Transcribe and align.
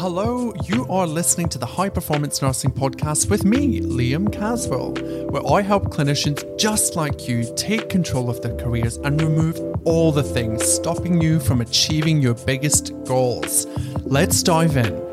Hello, 0.00 0.54
you 0.62 0.86
are 0.88 1.08
listening 1.08 1.48
to 1.48 1.58
the 1.58 1.66
High 1.66 1.88
Performance 1.88 2.40
Nursing 2.40 2.70
Podcast 2.70 3.28
with 3.28 3.44
me, 3.44 3.80
Liam 3.80 4.32
Caswell, 4.32 4.92
where 5.30 5.44
I 5.44 5.60
help 5.60 5.86
clinicians 5.86 6.56
just 6.56 6.94
like 6.94 7.26
you 7.26 7.52
take 7.56 7.88
control 7.88 8.30
of 8.30 8.40
their 8.40 8.54
careers 8.54 8.98
and 8.98 9.20
remove 9.20 9.58
all 9.84 10.12
the 10.12 10.22
things 10.22 10.64
stopping 10.64 11.20
you 11.20 11.40
from 11.40 11.60
achieving 11.60 12.22
your 12.22 12.34
biggest 12.34 12.92
goals. 13.06 13.66
Let's 14.04 14.40
dive 14.44 14.76
in. 14.76 15.07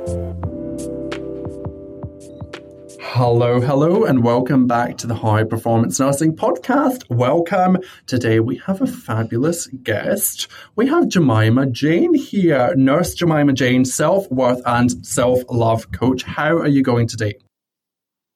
Hello, 3.18 3.62
hello, 3.62 4.04
and 4.04 4.26
welcome 4.26 4.68
back 4.68 4.98
to 4.98 5.08
the 5.08 5.16
High 5.16 5.46
Performance 5.46 6.02
Nursing 6.02 6.36
Podcast. 6.36 7.10
Welcome. 7.10 7.78
Today 8.08 8.42
we 8.42 8.58
have 8.66 8.82
a 8.82 8.86
fabulous 8.86 9.68
guest. 9.68 10.50
We 10.76 10.88
have 10.88 11.08
Jemima 11.08 11.68
Jane 11.68 12.14
here, 12.14 12.76
Nurse 12.76 13.14
Jemima 13.14 13.54
Jane, 13.54 13.86
self 13.86 14.30
worth 14.30 14.62
and 14.66 15.06
self 15.06 15.40
love 15.50 15.94
coach. 15.94 16.24
How 16.24 16.58
are 16.58 16.68
you 16.68 16.84
going 16.84 17.08
today? 17.08 17.36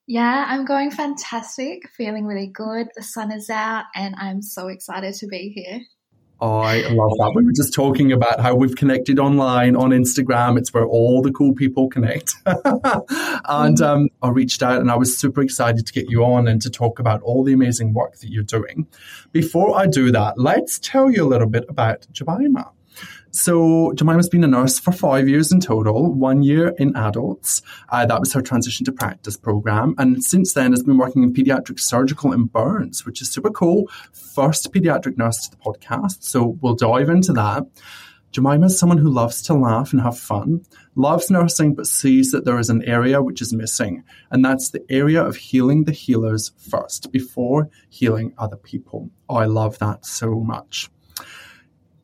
Yeah, 0.08 0.45
I'm 0.48 0.63
going 0.63 0.91
fantastic, 0.91 1.89
feeling 1.89 2.25
really 2.25 2.48
good. 2.48 2.88
The 2.95 3.03
sun 3.03 3.34
is 3.34 3.50
out, 3.50 3.84
and 3.95 4.16
I'm 4.17 4.41
so 4.41 4.70
excited 4.70 5.14
to 5.16 5.27
be 5.27 5.50
here. 5.50 5.81
I 6.41 6.81
love 6.89 7.11
that. 7.17 7.34
We 7.35 7.43
were 7.43 7.52
just 7.52 7.73
talking 7.73 8.11
about 8.11 8.39
how 8.39 8.55
we've 8.55 8.75
connected 8.75 9.20
online 9.20 9.75
on 9.75 9.89
Instagram. 9.89 10.57
It's 10.57 10.73
where 10.73 10.85
all 10.85 11.21
the 11.21 11.31
cool 11.31 11.53
people 11.53 11.89
connect. 11.89 12.35
and 12.45 12.63
mm-hmm. 12.66 13.84
um, 13.84 14.09
I 14.21 14.30
reached 14.30 14.63
out 14.63 14.81
and 14.81 14.89
I 14.89 14.95
was 14.95 15.17
super 15.17 15.41
excited 15.41 15.85
to 15.85 15.94
get 15.94 16.09
you 16.09 16.23
on 16.23 16.47
and 16.47 16.61
to 16.61 16.70
talk 16.70 16.99
about 16.99 17.21
all 17.23 17.44
the 17.44 17.53
amazing 17.53 17.94
work 17.94 18.17
that 18.20 18.30
you're 18.30 18.44
doing. 18.44 18.88
Before 19.31 19.75
I 19.77 19.88
do 19.88 20.11
that, 20.11 20.38
let's 20.38 20.80
tell 20.80 21.11
you 21.11 21.23
a 21.23 21.27
little 21.27 21.49
bit 21.49 21.66
about 21.70 22.07
Jemima. 22.11 22.71
So 23.39 23.93
Jemima's 23.93 24.27
been 24.27 24.43
a 24.43 24.48
nurse 24.48 24.79
for 24.79 24.91
five 24.91 25.29
years 25.29 25.53
in 25.53 25.61
total, 25.61 26.13
one 26.13 26.43
year 26.43 26.73
in 26.77 26.93
adults. 26.97 27.61
Uh, 27.88 28.05
that 28.05 28.20
was 28.20 28.34
her 28.34 28.41
transition 28.41 28.83
to 28.83 28.91
practice 28.91 29.38
program. 29.38 29.95
And 29.97 30.22
since 30.22 30.52
then 30.52 30.72
has 30.72 30.83
been 30.83 30.97
working 30.97 31.23
in 31.23 31.33
pediatric 31.33 31.80
surgical 31.80 32.33
and 32.33 32.52
burns, 32.52 33.05
which 33.05 33.22
is 33.22 33.31
super 33.31 33.49
cool. 33.49 33.89
First 34.11 34.73
pediatric 34.73 35.17
nurse 35.17 35.47
to 35.47 35.52
the 35.52 35.58
podcast. 35.58 36.22
So 36.22 36.58
we'll 36.59 36.75
dive 36.75 37.08
into 37.08 37.31
that. 37.31 37.64
Jemima 38.33 38.66
is 38.66 38.77
someone 38.77 38.97
who 38.97 39.09
loves 39.09 39.42
to 39.44 39.53
laugh 39.53 39.94
and 39.94 40.02
have 40.02 40.19
fun, 40.19 40.66
loves 40.95 41.31
nursing, 41.31 41.75
but 41.75 41.88
sees 41.88 42.31
that 42.31 42.44
there 42.44 42.59
is 42.59 42.69
an 42.69 42.83
area 42.83 43.21
which 43.21 43.42
is 43.42 43.53
missing. 43.53 44.03
And 44.31 44.44
that's 44.44 44.71
the 44.71 44.83
area 44.89 45.23
of 45.23 45.38
healing 45.38 45.86
the 45.86 45.94
healers 45.94 46.52
first 46.58 47.09
before 47.14 47.69
healing 47.88 48.33
other 48.38 48.58
people. 48.58 49.09
Oh, 49.30 49.38
I 49.38 49.45
love 49.45 49.80
that 49.80 50.05
so 50.05 50.42
much. 50.42 50.89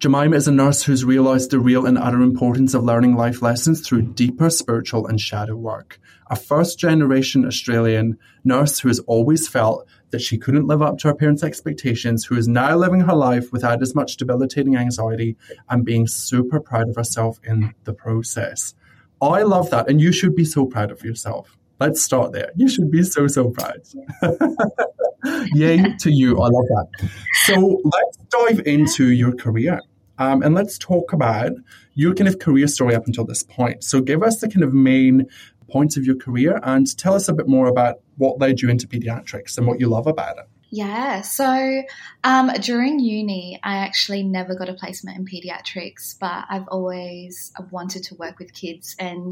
Jemima 0.06 0.36
is 0.36 0.48
a 0.48 0.52
nurse 0.52 0.84
who's 0.84 1.04
realised 1.04 1.50
the 1.50 1.58
real 1.58 1.88
and 1.88 1.98
utter 1.98 2.22
importance 2.22 2.76
of 2.76 2.84
learning 2.84 3.16
life 3.16 3.42
lessons 3.42 3.82
through 3.82 4.04
deeper 4.04 4.52
spiritual 4.52 5.08
and 5.08 5.20
shadow 5.20 5.56
work. 5.56 6.00
A 6.30 6.36
first 6.36 6.78
generation 6.78 7.44
Australian 7.44 8.20
nurse 8.44 8.78
who 8.78 8.88
has 8.88 9.00
always 9.08 9.48
felt 9.48 9.88
that 10.12 10.22
she 10.22 10.38
couldn't 10.38 10.68
live 10.68 10.84
up 10.84 11.00
to 11.00 11.08
her 11.08 11.16
parents' 11.16 11.42
expectations, 11.42 12.24
who 12.24 12.38
is 12.38 12.48
now 12.48 12.76
living 12.78 13.00
her 13.00 13.16
life 13.16 13.52
without 13.52 13.82
as 13.82 13.96
much 13.96 14.16
debilitating 14.16 14.76
anxiety 14.78 15.38
and 15.72 15.84
being 15.84 16.06
super 16.06 16.60
proud 16.60 16.88
of 16.88 16.98
herself 16.98 17.40
in 17.44 17.74
the 17.86 17.94
process. 17.94 18.76
I 19.20 19.42
love 19.42 19.72
that, 19.72 19.90
and 19.90 20.00
you 20.00 20.12
should 20.12 20.36
be 20.36 20.46
so 20.46 20.68
proud 20.68 20.92
of 20.92 21.04
yourself. 21.04 21.58
Let's 21.80 22.00
start 22.04 22.32
there. 22.32 22.52
You 22.56 22.70
should 22.70 22.92
be 22.92 23.02
so, 23.02 23.26
so 23.26 23.50
proud. 23.50 23.82
Yay 25.56 25.96
to 26.02 26.12
you. 26.12 26.40
I 26.40 26.48
love 26.48 26.66
that. 26.68 27.10
So 27.46 27.82
let's 27.84 28.18
dive 28.30 28.68
into 28.68 29.08
your 29.08 29.34
career. 29.34 29.80
Um, 30.18 30.42
and 30.42 30.56
let's 30.56 30.78
talk 30.78 31.14
about 31.14 31.52
your 31.94 32.14
kind 32.14 32.28
of 32.28 32.40
career 32.40 32.68
story 32.68 32.96
up 32.96 33.06
until 33.08 33.26
this 33.26 33.44
point. 33.44 33.84
So 33.84 34.02
give 34.02 34.24
us 34.24 34.40
the 34.40 34.50
kind 34.50 34.64
of 34.64 34.74
main 34.74 35.28
points 35.70 35.98
of 35.98 36.06
your 36.06 36.16
career 36.16 36.60
and 36.64 36.98
tell 36.98 37.16
us 37.16 37.28
a 37.28 37.34
bit 37.34 37.48
more 37.48 37.68
about 37.68 38.00
what 38.18 38.40
led 38.40 38.62
you 38.62 38.70
into 38.70 38.88
pediatrics 38.88 39.58
and 39.58 39.68
what 39.68 39.80
you 39.80 39.88
love 39.88 40.08
about 40.08 40.38
it. 40.38 40.46
Yeah, 40.72 41.22
so 41.22 41.84
um, 42.24 42.52
during 42.60 43.00
uni, 43.00 43.60
I 43.64 43.78
actually 43.78 44.24
never 44.24 44.56
got 44.56 44.68
a 44.68 44.74
placement 44.74 45.18
in 45.18 45.26
pediatrics, 45.26 46.16
but 46.20 46.46
I've 46.50 46.68
always 46.68 47.54
wanted 47.72 48.04
to 48.06 48.16
work 48.16 48.40
with 48.40 48.52
kids. 48.54 48.96
And, 49.00 49.32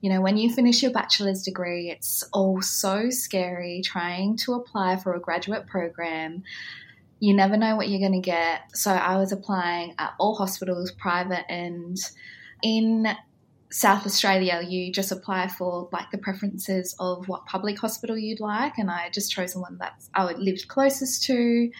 you 0.00 0.10
know, 0.10 0.20
when 0.20 0.36
you 0.36 0.52
finish 0.54 0.82
your 0.82 0.92
bachelor's 0.92 1.42
degree, 1.42 1.90
it's 1.90 2.22
all 2.32 2.62
so 2.62 3.10
scary 3.10 3.82
trying 3.84 4.38
to 4.38 4.54
apply 4.54 4.96
for 4.96 5.12
a 5.14 5.20
graduate 5.20 5.66
program 5.66 6.44
you 7.20 7.34
never 7.34 7.56
know 7.56 7.76
what 7.76 7.88
you're 7.88 8.00
going 8.00 8.20
to 8.20 8.26
get. 8.26 8.62
So 8.74 8.90
I 8.90 9.16
was 9.18 9.30
applying 9.30 9.94
at 9.98 10.14
all 10.18 10.34
hospitals, 10.34 10.90
private 10.90 11.44
and 11.48 11.96
in 12.62 13.06
South 13.70 14.04
Australia, 14.04 14.60
you 14.66 14.92
just 14.92 15.12
apply 15.12 15.46
for 15.46 15.88
like 15.92 16.10
the 16.10 16.18
preferences 16.18 16.94
of 16.98 17.28
what 17.28 17.46
public 17.46 17.78
hospital 17.78 18.18
you'd 18.18 18.40
like, 18.40 18.78
and 18.78 18.90
I 18.90 19.10
just 19.14 19.30
chose 19.30 19.52
the 19.52 19.60
one 19.60 19.78
that 19.78 19.92
I 20.12 20.32
lived 20.32 20.66
closest 20.66 21.22
to. 21.24 21.70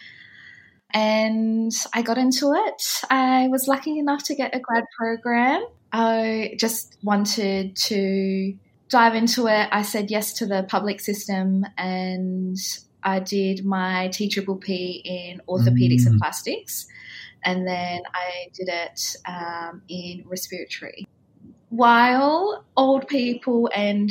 And 0.93 1.71
I 1.93 2.01
got 2.01 2.17
into 2.17 2.53
it. 2.53 3.01
I 3.09 3.47
was 3.49 3.67
lucky 3.67 3.97
enough 3.97 4.23
to 4.25 4.35
get 4.35 4.55
a 4.55 4.59
grad 4.59 4.83
program. 4.97 5.65
I 5.91 6.55
just 6.57 6.97
wanted 7.01 7.75
to 7.75 8.53
dive 8.89 9.15
into 9.15 9.47
it. 9.47 9.69
I 9.71 9.81
said 9.81 10.11
yes 10.11 10.33
to 10.33 10.45
the 10.45 10.63
public 10.63 10.99
system 10.99 11.65
and 11.77 12.57
I 13.03 13.19
did 13.19 13.65
my 13.65 14.09
T-Triple-P 14.09 15.01
in 15.03 15.41
orthopedics 15.47 16.03
mm. 16.03 16.07
and 16.07 16.19
plastics, 16.19 16.87
and 17.43 17.67
then 17.67 18.01
I 18.13 18.47
did 18.53 18.69
it 18.69 19.15
um, 19.25 19.81
in 19.87 20.23
respiratory. 20.27 21.07
While 21.69 22.65
old 22.75 23.07
people 23.07 23.69
and 23.73 24.09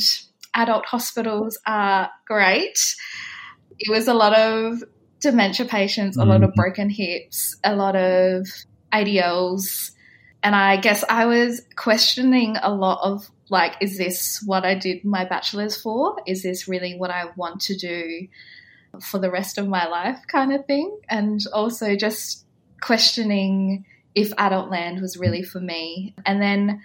adult 0.54 0.86
hospitals 0.86 1.58
are 1.66 2.10
great, 2.26 2.78
it 3.78 3.90
was 3.90 4.08
a 4.08 4.14
lot 4.14 4.36
of 4.36 4.82
dementia 5.20 5.66
patients, 5.66 6.16
a 6.16 6.24
lot 6.24 6.42
of 6.42 6.50
mm. 6.50 6.54
broken 6.54 6.90
hips, 6.90 7.56
a 7.62 7.76
lot 7.76 7.96
of 7.96 8.46
ADLs. 8.92 9.92
And 10.42 10.54
I 10.54 10.78
guess 10.78 11.04
I 11.08 11.26
was 11.26 11.62
questioning 11.76 12.56
a 12.62 12.72
lot 12.72 13.00
of 13.02 13.30
like, 13.50 13.74
is 13.80 13.98
this 13.98 14.42
what 14.46 14.64
I 14.64 14.74
did 14.74 15.04
my 15.04 15.24
bachelor's 15.24 15.80
for? 15.80 16.16
Is 16.26 16.42
this 16.42 16.68
really 16.68 16.96
what 16.96 17.10
I 17.10 17.26
want 17.36 17.60
to 17.62 17.76
do? 17.76 18.28
For 19.00 19.18
the 19.18 19.30
rest 19.30 19.58
of 19.58 19.68
my 19.68 19.86
life 19.86 20.18
kind 20.26 20.52
of 20.52 20.66
thing. 20.66 20.98
And 21.08 21.40
also 21.52 21.96
just 21.96 22.44
questioning 22.80 23.84
if 24.14 24.32
adult 24.38 24.70
land 24.70 25.00
was 25.00 25.16
really 25.16 25.42
for 25.42 25.60
me. 25.60 26.14
And 26.26 26.42
then 26.42 26.82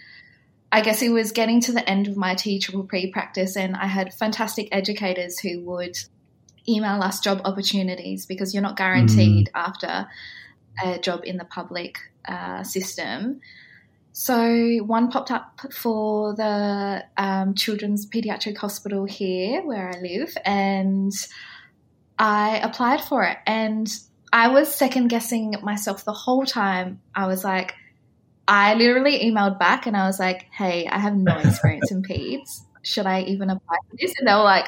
I 0.72 0.82
guess 0.82 1.02
it 1.02 1.10
was 1.10 1.32
getting 1.32 1.62
to 1.62 1.72
the 1.72 1.90
end 1.90 2.08
of 2.08 2.18
my 2.18 2.36
T 2.36 2.60
triple 2.60 2.84
P 2.84 3.10
practice, 3.10 3.56
and 3.56 3.76
I 3.76 3.86
had 3.86 4.14
fantastic 4.14 4.68
educators 4.72 5.40
who 5.40 5.62
would 5.62 5.98
email 6.68 7.02
us 7.02 7.20
job 7.20 7.42
opportunities 7.46 8.26
because 8.26 8.54
you're 8.54 8.64
not 8.64 8.76
guaranteed 8.76 9.48
mm. 9.48 9.52
after 9.56 10.08
a 10.84 11.00
job 11.00 11.22
in 11.24 11.38
the 11.38 11.46
public 11.46 11.98
uh, 12.28 12.64
system. 12.64 13.40
So 14.12 14.78
one 14.78 15.12
popped 15.12 15.32
up 15.32 15.62
for 15.72 16.36
the 16.36 17.06
um, 17.16 17.54
Children's 17.54 18.06
Pediatric 18.06 18.58
Hospital 18.58 19.06
here, 19.06 19.62
where 19.64 19.90
I 19.96 20.00
live, 20.02 20.36
and 20.44 21.14
I 22.18 22.58
applied 22.58 23.02
for 23.02 23.24
it 23.24 23.38
and 23.46 23.92
I 24.32 24.50
was 24.50 24.74
second 24.74 25.08
guessing 25.08 25.56
myself 25.62 26.06
the 26.06 26.14
whole 26.14 26.46
time. 26.46 27.02
I 27.14 27.28
was 27.28 27.44
like, 27.44 27.74
I 28.48 28.76
literally 28.76 29.20
emailed 29.20 29.60
back 29.60 29.86
and 29.86 29.98
I 29.98 30.08
was 30.08 30.20
like, 30.20 30.48
hey, 30.52 30.88
I 30.88 31.00
have 31.00 31.16
no 31.16 31.38
experience 31.44 31.92
in 31.92 32.04
peds. 32.04 32.62
Should 32.84 33.06
I 33.06 33.22
even 33.22 33.50
apply 33.50 33.78
for 33.90 33.98
this? 34.00 34.14
And 34.20 34.28
they 34.28 34.34
were 34.34 34.44
like, 34.44 34.68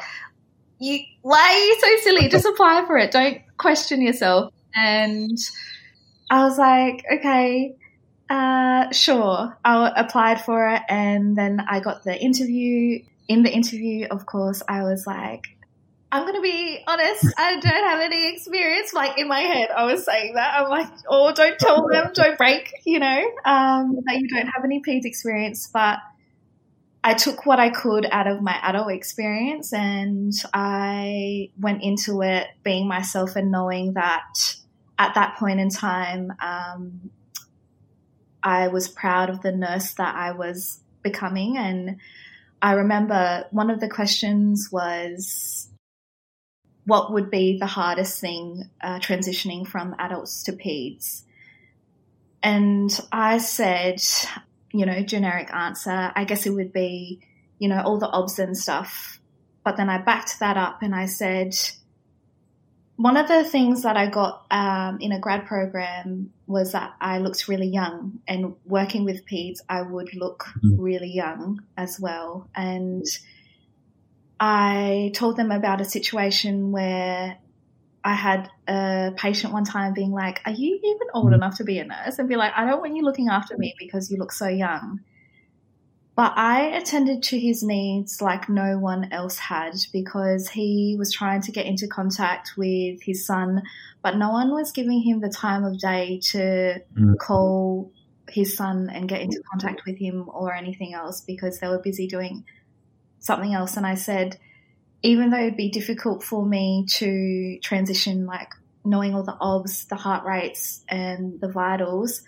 you, 0.80 1.00
why 1.22 1.40
are 1.40 1.66
you 1.66 1.80
so 1.80 2.04
silly? 2.04 2.30
Just 2.30 2.46
apply 2.54 2.86
for 2.86 2.98
it. 2.98 3.12
Don't 3.12 3.42
question 3.58 4.02
yourself. 4.02 4.54
And 4.76 5.38
I 6.30 6.44
was 6.44 6.58
like, 6.58 7.04
okay, 7.20 7.76
uh, 8.30 8.92
sure. 8.92 9.58
I 9.64 9.92
applied 9.96 10.42
for 10.42 10.68
it 10.70 10.82
and 10.90 11.36
then 11.38 11.62
I 11.68 11.80
got 11.80 12.04
the 12.04 12.20
interview. 12.20 13.04
In 13.28 13.44
the 13.44 13.54
interview, 13.54 14.08
of 14.10 14.26
course, 14.26 14.64
I 14.70 14.84
was 14.84 15.06
like, 15.06 15.57
I'm 16.10 16.26
gonna 16.26 16.42
be 16.42 16.80
honest, 16.88 17.26
I 17.38 17.60
don't 17.60 17.66
have 17.66 18.00
any 18.00 18.34
experience. 18.34 18.94
Like 18.94 19.18
in 19.18 19.28
my 19.28 19.42
head, 19.42 19.70
I 19.76 19.84
was 19.84 20.06
saying 20.06 20.36
that. 20.36 20.54
I'm 20.58 20.70
like, 20.70 20.88
oh, 21.08 21.34
don't 21.34 21.60
tell 21.60 21.88
them, 21.88 22.12
don't 22.14 22.38
break, 22.38 22.72
you 22.86 23.00
know, 23.00 23.22
um, 23.44 24.00
that 24.06 24.18
you 24.18 24.30
don't 24.30 24.48
have 24.48 24.64
any 24.64 24.82
PEDS 24.82 25.06
experience. 25.06 25.70
But 25.72 26.00
I 27.04 27.14
took 27.14 27.46
what 27.46 27.60
I 27.60 27.70
could 27.70 28.06
out 28.06 28.28
of 28.28 28.42
my 28.42 28.58
adult 28.64 28.92
experience 28.92 29.74
and 29.74 30.34
I 30.54 31.52
went 31.60 31.84
into 31.84 32.22
it 32.22 32.48
being 32.64 32.88
myself 32.88 33.36
and 33.36 33.52
knowing 33.52 33.94
that 33.94 34.56
at 34.98 35.14
that 35.16 35.38
point 35.38 35.60
in 35.60 35.70
time, 35.70 36.34
um, 36.42 37.12
I 38.42 38.70
was 38.70 38.88
proud 38.88 39.30
of 39.30 39.42
the 39.42 39.52
nurse 39.52 39.94
that 39.96 40.16
I 40.16 40.32
was 40.32 40.80
becoming. 41.02 41.58
And 41.58 41.98
I 42.62 42.74
remember 42.74 43.46
one 43.52 43.70
of 43.70 43.80
the 43.80 43.90
questions 43.90 44.70
was, 44.72 45.70
what 46.88 47.12
would 47.12 47.30
be 47.30 47.60
the 47.60 47.66
hardest 47.66 48.22
thing 48.22 48.64
uh, 48.82 48.98
transitioning 49.00 49.68
from 49.68 49.94
adults 50.00 50.44
to 50.44 50.54
peds? 50.54 51.24
And 52.42 52.90
I 53.12 53.40
said, 53.40 54.02
you 54.72 54.86
know, 54.86 55.02
generic 55.02 55.54
answer. 55.54 56.14
I 56.16 56.24
guess 56.24 56.46
it 56.46 56.52
would 56.52 56.72
be, 56.72 57.20
you 57.60 57.68
know, 57.68 57.82
all 57.82 58.00
the 58.00 58.10
obs 58.10 58.40
and 58.40 58.58
stuff. 58.58 59.20
But 59.66 59.76
then 59.76 59.90
I 59.90 59.98
backed 59.98 60.40
that 60.40 60.56
up 60.56 60.82
and 60.82 60.96
I 60.96 61.08
said, 61.08 61.54
one 62.96 63.18
of 63.18 63.28
the 63.28 63.44
things 63.44 63.84
that 63.84 63.98
I 63.98 64.08
got 64.08 64.46
um, 64.50 65.00
in 65.02 65.12
a 65.12 65.20
grad 65.20 65.46
program 65.46 66.32
was 66.48 66.72
that 66.72 66.94
I 67.02 67.18
looked 67.18 67.50
really 67.50 67.68
young, 67.68 68.22
and 68.28 68.56
working 68.66 69.04
with 69.04 69.26
peds, 69.26 69.60
I 69.68 69.82
would 69.82 70.16
look 70.16 70.46
mm-hmm. 70.64 70.82
really 70.82 71.12
young 71.12 71.64
as 71.76 72.00
well. 72.00 72.50
And 72.56 73.06
I 74.40 75.12
told 75.16 75.38
them 75.38 75.52
about 75.52 75.82
a 75.82 75.86
situation 75.86 76.72
where 76.72 77.38
I 78.04 78.14
had 78.14 78.50
a 78.68 79.12
patient 79.18 79.52
one 79.52 79.66
time 79.66 79.94
being 79.94 80.12
like, 80.12 80.42
Are 80.46 80.52
you 80.52 80.80
even 80.84 81.08
old 81.14 81.26
mm-hmm. 81.26 81.36
enough 81.36 81.58
to 81.58 81.64
be 81.64 81.80
a 81.80 81.86
nurse? 81.86 82.20
And 82.20 82.30
be 82.30 82.36
like, 82.36 82.54
I 82.56 82.66
don't 82.66 82.80
want 82.80 82.96
you 82.96 83.04
looking 83.04 83.30
after 83.30 83.58
me 83.58 83.76
because 83.80 84.12
you 84.12 84.18
look 84.18 84.32
so 84.32 84.48
young. 84.48 85.02
But 86.16 86.34
I 86.36 86.62
attended 86.76 87.22
to 87.24 87.40
his 87.40 87.62
needs 87.62 88.24
like 88.24 88.50
no 88.50 88.80
one 88.80 89.12
else 89.12 89.38
had 89.38 89.74
because 89.94 90.50
he 90.50 90.96
was 90.98 91.14
trying 91.14 91.42
to 91.42 91.52
get 91.52 91.68
into 91.68 91.88
contact 91.88 92.54
with 92.58 93.04
his 93.04 93.24
son, 93.24 93.62
but 94.02 94.18
no 94.18 94.32
one 94.32 94.52
was 94.52 94.72
giving 94.72 95.02
him 95.02 95.20
the 95.20 95.30
time 95.30 95.64
of 95.64 95.78
day 95.78 96.20
to 96.32 96.82
mm. 96.98 97.18
call 97.20 97.92
his 98.30 98.58
son 98.58 98.90
and 98.92 99.08
get 99.08 99.22
into 99.22 99.42
contact 99.52 99.84
with 99.86 99.98
him 99.98 100.28
or 100.34 100.56
anything 100.56 100.94
else 100.94 101.22
because 101.22 101.60
they 101.60 101.68
were 101.68 101.78
busy 101.80 102.08
doing 102.08 102.44
something 103.28 103.54
else. 103.54 103.78
And 103.78 103.86
I 103.86 103.94
said, 103.94 104.40
even 105.04 105.30
though 105.30 105.38
it'd 105.38 105.58
be 105.58 105.70
difficult 105.70 106.24
for 106.24 106.46
me 106.46 106.86
to 106.96 107.60
transition, 107.62 108.26
like 108.26 108.50
knowing 108.84 109.14
all 109.14 109.24
the 109.24 109.38
obs, 109.40 109.86
the 109.86 109.96
heart 109.96 110.26
rates, 110.26 110.84
and 110.90 111.40
the 111.40 111.52
vitals, 111.52 112.24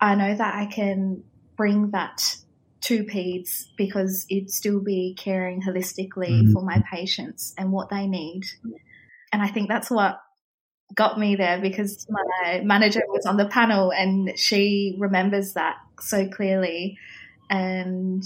I 0.00 0.14
know 0.14 0.34
that 0.34 0.54
I 0.54 0.66
can 0.66 1.24
bring 1.56 1.90
that 1.90 2.36
to 2.80 3.04
peds 3.04 3.66
because 3.76 4.24
it'd 4.30 4.50
still 4.50 4.80
be 4.80 5.14
caring 5.18 5.60
holistically 5.60 6.30
mm-hmm. 6.30 6.52
for 6.52 6.62
my 6.62 6.82
patients 6.90 7.52
and 7.58 7.72
what 7.72 7.90
they 7.90 8.06
need. 8.06 8.44
And 9.32 9.42
I 9.42 9.48
think 9.48 9.68
that's 9.68 9.90
what 9.90 10.20
got 10.94 11.18
me 11.18 11.36
there 11.36 11.60
because 11.60 12.06
my 12.08 12.60
manager 12.64 13.02
was 13.08 13.26
on 13.26 13.36
the 13.36 13.46
panel 13.46 13.92
and 13.92 14.38
she 14.38 14.96
remembers 14.98 15.54
that 15.54 15.76
so 16.00 16.28
clearly. 16.28 16.96
And 17.50 18.22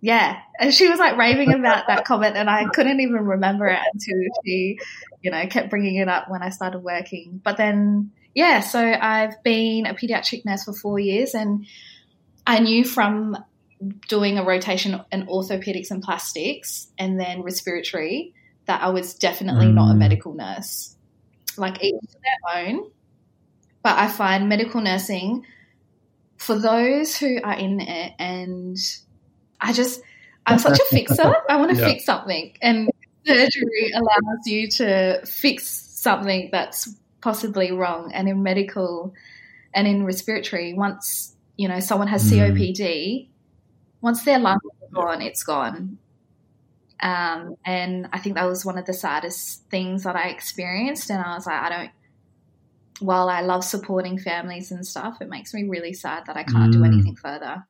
yeah, 0.00 0.40
and 0.60 0.72
she 0.72 0.88
was 0.88 0.98
like 0.98 1.16
raving 1.16 1.52
about 1.52 1.86
that 1.88 2.04
comment, 2.04 2.36
and 2.36 2.48
I 2.50 2.66
couldn't 2.66 3.00
even 3.00 3.24
remember 3.24 3.66
it 3.66 3.80
until 3.92 4.18
she, 4.44 4.78
you 5.22 5.30
know, 5.30 5.46
kept 5.46 5.70
bringing 5.70 5.96
it 5.96 6.08
up 6.08 6.28
when 6.28 6.42
I 6.42 6.50
started 6.50 6.80
working. 6.80 7.40
But 7.42 7.56
then, 7.56 8.12
yeah, 8.34 8.60
so 8.60 8.80
I've 8.80 9.42
been 9.42 9.86
a 9.86 9.94
pediatric 9.94 10.44
nurse 10.44 10.64
for 10.64 10.72
four 10.72 10.98
years, 10.98 11.34
and 11.34 11.66
I 12.46 12.60
knew 12.60 12.84
from 12.84 13.36
doing 14.08 14.38
a 14.38 14.44
rotation 14.44 15.00
in 15.12 15.26
orthopedics 15.26 15.90
and 15.90 16.02
plastics 16.02 16.88
and 16.98 17.20
then 17.20 17.42
respiratory 17.42 18.32
that 18.66 18.82
I 18.82 18.88
was 18.90 19.14
definitely 19.14 19.66
mm. 19.66 19.74
not 19.74 19.90
a 19.90 19.94
mm. 19.94 19.98
medical 19.98 20.34
nurse. 20.34 20.96
Like 21.56 21.82
each 21.82 21.94
to 22.00 22.18
their 22.22 22.66
own. 22.66 22.90
But 23.82 23.98
I 23.98 24.08
find 24.08 24.48
medical 24.48 24.80
nursing 24.80 25.46
for 26.36 26.58
those 26.58 27.16
who 27.16 27.38
are 27.42 27.56
in 27.56 27.80
it 27.80 28.12
and 28.18 28.76
I 29.60 29.72
just 29.72 30.00
I'm 30.46 30.58
such 30.58 30.78
a 30.78 30.84
fixer. 30.90 31.34
I 31.48 31.56
want 31.56 31.70
to 31.70 31.76
yeah. 31.76 31.88
fix 31.88 32.04
something. 32.04 32.56
And 32.62 32.90
surgery 33.26 33.92
allows 33.94 34.46
you 34.46 34.68
to 34.68 35.24
fix 35.26 35.66
something 35.66 36.50
that's 36.52 36.94
possibly 37.20 37.72
wrong. 37.72 38.12
And 38.12 38.28
in 38.28 38.42
medical 38.42 39.14
and 39.74 39.86
in 39.86 40.04
respiratory, 40.04 40.74
once 40.74 41.34
you 41.56 41.68
know 41.68 41.80
someone 41.80 42.08
has 42.08 42.30
mm. 42.30 42.38
COPD, 42.38 43.28
once 44.00 44.24
their 44.24 44.38
lungs 44.38 44.62
are 44.82 44.88
gone, 44.92 45.22
it's 45.22 45.42
gone. 45.42 45.98
Um, 47.00 47.56
and 47.64 48.08
I 48.12 48.18
think 48.18 48.36
that 48.36 48.44
was 48.44 48.64
one 48.64 48.78
of 48.78 48.86
the 48.86 48.94
saddest 48.94 49.68
things 49.70 50.04
that 50.04 50.16
I 50.16 50.28
experienced. 50.28 51.10
And 51.10 51.22
I 51.22 51.34
was 51.34 51.46
like, 51.46 51.60
I 51.60 51.68
don't, 51.68 51.90
while 53.00 53.28
I 53.28 53.42
love 53.42 53.64
supporting 53.64 54.18
families 54.18 54.70
and 54.70 54.86
stuff, 54.86 55.18
it 55.20 55.28
makes 55.28 55.52
me 55.52 55.64
really 55.64 55.92
sad 55.92 56.24
that 56.26 56.36
I 56.36 56.44
can't 56.44 56.70
mm. 56.70 56.78
do 56.78 56.84
anything 56.84 57.16
further. 57.16 57.66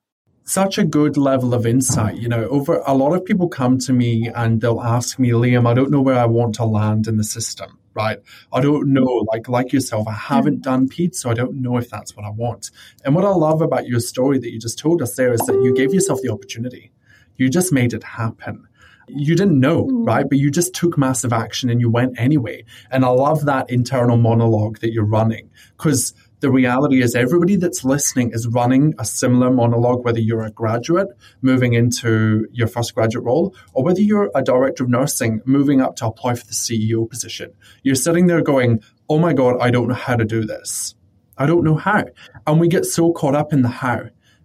Such 0.47 0.79
a 0.79 0.85
good 0.85 1.17
level 1.17 1.53
of 1.55 1.67
insight. 1.67 2.17
You 2.17 2.29
know, 2.29 2.49
over 2.49 2.83
a 2.87 2.95
lot 2.95 3.13
of 3.13 3.25
people 3.25 3.49
come 3.49 3.79
to 3.81 3.93
me 3.93 4.31
and 4.35 4.61
they'll 4.61 4.81
ask 4.81 5.19
me, 5.19 5.31
Liam, 5.31 5.69
I 5.69 5.75
don't 5.75 5.91
know 5.91 6.01
where 6.01 6.19
I 6.19 6.27
want 6.27 6.55
to 6.57 6.65
land 6.65 7.07
in 7.07 7.17
the 7.19 7.25
system 7.25 7.79
right? 7.97 8.19
I 8.53 8.61
don't 8.61 8.93
know, 8.93 9.25
like 9.33 9.49
like 9.49 9.73
yourself, 9.73 10.07
I 10.07 10.13
haven't 10.13 10.61
done 10.61 10.89
peds, 10.89 11.17
so 11.17 11.31
I 11.31 11.35
don't 11.35 11.63
know 11.63 11.79
if 11.79 11.89
that's 11.89 12.15
what 12.15 12.27
I 12.27 12.31
want. 12.31 12.71
And 13.05 13.15
what 13.15 13.25
I 13.25 13.31
love 13.31 13.63
about 13.63 13.89
your 13.89 14.01
story 14.01 14.39
that 14.39 14.53
you 14.53 14.61
just 14.61 14.79
told 14.79 15.01
us 15.03 15.17
there 15.17 15.33
is 15.33 15.41
that 15.41 15.61
you 15.63 15.75
gave 15.75 15.95
yourself 15.95 16.21
the 16.23 16.31
opportunity. 16.31 16.93
You 17.37 17.49
just 17.49 17.73
made 17.73 17.95
it 17.95 18.05
happen. 18.05 18.69
You 19.09 19.35
didn't 19.35 19.59
know, 19.59 19.85
mm. 19.87 20.07
right? 20.07 20.29
But 20.29 20.39
you 20.39 20.51
just 20.51 20.75
took 20.75 20.99
massive 20.99 21.33
action 21.33 21.71
and 21.71 21.81
you 21.81 21.89
went 21.89 22.19
anyway. 22.19 22.65
And 22.91 23.05
I 23.05 23.09
love 23.09 23.47
that 23.47 23.71
internal 23.71 24.17
monologue 24.17 24.81
that 24.81 24.93
you're 24.93 25.05
running 25.05 25.49
because 25.77 26.13
the 26.41 26.51
reality 26.51 27.03
is 27.03 27.15
everybody 27.15 27.57
that's 27.57 27.85
listening 27.85 28.31
is 28.33 28.47
running 28.47 28.95
a 28.99 29.05
similar 29.05 29.51
monologue, 29.51 30.05
whether 30.05 30.21
you're 30.21 30.45
a 30.45 30.51
graduate 30.51 31.09
moving 31.41 31.73
into 31.73 32.47
your 32.53 32.69
first 32.69 32.95
graduate 32.95 33.25
role 33.25 33.55
or 33.73 33.83
whether 33.83 34.03
you're 34.03 34.31
a 34.35 34.43
director 34.43 34.85
of 34.85 34.91
nursing 34.91 35.41
moving 35.47 35.81
up 35.81 35.97
to 35.97 36.07
apply 36.07 36.35
for 36.35 36.47
the 36.47 36.53
CEO 36.53 37.09
position. 37.09 37.53
You're 37.83 37.95
sitting 37.95 38.27
there 38.27 38.43
going, 38.43 38.83
Oh 39.09 39.19
my 39.19 39.33
God, 39.33 39.57
I 39.61 39.71
don't 39.71 39.89
know 39.89 39.95
how 39.95 40.17
to 40.17 40.25
do 40.25 40.45
this. 40.45 40.95
I 41.39 41.47
don't 41.47 41.65
know 41.65 41.77
how. 41.77 42.05
And 42.47 42.61
we 42.61 42.69
get 42.69 42.85
so 42.85 43.13
caught 43.13 43.35
up 43.35 43.53
in 43.53 43.63
the 43.63 43.69
how. 43.69 44.03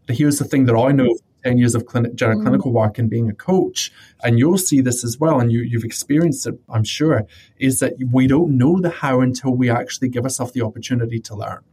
But 0.07 0.17
here's 0.17 0.39
the 0.39 0.45
thing 0.45 0.65
that 0.65 0.75
I 0.75 0.91
know 0.91 1.13
10 1.43 1.57
years 1.57 1.75
of 1.75 1.85
clinic, 1.85 2.15
general 2.15 2.39
mm. 2.39 2.43
clinical 2.43 2.71
work 2.71 2.99
and 2.99 3.09
being 3.09 3.29
a 3.29 3.33
coach, 3.33 3.91
and 4.23 4.38
you'll 4.38 4.57
see 4.57 4.81
this 4.81 5.03
as 5.03 5.17
well, 5.19 5.39
and 5.39 5.51
you, 5.51 5.61
you've 5.61 5.83
experienced 5.83 6.45
it, 6.47 6.55
I'm 6.69 6.83
sure, 6.83 7.25
is 7.57 7.79
that 7.79 7.93
we 8.11 8.27
don't 8.27 8.57
know 8.57 8.79
the 8.79 8.89
how 8.89 9.21
until 9.21 9.55
we 9.55 9.69
actually 9.69 10.09
give 10.09 10.23
ourselves 10.23 10.53
the 10.53 10.61
opportunity 10.61 11.19
to 11.21 11.35
learn. 11.35 11.63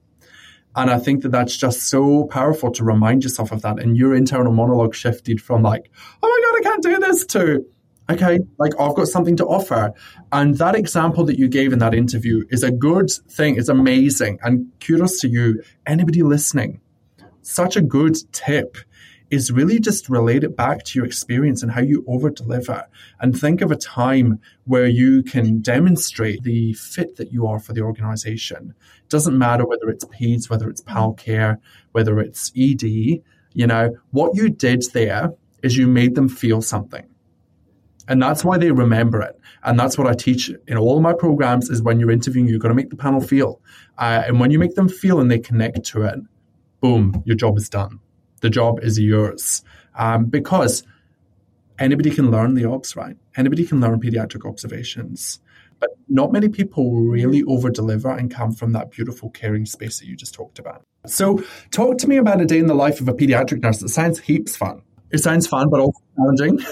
And 0.78 0.92
I 0.92 0.98
think 1.00 1.22
that 1.25 1.30
that's 1.30 1.56
just 1.56 1.90
so 1.90 2.26
powerful 2.26 2.70
to 2.70 2.84
remind 2.84 3.25
yourself 3.25 3.50
of 3.50 3.62
that. 3.62 3.80
And 3.80 3.96
your 3.96 4.14
internal 4.14 4.52
monologue 4.52 4.94
shifted 4.94 5.40
from 5.42 5.60
like, 5.60 5.90
oh 6.22 6.28
my 6.28 6.46
God, 6.46 6.60
I 6.60 6.70
can't 6.70 6.82
do 6.84 6.98
this 7.04 7.26
to, 7.26 7.66
okay, 8.08 8.38
like 8.58 8.75
I've 8.78 8.94
got 8.94 9.08
something 9.08 9.36
to 9.38 9.44
offer. 9.44 9.92
And 10.30 10.56
that 10.58 10.76
example 10.76 11.25
that 11.25 11.36
you 11.36 11.48
gave 11.48 11.72
in 11.72 11.80
that 11.80 11.94
interview 11.94 12.44
is 12.50 12.62
a 12.62 12.70
good 12.70 13.10
thing. 13.10 13.56
It's 13.56 13.69
amazing. 13.69 14.38
And 14.44 14.70
kudos 14.78 15.19
to 15.22 15.28
you, 15.28 15.64
anybody 15.84 16.22
listening. 16.22 16.80
Such 17.42 17.75
a 17.75 17.80
good 17.80 18.16
tip 18.32 18.76
is 19.30 19.52
really 19.52 19.78
just 19.78 20.08
relate 20.08 20.44
it 20.44 20.56
back 20.56 20.84
to 20.84 20.98
your 20.98 21.06
experience 21.06 21.62
and 21.62 21.73
how 21.73 21.80
you 21.80 22.04
over 22.08 22.30
deliver 22.30 22.87
and 23.20 23.38
think 23.38 23.61
of 23.61 23.70
a 23.70 23.76
time 23.76 24.40
where 24.64 24.87
you 24.87 25.23
can 25.23 25.61
demonstrate 25.61 26.42
the 26.42 26.73
fit 26.75 27.16
that 27.16 27.32
you 27.32 27.47
are 27.47 27.58
for 27.58 27.73
the 27.73 27.82
organization. 27.82 28.75
It 29.02 29.08
doesn't 29.11 29.37
matter 29.37 29.66
whether 29.66 29.88
it's 29.90 30.04
PEDS, 30.06 30.49
whether 30.49 30.68
it's 30.70 30.80
PAL 30.80 31.12
care, 31.14 31.61
whether 31.92 32.18
it's 32.20 32.50
ED, 32.56 32.82
you 32.82 33.66
know, 33.66 33.97
what 34.11 34.35
you 34.35 34.49
did 34.49 34.85
there 34.92 35.32
is 35.62 35.76
you 35.76 35.87
made 35.87 36.14
them 36.14 36.28
feel 36.28 36.62
something. 36.62 37.06
And 38.06 38.23
that's 38.23 38.42
why 38.42 38.56
they 38.56 38.70
remember 38.70 39.20
it. 39.20 39.38
And 39.62 39.78
that's 39.78 39.99
what 39.99 40.06
I 40.06 40.14
teach 40.14 40.50
in 40.66 40.78
all 40.78 40.97
of 40.97 41.02
my 41.02 41.12
programs 41.12 41.68
is 41.68 41.82
when 41.82 42.00
you're 42.00 42.11
interviewing, 42.11 42.49
you're 42.49 42.58
going 42.58 42.70
to 42.70 42.76
make 42.76 42.88
the 42.88 42.97
panel 42.97 43.20
feel. 43.20 43.61
Uh, 43.99 44.23
and 44.26 44.40
when 44.40 44.50
you 44.50 44.58
make 44.58 44.76
them 44.76 44.88
feel 44.88 45.20
and 45.20 45.30
they 45.30 45.38
connect 45.38 45.85
to 45.87 46.04
it, 46.04 46.18
boom, 46.80 47.23
your 47.26 47.37
job 47.37 47.58
is 47.58 47.68
done 47.68 48.00
the 48.40 48.50
job 48.50 48.80
is 48.83 48.99
yours. 48.99 49.62
Um, 49.95 50.26
because 50.26 50.85
anybody 51.78 52.11
can 52.11 52.30
learn 52.30 52.54
the 52.54 52.64
obs, 52.64 52.97
right? 52.97 53.16
Anybody 53.37 53.66
can 53.66 53.80
learn 53.80 54.00
pediatric 54.00 54.49
observations. 54.49 55.40
But 55.80 55.90
not 56.09 56.33
many 56.33 56.49
people 56.49 56.92
really 57.02 57.45
over 57.45 57.71
deliver 57.71 58.11
and 58.11 58.30
come 58.30 58.52
from 58.52 58.73
that 58.73 58.90
beautiful 58.90 59.30
caring 59.30 59.64
space 59.64 60.00
that 60.00 60.07
you 60.07 60.16
just 60.16 60.35
talked 60.35 60.59
about. 60.59 60.83
So, 61.07 61.40
talk 61.71 61.99
to 61.99 62.09
me 62.09 62.16
about 62.16 62.40
a 62.40 62.47
day 62.47 62.59
in 62.59 62.66
the 62.66 62.75
life 62.75 63.00
of 63.00 63.09
a 63.09 63.14
pediatric 63.14 63.62
nurse. 63.62 63.80
It 63.80 63.90
sounds 63.90 64.18
heaps 64.18 64.57
fun. 64.57 64.83
It 65.12 65.18
sounds 65.18 65.47
fun, 65.47 65.71
but 65.71 65.78
also 65.78 66.00
challenging. 66.16 66.57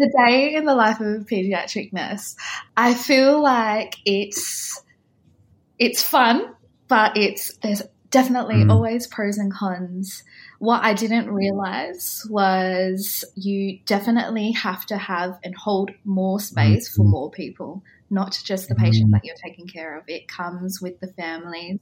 the 0.00 0.10
day 0.24 0.54
in 0.54 0.64
the 0.64 0.74
life 0.74 1.00
of 1.00 1.06
a 1.06 1.24
pediatric 1.24 1.92
nurse, 1.92 2.34
I 2.76 2.94
feel 2.94 3.42
like 3.42 3.96
it's 4.06 4.82
it's 5.78 6.02
fun, 6.02 6.54
but 6.88 7.16
it's 7.16 7.56
there's 7.58 7.82
definitely 8.10 8.56
mm. 8.56 8.70
always 8.70 9.06
pros 9.06 9.38
and 9.38 9.52
cons. 9.52 10.24
What 10.58 10.82
I 10.82 10.94
didn't 10.94 11.30
realize 11.30 12.26
was 12.28 13.24
you 13.34 13.78
definitely 13.86 14.52
have 14.52 14.84
to 14.86 14.98
have 14.98 15.38
and 15.42 15.54
hold 15.54 15.90
more 16.04 16.40
space 16.40 16.88
for 16.94 17.04
more 17.04 17.30
people, 17.30 17.82
not 18.10 18.38
just 18.44 18.68
the 18.68 18.74
patient 18.74 19.08
mm. 19.08 19.12
that 19.12 19.24
you're 19.24 19.36
taking 19.36 19.66
care 19.66 19.96
of. 19.96 20.04
It 20.08 20.28
comes 20.28 20.80
with 20.82 21.00
the 21.00 21.08
families, 21.08 21.78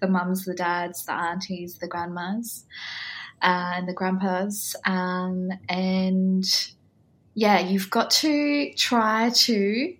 the 0.00 0.08
mums, 0.08 0.44
the 0.44 0.54
dads, 0.54 1.04
the 1.06 1.12
aunties, 1.12 1.78
the 1.78 1.88
grandmas, 1.88 2.66
and 3.40 3.88
the 3.88 3.94
grandpas. 3.94 4.76
Um, 4.84 5.50
and 5.68 6.44
yeah, 7.34 7.60
you've 7.60 7.90
got 7.90 8.10
to 8.10 8.72
try 8.74 9.30
to 9.30 9.94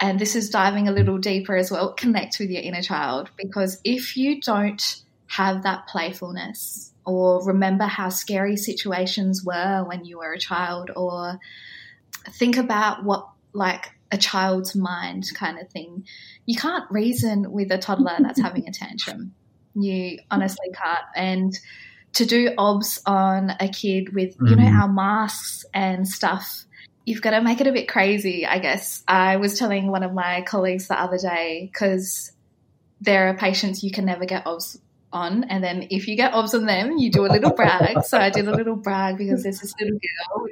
and 0.00 0.18
this 0.18 0.34
is 0.34 0.50
diving 0.50 0.88
a 0.88 0.92
little 0.92 1.18
deeper 1.18 1.56
as 1.56 1.70
well, 1.70 1.92
connect 1.92 2.38
with 2.38 2.50
your 2.50 2.62
inner 2.62 2.82
child. 2.82 3.30
Because 3.36 3.80
if 3.84 4.16
you 4.16 4.40
don't 4.40 5.02
have 5.26 5.62
that 5.62 5.86
playfulness 5.86 6.92
or 7.04 7.44
remember 7.44 7.84
how 7.84 8.08
scary 8.08 8.56
situations 8.56 9.44
were 9.44 9.84
when 9.84 10.04
you 10.04 10.18
were 10.18 10.32
a 10.32 10.38
child 10.38 10.90
or 10.96 11.38
think 12.30 12.56
about 12.56 13.04
what 13.04 13.28
like 13.52 13.90
a 14.12 14.18
child's 14.18 14.74
mind 14.74 15.24
kind 15.34 15.58
of 15.58 15.68
thing. 15.70 16.04
You 16.46 16.56
can't 16.56 16.90
reason 16.90 17.52
with 17.52 17.70
a 17.70 17.78
toddler 17.78 18.16
that's 18.20 18.40
having 18.40 18.68
a 18.68 18.72
tantrum. 18.72 19.34
You 19.74 20.18
honestly 20.30 20.68
can't. 20.74 21.04
And 21.14 21.58
to 22.14 22.26
do 22.26 22.52
obs 22.58 23.00
on 23.06 23.52
a 23.60 23.68
kid 23.68 24.14
with, 24.14 24.36
you 24.40 24.56
know, 24.56 24.64
mm-hmm. 24.64 24.80
our 24.80 24.88
masks 24.88 25.64
and 25.72 26.08
stuff, 26.08 26.64
you've 27.04 27.22
got 27.22 27.30
to 27.30 27.40
make 27.40 27.60
it 27.60 27.66
a 27.66 27.72
bit 27.72 27.88
crazy, 27.88 28.46
I 28.46 28.58
guess. 28.58 29.02
I 29.08 29.36
was 29.36 29.58
telling 29.58 29.88
one 29.88 30.02
of 30.02 30.12
my 30.12 30.42
colleagues 30.42 30.88
the 30.88 31.00
other 31.00 31.18
day 31.18 31.68
because 31.72 32.32
there 33.00 33.28
are 33.28 33.34
patients 33.34 33.82
you 33.82 33.90
can 33.90 34.04
never 34.04 34.24
get 34.24 34.46
obs 34.46 34.78
on, 35.12 35.44
and 35.44 35.64
then 35.64 35.88
if 35.90 36.06
you 36.06 36.16
get 36.16 36.34
obs 36.34 36.54
on 36.54 36.66
them, 36.66 36.98
you 36.98 37.10
do 37.10 37.26
a 37.26 37.28
little 37.28 37.52
brag. 37.52 38.04
so 38.04 38.18
I 38.18 38.30
did 38.30 38.46
a 38.46 38.54
little 38.54 38.76
brag 38.76 39.18
because 39.18 39.42
there's 39.42 39.60
this 39.60 39.74
little 39.80 39.98
girl 39.98 40.48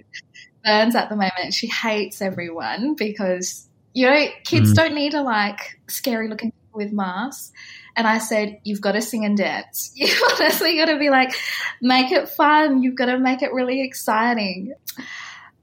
burns 0.64 0.94
at 0.94 1.08
the 1.08 1.16
moment. 1.16 1.54
She 1.54 1.68
hates 1.68 2.20
everyone 2.20 2.94
because 2.94 3.68
you 3.94 4.06
know 4.06 4.26
kids 4.44 4.72
mm. 4.72 4.74
don't 4.74 4.94
need 4.94 5.14
a 5.14 5.22
like 5.22 5.78
scary 5.88 6.28
looking 6.28 6.52
with 6.72 6.92
masks. 6.92 7.52
And 7.96 8.06
I 8.06 8.18
said, 8.18 8.60
you've 8.62 8.80
got 8.80 8.92
to 8.92 9.02
sing 9.02 9.24
and 9.24 9.36
dance. 9.36 9.92
You 9.96 10.08
honestly 10.32 10.76
got 10.76 10.86
to 10.86 10.98
be 10.98 11.10
like, 11.10 11.34
make 11.82 12.12
it 12.12 12.28
fun. 12.28 12.80
You've 12.80 12.94
got 12.94 13.06
to 13.06 13.18
make 13.18 13.42
it 13.42 13.52
really 13.52 13.82
exciting. 13.82 14.72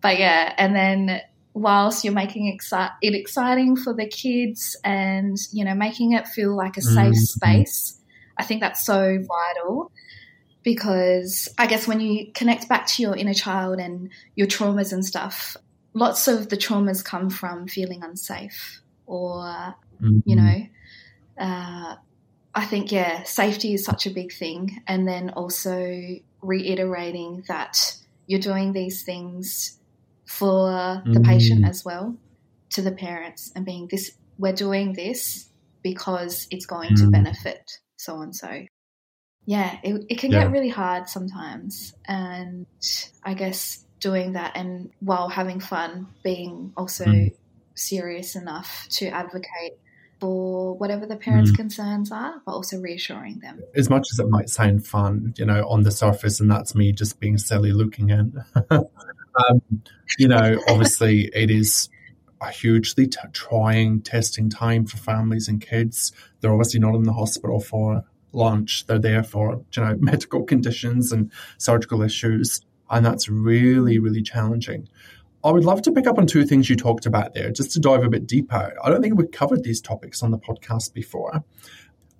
But 0.05 0.19
yeah, 0.19 0.53
and 0.57 0.75
then 0.75 1.21
whilst 1.53 2.03
you're 2.03 2.13
making 2.13 2.45
it 2.47 3.15
exciting 3.15 3.75
for 3.75 3.93
the 3.93 4.05
kids 4.05 4.77
and 4.83 5.38
you 5.51 5.65
know 5.65 5.74
making 5.74 6.12
it 6.12 6.27
feel 6.27 6.55
like 6.55 6.77
a 6.77 6.81
safe 6.81 7.13
mm-hmm. 7.13 7.13
space 7.13 7.97
i 8.38 8.43
think 8.43 8.59
that's 8.59 8.85
so 8.85 9.17
vital 9.25 9.89
because 10.65 11.47
I 11.59 11.67
guess 11.67 11.88
when 11.88 12.01
you 12.01 12.31
connect 12.33 12.67
back 12.67 12.88
to 12.88 13.01
your 13.03 13.15
inner 13.15 13.35
child 13.35 13.79
and 13.79 14.09
your 14.35 14.47
traumas 14.47 14.91
and 14.91 15.05
stuff, 15.05 15.55
lots 15.93 16.27
of 16.27 16.50
the 16.50 16.57
traumas 16.57 17.05
come 17.05 17.29
from 17.29 17.67
feeling 17.67 18.03
unsafe 18.03 18.81
or, 19.05 19.43
mm-hmm. 20.01 20.19
you 20.25 20.35
know, 20.35 20.67
uh, 21.39 21.95
I 22.55 22.65
think, 22.65 22.91
yeah, 22.91 23.21
safety 23.24 23.75
is 23.75 23.85
such 23.85 24.07
a 24.07 24.09
big 24.09 24.33
thing. 24.33 24.81
And 24.88 25.07
then 25.07 25.29
also 25.29 26.17
reiterating 26.41 27.43
that 27.47 27.95
you're 28.25 28.39
doing 28.39 28.74
these 28.74 29.03
things 29.03 29.77
for 30.25 31.01
the 31.05 31.22
patient 31.22 31.65
mm. 31.65 31.70
as 31.70 31.86
well, 31.86 32.15
to 32.72 32.82
the 32.82 32.91
parents, 32.91 33.51
and 33.55 33.65
being 33.65 33.88
this, 33.89 34.12
we're 34.38 34.53
doing 34.53 34.94
this 34.94 35.50
because 35.84 36.48
it's 36.50 36.65
going 36.65 36.89
mm-hmm. 36.89 37.05
to 37.05 37.10
mm. 37.10 37.12
benefit 37.12 37.79
so 37.98 38.20
and 38.22 38.36
so 38.36 38.65
yeah, 39.46 39.77
it, 39.84 40.05
it 40.10 40.17
can 40.17 40.32
yeah. 40.32 40.44
get 40.44 40.51
really 40.51 40.70
hard 40.70 41.08
sometimes. 41.08 41.94
And 42.08 42.65
I 43.24 43.36
guess 43.36 43.86
doing 44.00 44.34
that 44.34 44.58
and 44.58 44.89
while 45.00 45.29
having 45.29 45.60
fun, 45.60 46.08
being 46.24 46.74
also 46.75 47.05
mm. 47.05 47.32
serious 47.75 48.36
enough 48.36 48.88
to 48.91 49.08
advocate 49.08 49.74
for 50.20 50.75
whatever 50.77 51.05
the 51.05 51.15
parents' 51.15 51.51
mm. 51.51 51.58
concerns 51.58 52.12
are, 52.12 52.41
but 52.46 52.53
also 52.53 52.79
reassuring 52.79 53.39
them. 53.39 53.62
As 53.75 53.89
much 53.89 54.08
as 54.12 54.20
it 54.20 54.29
might 54.29 54.50
sound 54.50 54.88
fun, 54.88 55.34
you 55.38 55.46
know, 55.46 55.67
on 55.67 55.84
the 55.84 55.91
surface, 55.91 56.39
and 56.39 56.50
that's 56.50 56.74
me 56.74 56.91
just 56.91 57.20
being 57.20 57.38
silly 57.38 57.72
looking 57.72 58.10
in, 58.10 58.44
um, 59.50 59.62
you 60.18 60.27
know, 60.27 60.62
obviously 60.68 61.30
it 61.34 61.51
is 61.51 61.89
a 62.42 62.51
hugely 62.51 63.08
t- 63.08 63.18
trying 63.34 64.01
testing 64.01 64.50
time 64.50 64.86
for 64.86 64.98
families 64.98 65.48
and 65.48 65.62
kids. 65.62 66.12
They're 66.39 66.51
obviously 66.51 66.80
not 66.80 66.96
in 66.96 67.04
the 67.04 67.13
hospital 67.13 67.60
for 67.60 68.04
lunch. 68.32 68.86
They're 68.86 69.00
there 69.00 69.24
for 69.24 69.63
you 69.75 69.84
know 69.84 69.96
medical 70.00 70.44
conditions 70.44 71.12
and 71.12 71.32
surgical 71.58 72.01
issues, 72.01 72.62
and 72.89 73.06
that's 73.06 73.30
really 73.30 74.00
really 74.00 74.22
challenging. 74.22 74.88
I 75.44 75.51
would 75.51 75.63
love 75.63 75.84
to 75.84 75.92
pick 75.92 76.08
up 76.08 76.18
on 76.18 76.25
two 76.25 76.44
things 76.44 76.70
you 76.72 76.75
talked 76.75 77.06
about 77.06 77.36
there, 77.36 77.51
just 77.51 77.72
to 77.74 77.80
dive 77.80 78.04
a 78.04 78.10
bit 78.10 78.25
deeper. 78.25 78.74
I 78.84 78.89
don't 78.89 79.01
think 79.01 79.15
we've 79.15 79.30
covered 79.30 79.63
these 79.63 79.80
topics 79.80 80.24
on 80.24 80.32
the 80.32 80.39
podcast 80.39 80.94
before, 80.94 81.44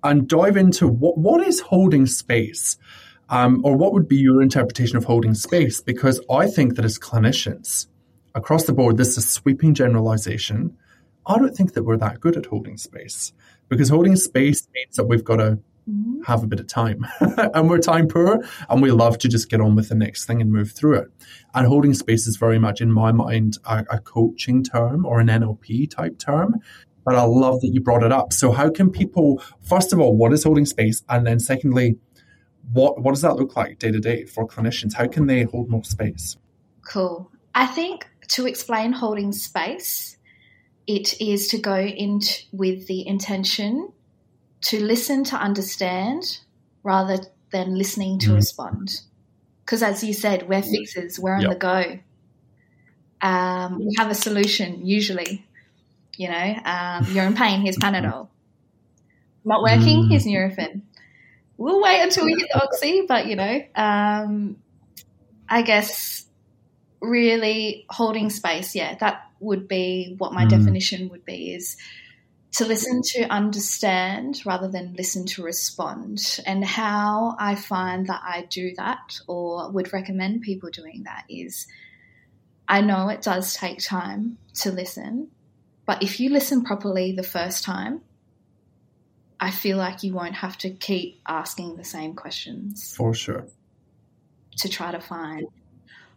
and 0.02 0.28
dive 0.28 0.56
into 0.56 0.88
what 0.88 1.18
what 1.18 1.46
is 1.46 1.60
holding 1.60 2.06
space. 2.06 2.78
Um, 3.28 3.60
or 3.64 3.76
what 3.76 3.92
would 3.92 4.08
be 4.08 4.16
your 4.16 4.40
interpretation 4.40 4.96
of 4.96 5.04
holding 5.04 5.34
space? 5.34 5.80
Because 5.80 6.20
I 6.30 6.46
think 6.46 6.76
that 6.76 6.84
as 6.84 6.98
clinicians 6.98 7.86
across 8.34 8.64
the 8.64 8.72
board, 8.72 8.96
this 8.96 9.10
is 9.10 9.18
a 9.18 9.22
sweeping 9.22 9.74
generalization. 9.74 10.76
I 11.26 11.38
don't 11.38 11.54
think 11.54 11.72
that 11.74 11.82
we're 11.82 11.96
that 11.96 12.20
good 12.20 12.36
at 12.36 12.46
holding 12.46 12.76
space 12.76 13.32
because 13.68 13.88
holding 13.88 14.14
space 14.14 14.68
means 14.74 14.96
that 14.96 15.06
we've 15.06 15.24
got 15.24 15.36
to 15.36 15.58
mm-hmm. 15.88 16.22
have 16.24 16.44
a 16.44 16.46
bit 16.46 16.60
of 16.60 16.68
time. 16.68 17.04
and 17.20 17.68
we're 17.68 17.78
time 17.78 18.06
poor 18.06 18.44
and 18.68 18.80
we 18.80 18.92
love 18.92 19.18
to 19.18 19.28
just 19.28 19.50
get 19.50 19.60
on 19.60 19.74
with 19.74 19.88
the 19.88 19.96
next 19.96 20.26
thing 20.26 20.40
and 20.40 20.52
move 20.52 20.70
through 20.70 20.98
it. 20.98 21.08
And 21.54 21.66
holding 21.66 21.94
space 21.94 22.28
is 22.28 22.36
very 22.36 22.60
much, 22.60 22.80
in 22.80 22.92
my 22.92 23.10
mind, 23.10 23.58
a, 23.64 23.84
a 23.90 23.98
coaching 23.98 24.62
term 24.62 25.04
or 25.04 25.18
an 25.18 25.26
NLP 25.26 25.90
type 25.90 26.18
term. 26.18 26.56
But 27.04 27.14
I 27.14 27.22
love 27.22 27.60
that 27.60 27.68
you 27.68 27.80
brought 27.80 28.02
it 28.02 28.10
up. 28.10 28.32
So, 28.32 28.50
how 28.50 28.68
can 28.68 28.90
people, 28.90 29.40
first 29.62 29.92
of 29.92 30.00
all, 30.00 30.16
what 30.16 30.32
is 30.32 30.42
holding 30.42 30.66
space? 30.66 31.04
And 31.08 31.24
then, 31.24 31.38
secondly, 31.38 31.98
what, 32.72 33.00
what 33.00 33.12
does 33.12 33.22
that 33.22 33.36
look 33.36 33.56
like 33.56 33.78
day 33.78 33.90
to 33.90 34.00
day 34.00 34.24
for 34.24 34.46
clinicians? 34.46 34.94
How 34.94 35.06
can 35.06 35.26
they 35.26 35.44
hold 35.44 35.68
more 35.68 35.84
space? 35.84 36.36
Cool. 36.82 37.30
I 37.54 37.66
think 37.66 38.06
to 38.28 38.46
explain 38.46 38.92
holding 38.92 39.32
space, 39.32 40.16
it 40.86 41.20
is 41.20 41.48
to 41.48 41.58
go 41.58 41.78
in 41.78 42.20
with 42.52 42.86
the 42.86 43.06
intention 43.06 43.92
to 44.62 44.82
listen 44.82 45.24
to 45.24 45.36
understand 45.36 46.40
rather 46.82 47.18
than 47.52 47.74
listening 47.74 48.18
to 48.20 48.30
mm. 48.30 48.36
respond. 48.36 49.00
Because 49.64 49.82
as 49.82 50.04
you 50.04 50.12
said, 50.12 50.48
we're 50.48 50.62
fixers, 50.62 51.18
we're 51.18 51.34
on 51.34 51.42
yep. 51.42 51.50
the 51.50 51.56
go. 51.56 51.98
Um, 53.20 53.78
we 53.78 53.94
have 53.98 54.10
a 54.10 54.14
solution 54.14 54.86
usually. 54.86 55.44
You 56.16 56.28
know, 56.28 56.54
um, 56.64 57.06
you're 57.10 57.24
in 57.24 57.34
pain, 57.34 57.60
here's 57.60 57.76
Panadol. 57.76 58.28
Not 59.44 59.62
working, 59.62 60.04
mm. 60.04 60.10
here's 60.10 60.24
Nurofen. 60.24 60.82
We'll 61.58 61.82
wait 61.82 62.02
until 62.02 62.26
we 62.26 62.32
hit 62.32 62.48
the 62.52 62.62
oxy, 62.62 63.04
but 63.08 63.26
you 63.26 63.36
know, 63.36 63.62
um, 63.74 64.56
I 65.48 65.62
guess 65.62 66.26
really 67.00 67.86
holding 67.88 68.30
space, 68.30 68.74
yeah, 68.74 68.96
that 68.96 69.30
would 69.40 69.68
be 69.68 70.14
what 70.18 70.32
my 70.32 70.44
mm. 70.44 70.50
definition 70.50 71.08
would 71.10 71.24
be 71.24 71.54
is 71.54 71.76
to 72.52 72.64
listen 72.64 73.02
to 73.04 73.24
understand 73.24 74.40
rather 74.46 74.68
than 74.68 74.94
listen 74.94 75.26
to 75.26 75.42
respond. 75.42 76.40
And 76.46 76.64
how 76.64 77.36
I 77.38 77.54
find 77.54 78.06
that 78.06 78.22
I 78.24 78.46
do 78.48 78.74
that 78.76 79.18
or 79.26 79.70
would 79.70 79.92
recommend 79.92 80.42
people 80.42 80.70
doing 80.70 81.02
that 81.04 81.24
is 81.28 81.66
I 82.68 82.80
know 82.80 83.08
it 83.08 83.22
does 83.22 83.54
take 83.54 83.82
time 83.82 84.38
to 84.54 84.72
listen, 84.72 85.28
but 85.84 86.02
if 86.02 86.18
you 86.18 86.30
listen 86.30 86.64
properly 86.64 87.12
the 87.12 87.22
first 87.22 87.62
time, 87.62 88.00
I 89.38 89.50
feel 89.50 89.76
like 89.76 90.02
you 90.02 90.12
won't 90.12 90.34
have 90.36 90.56
to 90.58 90.70
keep 90.70 91.20
asking 91.26 91.76
the 91.76 91.84
same 91.84 92.14
questions. 92.14 92.94
For 92.96 93.14
sure. 93.14 93.46
To 94.58 94.68
try 94.68 94.92
to 94.92 95.00
find 95.00 95.46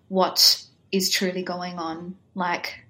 what 0.08 0.64
is 0.92 1.10
truly 1.10 1.44
going 1.44 1.78
on. 1.78 2.16
Like, 2.34 2.86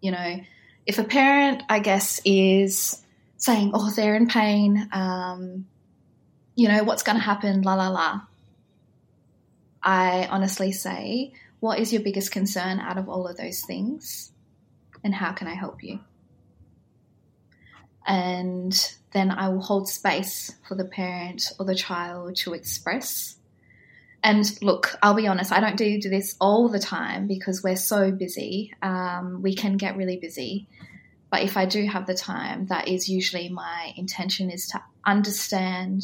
you 0.00 0.10
know, 0.10 0.40
if 0.86 0.98
a 0.98 1.04
parent, 1.04 1.62
I 1.68 1.78
guess, 1.78 2.20
is 2.24 3.02
saying, 3.36 3.70
oh, 3.74 3.90
they're 3.90 4.16
in 4.16 4.26
pain, 4.26 4.88
um, 4.92 5.66
you 6.54 6.68
know, 6.68 6.82
what's 6.82 7.04
going 7.04 7.16
to 7.16 7.22
happen, 7.22 7.62
la, 7.62 7.74
la, 7.74 7.88
la, 7.88 8.20
I 9.82 10.26
honestly 10.30 10.72
say, 10.72 11.32
what 11.60 11.78
is 11.78 11.92
your 11.92 12.02
biggest 12.02 12.32
concern 12.32 12.80
out 12.80 12.98
of 12.98 13.08
all 13.08 13.28
of 13.28 13.36
those 13.36 13.62
things? 13.62 14.32
And 15.04 15.14
how 15.14 15.32
can 15.32 15.46
I 15.46 15.54
help 15.54 15.82
you? 15.84 16.00
And 18.08 18.74
then 19.12 19.30
I 19.30 19.50
will 19.50 19.60
hold 19.60 19.88
space 19.88 20.52
for 20.66 20.74
the 20.74 20.84
parent 20.84 21.52
or 21.60 21.66
the 21.66 21.74
child 21.74 22.36
to 22.36 22.54
express. 22.54 23.36
And 24.24 24.50
look, 24.62 24.96
I'll 25.02 25.14
be 25.14 25.28
honest, 25.28 25.52
I 25.52 25.60
don't 25.60 25.76
do 25.76 26.00
this 26.00 26.34
all 26.40 26.68
the 26.68 26.80
time 26.80 27.28
because 27.28 27.62
we're 27.62 27.76
so 27.76 28.10
busy. 28.10 28.74
Um, 28.82 29.42
we 29.42 29.54
can 29.54 29.76
get 29.76 29.96
really 29.96 30.16
busy. 30.16 30.66
But 31.30 31.42
if 31.42 31.56
I 31.56 31.66
do 31.66 31.86
have 31.86 32.06
the 32.06 32.14
time, 32.14 32.66
that 32.66 32.88
is 32.88 33.08
usually 33.08 33.48
my 33.50 33.92
intention 33.96 34.50
is 34.50 34.66
to 34.68 34.82
understand 35.04 36.02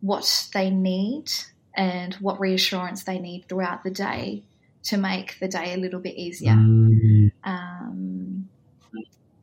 what 0.00 0.48
they 0.54 0.70
need 0.70 1.30
and 1.74 2.14
what 2.14 2.40
reassurance 2.40 3.04
they 3.04 3.18
need 3.18 3.46
throughout 3.48 3.84
the 3.84 3.90
day 3.90 4.42
to 4.84 4.96
make 4.96 5.38
the 5.38 5.48
day 5.48 5.74
a 5.74 5.76
little 5.76 6.00
bit 6.00 6.16
easier. 6.16 6.52
Mm. 6.52 7.30
Um, 7.44 8.01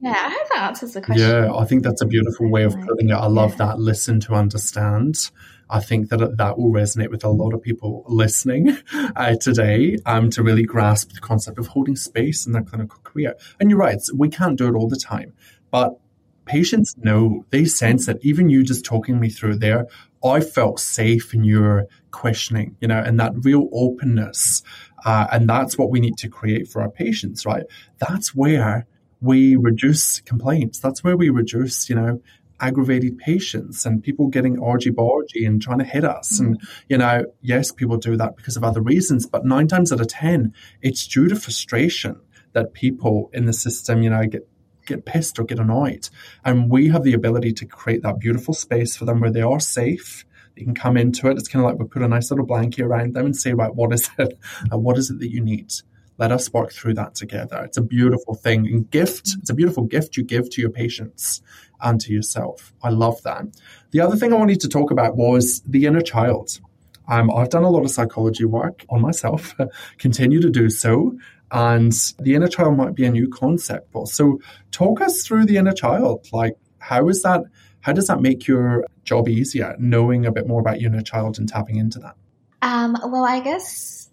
yeah, 0.02 0.12
I 0.12 0.30
hope 0.30 0.50
that 0.50 0.64
answers 0.64 0.94
the 0.94 1.02
question. 1.02 1.28
Yeah, 1.28 1.54
I 1.54 1.66
think 1.66 1.84
that's 1.84 2.02
a 2.02 2.06
beautiful 2.06 2.50
way 2.50 2.64
of 2.64 2.74
putting 2.82 3.10
it. 3.10 3.14
I 3.14 3.28
love 3.28 3.52
yeah. 3.52 3.68
that. 3.68 3.80
Listen 3.80 4.20
to 4.22 4.34
understand. 4.34 5.32
I 5.70 5.80
think 5.80 6.10
that 6.10 6.38
that 6.38 6.58
will 6.58 6.72
resonate 6.72 7.10
with 7.12 7.24
a 7.24 7.30
lot 7.30 7.54
of 7.54 7.62
people 7.62 8.04
listening 8.08 8.76
uh, 9.16 9.36
today 9.36 9.98
um, 10.06 10.30
to 10.32 10.42
really 10.42 10.64
grasp 10.64 11.14
the 11.14 11.20
concept 11.20 11.60
of 11.60 11.68
holding 11.68 11.96
space 11.96 12.48
in 12.48 12.54
their 12.54 12.64
clinical 12.64 13.00
career. 13.04 13.36
And 13.60 13.70
you're 13.70 13.80
right, 13.80 14.02
we 14.16 14.30
can't 14.30 14.58
do 14.58 14.68
it 14.68 14.76
all 14.76 14.88
the 14.88 14.98
time, 14.98 15.34
but 15.70 16.00
patients 16.46 16.98
know, 16.98 17.46
they 17.52 17.66
sense 17.66 18.08
that 18.08 18.18
even 18.22 18.50
you 18.50 18.64
just 18.64 18.84
talking 18.84 19.20
me 19.20 19.30
through 19.30 19.58
there, 19.58 19.86
I 20.24 20.40
felt 20.40 20.80
safe 20.80 21.34
in 21.34 21.44
your 21.44 21.86
questioning, 22.10 22.76
you 22.82 22.88
know, 22.88 23.00
and 23.00 23.20
that 23.20 23.34
real 23.36 23.70
openness. 23.72 24.64
Uh, 25.06 25.28
and 25.32 25.48
that's 25.48 25.78
what 25.78 25.92
we 25.92 26.00
need 26.00 26.18
to 26.18 26.28
create 26.28 26.68
for 26.68 26.82
our 26.82 26.90
patients, 26.90 27.46
right? 27.46 27.64
That's 28.00 28.34
where 28.34 28.88
we 29.22 29.56
reduce 29.56 30.22
complaints. 30.22 30.80
That's 30.80 31.04
where 31.04 31.18
we 31.18 31.30
reduce, 31.30 31.90
you 31.90 31.96
know, 31.96 32.22
aggravated 32.62 33.18
patients 33.18 33.86
and 33.86 34.04
people 34.04 34.28
getting 34.28 34.62
argy 34.62 34.92
bargy 34.92 35.46
and 35.46 35.62
trying 35.62 35.80
to 35.80 35.86
hit 35.86 36.04
us. 36.04 36.40
Mm-hmm. 36.40 36.46
And, 36.46 36.62
you 36.90 36.98
know, 36.98 37.26
yes, 37.42 37.72
people 37.72 37.98
do 37.98 38.18
that 38.18 38.36
because 38.36 38.58
of 38.58 38.64
other 38.64 38.82
reasons, 38.82 39.26
but 39.26 39.46
nine 39.46 39.68
times 39.68 39.92
out 39.92 40.02
of 40.02 40.08
10, 40.08 40.54
it's 40.82 41.08
due 41.08 41.28
to 41.30 41.36
frustration 41.36 42.20
that 42.54 42.74
people 42.74 43.30
in 43.34 43.46
the 43.46 43.54
system, 43.54 44.02
you 44.02 44.10
know, 44.10 44.26
get 44.26 44.48
get 44.86 45.06
pissed 45.06 45.38
or 45.38 45.44
get 45.44 45.60
annoyed. 45.60 46.10
And 46.44 46.70
we 46.70 46.90
have 46.90 47.04
the 47.04 47.14
ability 47.14 47.54
to 47.54 47.66
create 47.66 48.02
that 48.02 48.20
beautiful 48.20 48.56
space 48.56 48.98
for 48.98 49.06
them 49.06 49.20
where 49.20 49.32
they 49.32 49.44
are 49.44 49.60
safe. 49.60 50.26
They 50.56 50.64
can 50.64 50.74
come 50.74 50.98
into 50.98 51.30
it. 51.30 51.38
It's 51.38 51.48
kind 51.48 51.64
of 51.64 51.70
like 51.70 51.80
we 51.80 51.88
put 51.88 52.02
a 52.02 52.08
nice 52.08 52.32
little 52.32 52.46
blanket 52.46 52.84
around 52.84 53.14
them 53.14 53.26
and 53.26 53.36
say, 53.36 53.54
right, 53.54 53.74
what 53.74 53.94
is 53.94 54.10
it? 54.18 54.38
What 54.72 54.98
is 54.98 55.12
it 55.12 55.20
that 55.20 55.32
you 55.32 55.42
need? 55.42 55.72
Let 56.20 56.34
us 56.34 56.52
work 56.52 56.74
through 56.74 56.96
that 56.96 57.16
together. 57.16 57.64
It's 57.64 57.78
a 57.78 57.82
beautiful 57.82 58.36
thing 58.36 58.68
and 58.68 58.90
gift. 58.92 59.38
It's 59.40 59.50
a 59.50 59.54
beautiful 59.54 59.84
gift 59.86 60.18
you 60.18 60.24
give 60.24 60.50
to 60.52 60.62
your 60.62 60.70
patients 60.70 61.42
and 61.82 62.00
to 62.02 62.14
yourself. 62.14 62.74
I 62.84 62.90
love 62.90 63.24
that. 63.24 63.46
The 63.92 64.02
other 64.02 64.18
thing 64.18 64.34
I 64.34 64.36
wanted 64.36 64.60
to 64.62 64.68
talk 64.68 64.92
about 64.92 65.16
was 65.16 65.62
the 65.62 65.86
inner 65.86 66.02
child. 66.02 66.60
Um, 67.08 67.32
I've 67.32 67.50
done 67.50 67.64
a 67.64 67.70
lot 67.70 67.86
of 67.86 67.90
psychology 67.90 68.46
work 68.46 68.86
on 68.90 69.02
myself, 69.02 69.56
continue 69.98 70.42
to 70.42 70.50
do 70.50 70.70
so. 70.70 71.18
And 71.52 71.94
the 72.20 72.36
inner 72.36 72.50
child 72.50 72.78
might 72.78 72.96
be 72.96 73.06
a 73.06 73.12
new 73.12 73.30
concept. 73.30 73.92
But 73.92 74.10
so 74.10 74.40
talk 74.72 75.02
us 75.02 75.24
through 75.24 75.46
the 75.46 75.58
inner 75.58 75.74
child. 75.74 76.28
Like, 76.32 76.56
how 76.80 77.08
is 77.08 77.24
that? 77.24 77.44
How 77.82 77.94
does 77.94 78.08
that 78.08 78.22
make 78.22 78.46
your 78.46 78.86
job 79.06 79.30
easier, 79.30 79.74
knowing 79.80 80.26
a 80.26 80.32
bit 80.34 80.48
more 80.48 80.60
about 80.60 80.82
your 80.82 80.92
inner 80.92 81.02
child 81.02 81.40
and 81.40 81.48
tapping 81.48 81.78
into 81.78 81.98
that? 82.00 82.16
Um, 82.62 82.98
well, 83.06 83.24
I 83.24 83.40
guess 83.40 84.09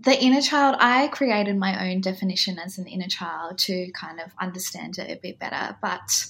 the 0.00 0.16
inner 0.16 0.40
child, 0.40 0.76
I 0.78 1.08
created 1.08 1.56
my 1.56 1.90
own 1.90 2.00
definition 2.00 2.58
as 2.58 2.78
an 2.78 2.86
inner 2.86 3.08
child 3.08 3.58
to 3.58 3.90
kind 3.92 4.20
of 4.20 4.30
understand 4.40 4.98
it 4.98 5.10
a 5.10 5.20
bit 5.20 5.38
better. 5.38 5.76
But 5.82 6.26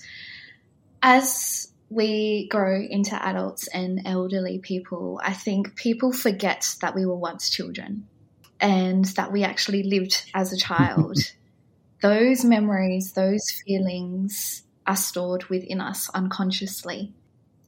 as 1.02 1.70
we 1.90 2.48
grow 2.48 2.80
into 2.80 3.14
adults 3.14 3.66
and 3.68 4.02
elderly 4.06 4.58
people, 4.58 5.20
I 5.22 5.32
think 5.32 5.74
people 5.74 6.12
forget 6.12 6.76
that 6.80 6.94
we 6.94 7.04
were 7.04 7.16
once 7.16 7.50
children 7.50 8.06
and 8.60 9.04
that 9.04 9.32
we 9.32 9.44
actually 9.44 9.82
lived 9.82 10.30
as 10.34 10.52
a 10.52 10.56
child. 10.56 11.18
those 12.02 12.44
memories, 12.44 13.12
those 13.12 13.50
feelings 13.50 14.62
are 14.86 14.96
stored 14.96 15.44
within 15.44 15.80
us 15.80 16.08
unconsciously. 16.10 17.12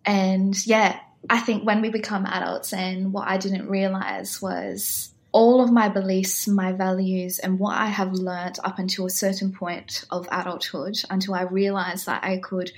And 0.06 0.54
yeah, 0.66 0.98
I 1.28 1.40
think 1.40 1.66
when 1.66 1.82
we 1.82 1.90
become 1.90 2.24
adults, 2.24 2.72
and 2.72 3.12
what 3.12 3.28
I 3.28 3.36
didn't 3.36 3.68
realize 3.68 4.40
was 4.40 5.12
all 5.32 5.62
of 5.62 5.70
my 5.70 5.88
beliefs, 5.88 6.48
my 6.48 6.72
values, 6.72 7.38
and 7.38 7.58
what 7.58 7.76
I 7.76 7.86
have 7.86 8.12
learned 8.12 8.58
up 8.64 8.78
until 8.78 9.06
a 9.06 9.10
certain 9.10 9.52
point 9.52 10.04
of 10.10 10.28
adulthood, 10.30 10.96
until 11.08 11.34
I 11.34 11.42
realized 11.42 12.06
that 12.06 12.24
I 12.24 12.38
could 12.38 12.72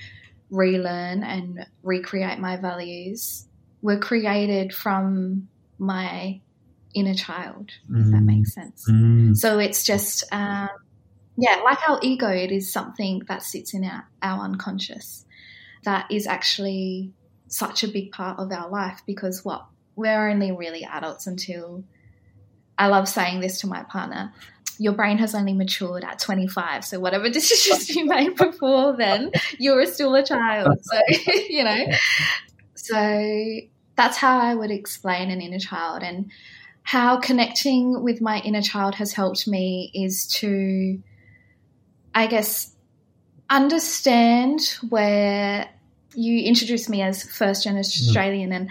relearn 0.51 1.23
and 1.23 1.65
recreate 1.81 2.39
my 2.39 2.57
values, 2.57 3.47
were 3.81 3.97
created 3.97 4.73
from 4.73 5.47
my 5.79 6.41
inner 6.93 7.15
child, 7.15 7.71
if 7.89 8.11
that 8.11 8.21
makes 8.21 8.51
mm. 8.51 8.53
sense. 8.53 8.89
Mm. 8.89 9.35
So 9.35 9.57
it's 9.57 9.83
just, 9.83 10.23
um, 10.31 10.69
yeah, 11.37 11.61
like 11.63 11.79
our 11.89 11.99
ego, 12.03 12.29
it 12.29 12.51
is 12.51 12.71
something 12.71 13.23
that 13.27 13.41
sits 13.41 13.73
in 13.73 13.83
our, 13.83 14.07
our 14.21 14.43
unconscious 14.43 15.25
that 15.83 16.11
is 16.11 16.27
actually 16.27 17.11
such 17.47 17.83
a 17.83 17.87
big 17.87 18.11
part 18.11 18.39
of 18.39 18.51
our 18.51 18.69
life 18.69 19.01
because 19.05 19.43
what 19.43 19.65
we're 19.95 20.29
only 20.29 20.51
really 20.51 20.83
adults 20.83 21.27
until 21.27 21.83
I 22.77 22.87
love 22.87 23.07
saying 23.07 23.39
this 23.39 23.61
to 23.61 23.67
my 23.67 23.83
partner. 23.83 24.33
Your 24.79 24.93
brain 24.93 25.19
has 25.19 25.35
only 25.35 25.53
matured 25.53 26.03
at 26.03 26.19
25. 26.19 26.83
So, 26.83 26.99
whatever 26.99 27.29
decisions 27.29 27.89
you 27.95 28.05
made 28.05 28.35
before 28.35 28.95
then, 28.97 29.31
you're 29.59 29.85
still 29.85 30.15
a 30.15 30.23
child. 30.23 30.79
So, 30.81 30.99
you 31.49 31.63
know, 31.63 31.85
so 32.75 33.59
that's 33.95 34.17
how 34.17 34.39
I 34.39 34.55
would 34.55 34.71
explain 34.71 35.29
an 35.29 35.41
inner 35.41 35.59
child. 35.59 36.03
And 36.03 36.31
how 36.81 37.17
connecting 37.17 38.03
with 38.03 38.21
my 38.21 38.39
inner 38.39 38.61
child 38.61 38.95
has 38.95 39.13
helped 39.13 39.47
me 39.47 39.91
is 39.93 40.27
to, 40.39 41.01
I 42.13 42.27
guess, 42.27 42.73
understand 43.49 44.77
where 44.89 45.69
you 46.15 46.43
introduced 46.43 46.89
me 46.89 47.01
as 47.01 47.23
first 47.23 47.63
generation 47.63 48.05
mm. 48.05 48.07
Australian, 48.07 48.51
and 48.51 48.69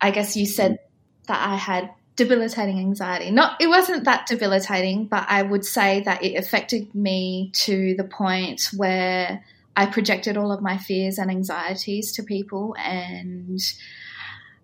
I 0.00 0.10
guess 0.10 0.36
you 0.36 0.46
said 0.46 0.78
that 1.26 1.48
I 1.48 1.56
had 1.56 1.90
debilitating 2.16 2.78
anxiety. 2.78 3.30
Not 3.30 3.60
it 3.60 3.66
wasn't 3.66 4.04
that 4.04 4.26
debilitating, 4.26 5.06
but 5.06 5.26
I 5.28 5.42
would 5.42 5.64
say 5.64 6.02
that 6.02 6.22
it 6.22 6.36
affected 6.36 6.94
me 6.94 7.50
to 7.54 7.94
the 7.96 8.04
point 8.04 8.70
where 8.76 9.44
I 9.76 9.86
projected 9.86 10.36
all 10.36 10.52
of 10.52 10.62
my 10.62 10.78
fears 10.78 11.18
and 11.18 11.30
anxieties 11.30 12.12
to 12.12 12.22
people 12.22 12.76
and 12.78 13.60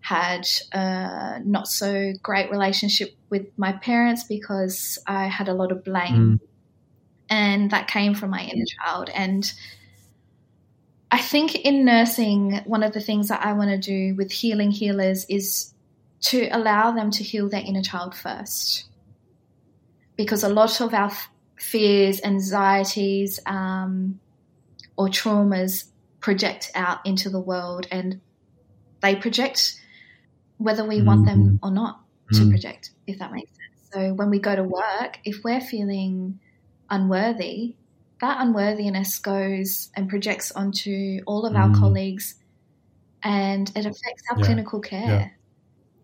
had 0.01 0.49
a 0.73 1.41
not 1.45 1.69
so 1.69 2.13
great 2.23 2.51
relationship 2.51 3.15
with 3.29 3.47
my 3.57 3.73
parents 3.73 4.25
because 4.25 4.99
I 5.07 5.27
had 5.27 5.49
a 5.49 5.55
lot 5.55 5.73
of 5.73 5.85
blame. 5.85 6.41
Mm. 6.41 6.47
And 7.29 7.71
that 7.71 7.87
came 7.87 8.15
from 8.15 8.31
my 8.31 8.43
inner 8.43 8.65
child. 8.65 9.11
And 9.15 9.53
I 11.13 11.19
think 11.19 11.55
in 11.55 11.85
nursing, 11.85 12.61
one 12.65 12.83
of 12.83 12.93
the 12.93 13.01
things 13.01 13.29
that 13.29 13.45
I 13.45 13.53
want 13.53 13.71
to 13.71 13.79
do 13.79 14.15
with 14.17 14.33
healing 14.33 14.71
healers 14.71 15.27
is 15.29 15.73
to 16.23 16.49
allow 16.49 16.93
them 16.93 17.11
to 17.11 17.25
heal 17.25 17.49
their 17.49 17.63
inner 17.65 17.83
child 17.83 18.15
first. 18.15 18.87
Because 20.17 20.43
a 20.43 20.49
lot 20.49 20.81
of 20.81 20.93
our 20.93 21.11
fears, 21.59 22.21
anxieties, 22.23 23.41
um, 23.47 24.21
or 24.97 25.09
traumas 25.09 25.87
project 26.21 26.71
out 26.75 26.99
into 27.07 27.31
the 27.31 27.41
world 27.41 27.87
and 27.91 28.21
they 29.01 29.17
project 29.17 29.81
whether 30.59 30.85
we 30.85 30.99
mm-hmm. 30.99 31.07
want 31.07 31.27
them 31.27 31.43
mm-hmm. 31.43 31.67
or 31.67 31.71
not 31.71 32.03
to 32.33 32.41
mm-hmm. 32.41 32.51
project, 32.51 32.91
if 33.07 33.19
that 33.19 33.33
makes 33.33 33.51
sense. 33.51 33.91
So 33.93 34.13
when 34.13 34.29
we 34.29 34.39
go 34.39 34.55
to 34.55 34.63
work, 34.63 35.19
if 35.25 35.43
we're 35.43 35.63
feeling 35.63 36.39
unworthy, 36.91 37.77
that 38.21 38.37
unworthiness 38.41 39.19
goes 39.19 39.91
and 39.97 40.09
projects 40.09 40.53
onto 40.53 41.21
all 41.27 41.47
of 41.47 41.57
our 41.57 41.69
mm. 41.69 41.79
colleagues 41.79 42.35
and 43.23 43.71
it 43.71 43.87
affects 43.87 44.23
our 44.31 44.39
yeah. 44.39 44.45
clinical 44.45 44.81
care. 44.81 45.07
Yeah. 45.09 45.29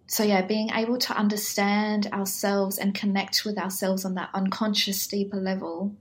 So, 0.06 0.22
yeah, 0.22 0.42
being 0.42 0.70
able 0.70 0.98
to 0.98 1.16
understand 1.16 2.06
ourselves 2.12 2.78
and 2.78 2.94
connect 2.94 3.44
with 3.44 3.58
ourselves 3.58 4.04
on 4.04 4.14
that 4.14 4.30
unconscious, 4.34 5.06
deeper 5.06 5.36
level, 5.36 5.94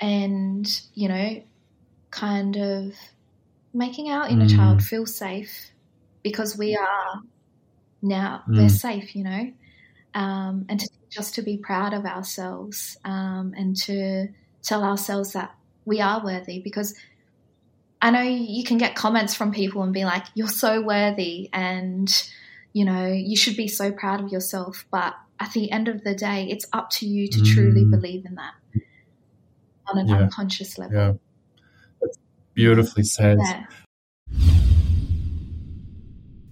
and, 0.00 0.66
you 0.94 1.08
know, 1.08 1.42
kind 2.10 2.56
of 2.56 2.94
making 3.72 4.10
our 4.10 4.28
inner 4.28 4.46
mm. 4.46 4.56
child 4.56 4.82
feel 4.82 5.06
safe 5.06 5.70
because 6.22 6.56
we 6.56 6.76
are 6.76 7.22
now 8.02 8.42
mm. 8.48 8.56
we're 8.56 8.68
safe, 8.68 9.14
you 9.14 9.24
know, 9.24 9.52
um, 10.14 10.66
and 10.68 10.80
to 10.80 10.88
us 11.18 11.32
to 11.32 11.42
be 11.42 11.56
proud 11.56 11.92
of 11.92 12.04
ourselves 12.04 12.96
um, 13.04 13.54
and 13.56 13.76
to 13.76 14.28
tell 14.62 14.82
ourselves 14.82 15.32
that 15.32 15.54
we 15.84 16.00
are 16.00 16.24
worthy 16.24 16.60
because 16.60 16.94
I 18.02 18.10
know 18.10 18.22
you 18.22 18.64
can 18.64 18.78
get 18.78 18.94
comments 18.94 19.34
from 19.34 19.52
people 19.52 19.82
and 19.82 19.92
be 19.92 20.04
like, 20.04 20.24
you're 20.34 20.48
so 20.48 20.82
worthy 20.82 21.48
and, 21.52 22.10
you 22.72 22.84
know, 22.84 23.06
you 23.06 23.36
should 23.36 23.56
be 23.56 23.68
so 23.68 23.92
proud 23.92 24.20
of 24.20 24.30
yourself. 24.30 24.84
But 24.90 25.14
at 25.40 25.52
the 25.52 25.70
end 25.70 25.88
of 25.88 26.04
the 26.04 26.14
day, 26.14 26.46
it's 26.50 26.66
up 26.72 26.90
to 26.90 27.06
you 27.06 27.28
to 27.28 27.38
mm. 27.38 27.54
truly 27.54 27.84
believe 27.84 28.26
in 28.26 28.34
that 28.34 28.54
on 29.86 29.98
an 29.98 30.08
yeah. 30.08 30.16
unconscious 30.16 30.78
level. 30.78 30.96
Yeah. 30.96 31.12
That's 32.00 32.18
beautifully 32.54 33.04
said. 33.04 33.38
Yeah. 33.40 33.64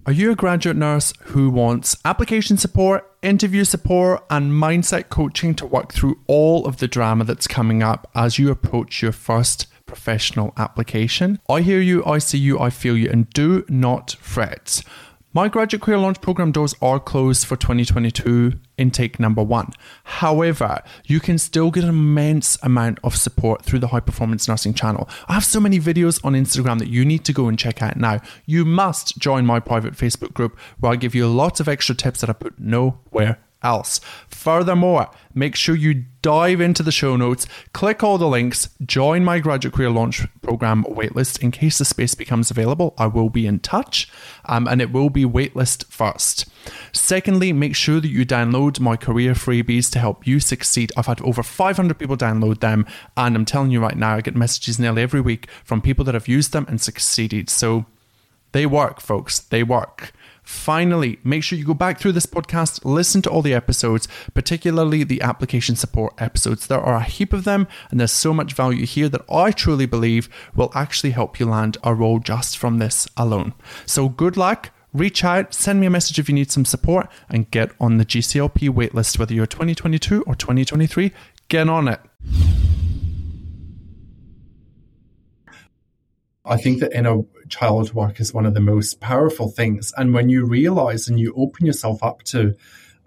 Are 0.05 0.11
you 0.11 0.31
a 0.31 0.35
graduate 0.35 0.75
nurse 0.75 1.13
who 1.21 1.49
wants 1.49 1.95
application 2.03 2.57
support, 2.57 3.09
interview 3.21 3.63
support, 3.63 4.25
and 4.29 4.51
mindset 4.51 5.07
coaching 5.07 5.55
to 5.55 5.65
work 5.65 5.93
through 5.93 6.19
all 6.27 6.65
of 6.65 6.77
the 6.77 6.89
drama 6.89 7.23
that's 7.23 7.47
coming 7.47 7.81
up 7.81 8.11
as 8.13 8.37
you 8.37 8.51
approach 8.51 9.01
your 9.01 9.13
first 9.13 9.67
professional 9.85 10.53
application? 10.57 11.39
I 11.49 11.61
hear 11.61 11.81
you, 11.81 12.03
I 12.05 12.17
see 12.17 12.37
you, 12.37 12.59
I 12.59 12.69
feel 12.69 12.97
you, 12.97 13.09
and 13.09 13.29
do 13.29 13.65
not 13.69 14.11
fret. 14.19 14.83
My 15.35 15.47
graduate 15.47 15.81
career 15.81 15.97
launch 15.97 16.21
program 16.21 16.51
doors 16.51 16.75
are 16.79 16.99
closed 16.99 17.47
for 17.47 17.55
2022 17.55 18.53
intake 18.77 19.19
number 19.19 19.41
one. 19.41 19.71
However, 20.03 20.83
you 21.05 21.19
can 21.19 21.39
still 21.39 21.71
get 21.71 21.83
an 21.83 21.89
immense 21.89 22.55
amount 22.61 22.99
of 23.03 23.15
support 23.15 23.65
through 23.65 23.79
the 23.79 23.87
High 23.87 23.99
Performance 23.99 24.47
Nursing 24.47 24.75
channel. 24.75 25.09
I 25.27 25.33
have 25.33 25.43
so 25.43 25.59
many 25.59 25.79
videos 25.79 26.23
on 26.23 26.33
Instagram 26.33 26.77
that 26.77 26.89
you 26.89 27.03
need 27.03 27.25
to 27.25 27.33
go 27.33 27.47
and 27.47 27.57
check 27.57 27.81
out 27.81 27.97
now. 27.97 28.21
You 28.45 28.63
must 28.63 29.17
join 29.17 29.43
my 29.43 29.59
private 29.59 29.95
Facebook 29.95 30.35
group 30.35 30.55
where 30.79 30.91
I 30.91 30.97
give 30.97 31.15
you 31.15 31.27
lots 31.27 31.59
of 31.59 31.67
extra 31.67 31.95
tips 31.95 32.21
that 32.21 32.29
I 32.29 32.33
put 32.33 32.59
nowhere 32.59 33.42
else. 33.63 33.99
Furthermore, 34.27 35.09
make 35.33 35.55
sure 35.55 35.75
you 35.75 36.05
dive 36.21 36.61
into 36.61 36.83
the 36.83 36.91
show 36.91 37.15
notes, 37.15 37.47
click 37.73 38.03
all 38.03 38.17
the 38.17 38.27
links, 38.27 38.69
join 38.85 39.23
my 39.23 39.39
graduate 39.39 39.73
career 39.73 39.89
launch 39.89 40.25
program 40.41 40.83
waitlist 40.85 41.41
in 41.41 41.51
case 41.51 41.77
the 41.77 41.85
space 41.85 42.15
becomes 42.15 42.51
available. 42.51 42.93
I 42.97 43.07
will 43.07 43.29
be 43.29 43.45
in 43.45 43.59
touch 43.59 44.09
um, 44.45 44.67
and 44.67 44.81
it 44.81 44.91
will 44.91 45.09
be 45.09 45.25
waitlist 45.25 45.85
first. 45.87 46.45
Secondly, 46.91 47.51
make 47.53 47.75
sure 47.75 47.99
that 47.99 48.09
you 48.09 48.25
download 48.25 48.79
my 48.79 48.95
career 48.95 49.33
freebies 49.33 49.91
to 49.91 49.99
help 49.99 50.25
you 50.25 50.39
succeed. 50.39 50.91
I've 50.95 51.07
had 51.07 51.21
over 51.21 51.43
500 51.43 51.97
people 51.97 52.17
download 52.17 52.59
them, 52.59 52.85
and 53.17 53.35
I'm 53.35 53.45
telling 53.45 53.71
you 53.71 53.81
right 53.81 53.97
now, 53.97 54.15
I 54.15 54.21
get 54.21 54.35
messages 54.35 54.79
nearly 54.79 55.01
every 55.01 55.21
week 55.21 55.49
from 55.63 55.81
people 55.81 56.05
that 56.05 56.13
have 56.13 56.27
used 56.27 56.53
them 56.53 56.65
and 56.69 56.79
succeeded. 56.79 57.49
So 57.49 57.85
they 58.53 58.65
work, 58.65 59.01
folks. 59.01 59.39
They 59.39 59.63
work. 59.63 60.13
Finally, 60.43 61.19
make 61.23 61.41
sure 61.41 61.57
you 61.57 61.65
go 61.65 61.73
back 61.73 61.99
through 61.99 62.11
this 62.11 62.25
podcast, 62.25 62.83
listen 62.83 63.21
to 63.21 63.29
all 63.29 63.41
the 63.41 63.53
episodes, 63.53 64.07
particularly 64.33 65.03
the 65.03 65.21
application 65.21 65.75
support 65.75 66.13
episodes. 66.17 66.67
There 66.67 66.79
are 66.79 66.95
a 66.95 67.03
heap 67.03 67.33
of 67.33 67.45
them, 67.45 67.67
and 67.89 67.99
there's 67.99 68.11
so 68.11 68.33
much 68.33 68.53
value 68.53 68.85
here 68.85 69.09
that 69.09 69.25
I 69.29 69.51
truly 69.51 69.85
believe 69.85 70.29
will 70.53 70.71
actually 70.75 71.11
help 71.11 71.39
you 71.39 71.45
land 71.45 71.77
a 71.83 71.93
role 71.93 72.19
just 72.19 72.57
from 72.57 72.77
this 72.77 73.07
alone. 73.15 73.53
So, 73.85 74.09
good 74.09 74.37
luck. 74.37 74.71
Reach 74.93 75.23
out, 75.23 75.53
send 75.55 75.79
me 75.79 75.87
a 75.87 75.89
message 75.89 76.19
if 76.19 76.29
you 76.29 76.35
need 76.35 76.51
some 76.51 76.65
support, 76.65 77.09
and 77.29 77.49
get 77.49 77.71
on 77.79 77.97
the 77.97 78.05
GCLP 78.05 78.69
waitlist, 78.69 79.17
whether 79.17 79.33
you're 79.33 79.47
2022 79.47 80.23
or 80.23 80.35
2023. 80.35 81.11
Get 81.47 81.67
on 81.67 81.87
it. 81.87 81.99
I 86.45 86.57
think 86.57 86.81
that 86.81 86.91
inner 86.93 87.21
child 87.53 87.93
work 87.93 88.19
is 88.19 88.33
one 88.33 88.47
of 88.47 88.55
the 88.55 88.59
most 88.59 88.99
powerful 88.99 89.47
things. 89.47 89.93
And 89.95 90.13
when 90.13 90.27
you 90.29 90.43
realize 90.45 91.07
and 91.07 91.19
you 91.19 91.33
open 91.37 91.67
yourself 91.67 92.01
up 92.01 92.23
to 92.23 92.55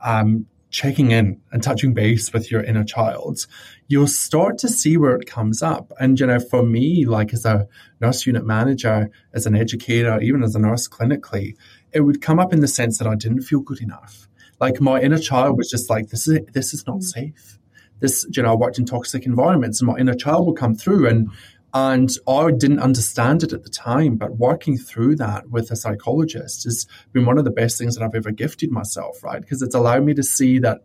um, 0.00 0.46
checking 0.70 1.10
in 1.10 1.40
and 1.50 1.62
touching 1.62 1.94
base 1.94 2.32
with 2.32 2.50
your 2.50 2.62
inner 2.62 2.84
child, 2.84 3.46
you'll 3.88 4.06
start 4.06 4.58
to 4.58 4.68
see 4.68 4.96
where 4.96 5.16
it 5.16 5.26
comes 5.26 5.62
up. 5.62 5.92
And, 5.98 6.20
you 6.20 6.26
know, 6.26 6.38
for 6.38 6.62
me, 6.62 7.06
like 7.06 7.32
as 7.32 7.44
a 7.44 7.66
nurse 8.00 8.24
unit 8.24 8.46
manager, 8.46 9.10
as 9.32 9.46
an 9.46 9.56
educator, 9.56 10.20
even 10.20 10.44
as 10.44 10.54
a 10.54 10.60
nurse 10.60 10.86
clinically, 10.86 11.56
it 11.92 12.02
would 12.02 12.22
come 12.22 12.38
up 12.38 12.52
in 12.52 12.60
the 12.60 12.68
sense 12.68 12.98
that 12.98 13.08
I 13.08 13.16
didn't 13.16 13.42
feel 13.42 13.60
good 13.60 13.80
enough. 13.80 14.28
Like 14.60 14.80
my 14.80 15.00
inner 15.00 15.18
child 15.18 15.56
was 15.58 15.68
just 15.68 15.90
like, 15.90 16.10
this 16.10 16.28
is, 16.28 16.38
this 16.52 16.72
is 16.72 16.86
not 16.86 17.02
safe. 17.02 17.58
This, 17.98 18.26
you 18.30 18.42
know, 18.42 18.52
I 18.52 18.54
worked 18.54 18.78
in 18.78 18.84
toxic 18.84 19.26
environments 19.26 19.80
and 19.80 19.88
my 19.90 19.96
inner 19.98 20.14
child 20.14 20.46
would 20.46 20.56
come 20.56 20.76
through 20.76 21.08
and 21.08 21.30
and 21.78 22.10
I 22.26 22.52
didn't 22.52 22.78
understand 22.78 23.42
it 23.42 23.52
at 23.52 23.62
the 23.62 23.68
time, 23.68 24.16
but 24.16 24.38
working 24.38 24.78
through 24.78 25.16
that 25.16 25.50
with 25.50 25.70
a 25.70 25.76
psychologist 25.76 26.64
has 26.64 26.86
been 27.12 27.26
one 27.26 27.36
of 27.36 27.44
the 27.44 27.50
best 27.50 27.76
things 27.76 27.94
that 27.94 28.02
I've 28.02 28.14
ever 28.14 28.30
gifted 28.30 28.70
myself, 28.70 29.22
right? 29.22 29.42
Because 29.42 29.60
it's 29.60 29.74
allowed 29.74 30.04
me 30.04 30.14
to 30.14 30.22
see 30.22 30.58
that, 30.60 30.84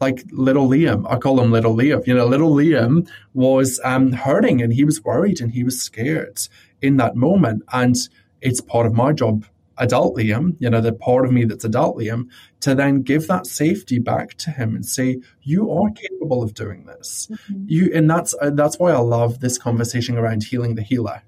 like 0.00 0.22
little 0.30 0.68
Liam, 0.68 1.12
I 1.12 1.16
call 1.18 1.40
him 1.40 1.50
little 1.50 1.74
Liam, 1.74 2.06
you 2.06 2.14
know, 2.14 2.24
little 2.24 2.54
Liam 2.54 3.10
was 3.34 3.80
um, 3.82 4.12
hurting 4.12 4.62
and 4.62 4.72
he 4.72 4.84
was 4.84 5.02
worried 5.02 5.40
and 5.40 5.50
he 5.50 5.64
was 5.64 5.82
scared 5.82 6.38
in 6.80 6.98
that 6.98 7.16
moment. 7.16 7.64
And 7.72 7.96
it's 8.40 8.60
part 8.60 8.86
of 8.86 8.94
my 8.94 9.12
job 9.12 9.44
adult 9.78 10.16
Liam, 10.16 10.56
you 10.58 10.70
know, 10.70 10.80
the 10.80 10.92
part 10.92 11.26
of 11.26 11.32
me 11.32 11.44
that's 11.44 11.64
adult 11.64 11.96
Liam, 11.98 12.28
to 12.60 12.74
then 12.74 13.02
give 13.02 13.26
that 13.26 13.46
safety 13.46 13.98
back 13.98 14.34
to 14.38 14.50
him 14.50 14.74
and 14.74 14.84
say, 14.84 15.20
"You 15.42 15.70
are 15.70 15.90
capable 15.90 16.42
of 16.42 16.54
doing 16.54 16.86
this." 16.86 17.28
Mm-hmm. 17.30 17.64
You, 17.68 17.90
and 17.94 18.10
that's 18.10 18.34
uh, 18.40 18.50
that's 18.50 18.78
why 18.78 18.92
I 18.92 18.98
love 18.98 19.40
this 19.40 19.58
conversation 19.58 20.16
around 20.16 20.44
healing 20.44 20.74
the 20.74 20.82
healer, 20.82 21.22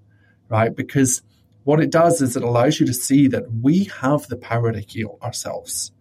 right? 0.49 0.75
Because 0.75 1.23
what 1.65 1.81
it 1.81 1.91
does 1.91 2.23
is 2.23 2.37
it 2.37 2.43
allows 2.43 2.81
you 2.81 2.87
to 2.87 2.95
see 2.95 3.29
that 3.29 3.45
we 3.61 3.85
have 4.01 4.27
the 4.29 4.37
power 4.37 4.73
to 4.73 4.81
heal 4.81 5.19
ourselves. 5.23 5.93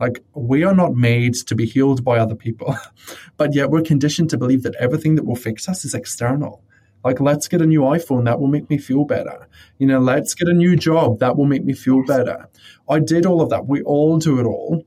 Like 0.00 0.24
we 0.34 0.64
are 0.64 0.74
not 0.74 0.94
made 0.94 1.34
to 1.34 1.54
be 1.54 1.66
healed 1.66 2.02
by 2.02 2.18
other 2.18 2.34
people, 2.34 2.74
but 3.36 3.54
yet 3.54 3.70
we're 3.70 3.82
conditioned 3.82 4.30
to 4.30 4.38
believe 4.38 4.62
that 4.62 4.74
everything 4.76 5.16
that 5.16 5.26
will 5.26 5.36
fix 5.36 5.68
us 5.68 5.84
is 5.84 5.94
external. 5.94 6.64
Like, 7.04 7.20
let's 7.20 7.48
get 7.48 7.62
a 7.62 7.66
new 7.66 7.80
iPhone. 7.80 8.24
That 8.24 8.40
will 8.40 8.48
make 8.48 8.68
me 8.68 8.78
feel 8.78 9.04
better. 9.04 9.48
You 9.78 9.86
know, 9.86 10.00
let's 10.00 10.34
get 10.34 10.48
a 10.48 10.52
new 10.52 10.76
job. 10.76 11.20
That 11.20 11.36
will 11.36 11.46
make 11.46 11.64
me 11.64 11.72
feel 11.72 12.04
better. 12.04 12.48
I 12.88 13.00
did 13.00 13.26
all 13.26 13.40
of 13.40 13.50
that. 13.50 13.66
We 13.66 13.82
all 13.82 14.18
do 14.18 14.38
it 14.38 14.44
all. 14.44 14.84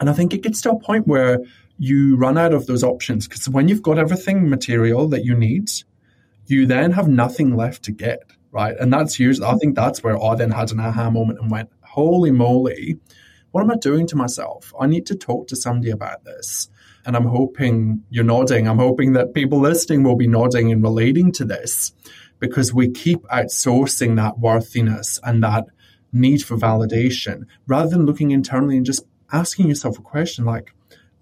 And 0.00 0.08
I 0.08 0.12
think 0.12 0.34
it 0.34 0.42
gets 0.42 0.60
to 0.62 0.70
a 0.70 0.78
point 0.78 1.06
where 1.06 1.38
you 1.78 2.16
run 2.16 2.38
out 2.38 2.54
of 2.54 2.66
those 2.66 2.84
options 2.84 3.26
because 3.26 3.48
when 3.48 3.68
you've 3.68 3.82
got 3.82 3.98
everything 3.98 4.48
material 4.48 5.08
that 5.08 5.24
you 5.24 5.34
need, 5.34 5.70
you 6.46 6.66
then 6.66 6.92
have 6.92 7.08
nothing 7.08 7.56
left 7.56 7.84
to 7.84 7.92
get, 7.92 8.22
right? 8.52 8.76
And 8.78 8.92
that's 8.92 9.18
usually, 9.18 9.46
I 9.46 9.54
think 9.54 9.74
that's 9.74 10.02
where 10.02 10.22
I 10.22 10.34
then 10.36 10.50
had 10.50 10.70
an 10.72 10.80
aha 10.80 11.10
moment 11.10 11.40
and 11.40 11.50
went, 11.50 11.70
holy 11.82 12.30
moly, 12.30 12.98
what 13.50 13.62
am 13.62 13.70
I 13.70 13.76
doing 13.76 14.06
to 14.08 14.16
myself? 14.16 14.72
I 14.78 14.86
need 14.86 15.06
to 15.06 15.14
talk 15.14 15.48
to 15.48 15.56
somebody 15.56 15.90
about 15.90 16.24
this. 16.24 16.68
And 17.06 17.16
I'm 17.16 17.26
hoping 17.26 18.02
you're 18.10 18.24
nodding. 18.24 18.66
I'm 18.66 18.78
hoping 18.78 19.12
that 19.12 19.34
people 19.34 19.60
listening 19.60 20.02
will 20.02 20.16
be 20.16 20.26
nodding 20.26 20.72
and 20.72 20.82
relating 20.82 21.32
to 21.32 21.44
this 21.44 21.92
because 22.40 22.72
we 22.72 22.90
keep 22.90 23.22
outsourcing 23.24 24.16
that 24.16 24.38
worthiness 24.38 25.20
and 25.22 25.42
that 25.42 25.66
need 26.12 26.42
for 26.42 26.56
validation 26.56 27.44
rather 27.66 27.90
than 27.90 28.06
looking 28.06 28.30
internally 28.30 28.76
and 28.76 28.86
just 28.86 29.04
asking 29.32 29.68
yourself 29.68 29.98
a 29.98 30.02
question 30.02 30.44
like, 30.44 30.72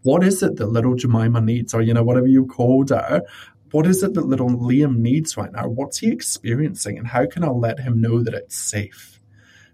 what 0.02 0.24
is 0.24 0.42
it 0.42 0.56
that 0.56 0.66
little 0.66 0.94
Jemima 0.94 1.40
needs? 1.40 1.74
Or, 1.74 1.80
you 1.80 1.94
know, 1.94 2.02
whatever 2.02 2.26
you 2.26 2.46
called 2.46 2.90
her. 2.90 3.22
What 3.70 3.86
is 3.86 4.02
it 4.02 4.14
that 4.14 4.26
little 4.26 4.50
Liam 4.50 4.98
needs 4.98 5.36
right 5.36 5.50
now? 5.50 5.68
What's 5.68 5.98
he 5.98 6.10
experiencing? 6.10 6.98
And 6.98 7.06
how 7.06 7.26
can 7.26 7.42
I 7.44 7.48
let 7.48 7.80
him 7.80 8.00
know 8.00 8.22
that 8.22 8.34
it's 8.34 8.56
safe? 8.56 9.20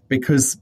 Because 0.07 0.57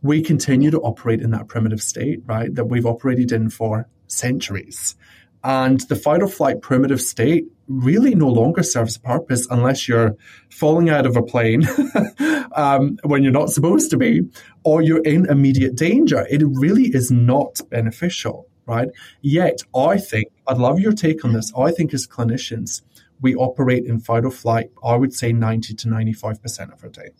we 0.00 0.22
continue 0.22 0.70
to 0.70 0.80
operate 0.80 1.20
in 1.20 1.30
that 1.32 1.48
primitive 1.48 1.82
state, 1.82 2.20
right? 2.24 2.52
That 2.54 2.66
we've 2.66 2.86
operated 2.86 3.32
in 3.32 3.50
for 3.50 3.88
centuries. 4.12 4.96
And 5.44 5.80
the 5.88 5.96
fight 5.96 6.22
or 6.22 6.28
flight 6.28 6.60
primitive 6.60 7.00
state 7.00 7.46
really 7.66 8.14
no 8.14 8.28
longer 8.28 8.62
serves 8.62 8.96
a 8.96 9.00
purpose 9.00 9.46
unless 9.50 9.88
you're 9.88 10.16
falling 10.50 10.88
out 10.88 11.04
of 11.04 11.16
a 11.16 11.22
plane 11.22 11.66
um, 12.54 12.98
when 13.04 13.24
you're 13.24 13.32
not 13.32 13.50
supposed 13.50 13.90
to 13.90 13.96
be, 13.96 14.22
or 14.62 14.82
you're 14.82 15.02
in 15.02 15.28
immediate 15.28 15.74
danger. 15.74 16.26
It 16.30 16.42
really 16.44 16.94
is 16.94 17.10
not 17.10 17.60
beneficial, 17.70 18.46
right? 18.66 18.88
Yet, 19.20 19.62
I 19.74 19.98
think, 19.98 20.28
I'd 20.46 20.58
love 20.58 20.78
your 20.78 20.92
take 20.92 21.24
on 21.24 21.32
this. 21.32 21.52
I 21.56 21.72
think 21.72 21.92
as 21.92 22.06
clinicians, 22.06 22.82
we 23.20 23.34
operate 23.34 23.84
in 23.84 23.98
fight 23.98 24.24
or 24.24 24.30
flight, 24.30 24.70
I 24.84 24.94
would 24.94 25.12
say 25.12 25.32
90 25.32 25.74
to 25.74 25.88
95% 25.88 26.72
of 26.72 26.84
our 26.84 26.90
day 26.90 27.10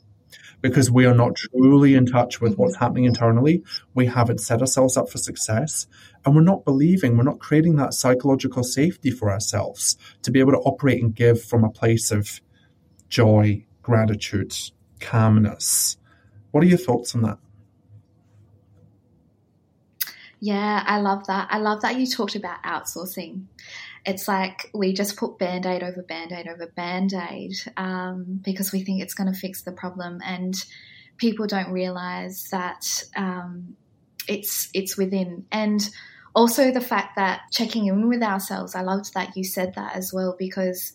because 0.62 0.90
we 0.90 1.04
are 1.04 1.14
not 1.14 1.34
truly 1.36 1.94
in 1.94 2.06
touch 2.06 2.40
with 2.40 2.56
what's 2.56 2.76
happening 2.76 3.04
internally. 3.04 3.62
We 3.94 4.06
haven't 4.06 4.40
set 4.40 4.60
ourselves 4.60 4.96
up 4.96 5.10
for 5.10 5.18
success 5.18 5.86
and 6.24 6.34
we're 6.34 6.42
not 6.42 6.64
believing, 6.64 7.16
we're 7.16 7.24
not 7.24 7.40
creating 7.40 7.76
that 7.76 7.92
psychological 7.92 8.62
safety 8.62 9.10
for 9.10 9.30
ourselves 9.30 9.98
to 10.22 10.30
be 10.30 10.40
able 10.40 10.52
to 10.52 10.58
operate 10.58 11.02
and 11.02 11.14
give 11.14 11.42
from 11.42 11.64
a 11.64 11.70
place 11.70 12.10
of 12.10 12.40
joy, 13.08 13.66
gratitude, 13.82 14.54
calmness. 15.00 15.98
What 16.52 16.62
are 16.64 16.68
your 16.68 16.78
thoughts 16.78 17.14
on 17.14 17.22
that? 17.22 17.38
Yeah, 20.38 20.82
I 20.86 20.98
love 21.00 21.26
that. 21.26 21.48
I 21.50 21.58
love 21.58 21.82
that 21.82 21.96
you 22.00 22.06
talked 22.06 22.34
about 22.34 22.62
outsourcing 22.64 23.44
it's 24.04 24.26
like 24.26 24.70
we 24.74 24.92
just 24.92 25.16
put 25.16 25.38
band 25.38 25.66
aid 25.66 25.82
over 25.82 26.02
band 26.02 26.32
aid 26.32 26.48
over 26.48 26.66
band 26.66 27.12
aid 27.12 27.52
um, 27.76 28.40
because 28.42 28.72
we 28.72 28.82
think 28.82 29.00
it's 29.00 29.14
going 29.14 29.32
to 29.32 29.38
fix 29.38 29.62
the 29.62 29.72
problem. 29.72 30.20
And 30.24 30.54
people 31.18 31.46
don't 31.46 31.70
realize 31.70 32.48
that 32.50 33.04
um, 33.16 33.76
it's, 34.26 34.68
it's 34.74 34.96
within. 34.96 35.46
And 35.52 35.88
also 36.34 36.72
the 36.72 36.80
fact 36.80 37.16
that 37.16 37.42
checking 37.52 37.86
in 37.86 38.08
with 38.08 38.22
ourselves, 38.22 38.74
I 38.74 38.82
loved 38.82 39.14
that 39.14 39.36
you 39.36 39.44
said 39.44 39.74
that 39.76 39.94
as 39.94 40.12
well 40.12 40.34
because 40.36 40.92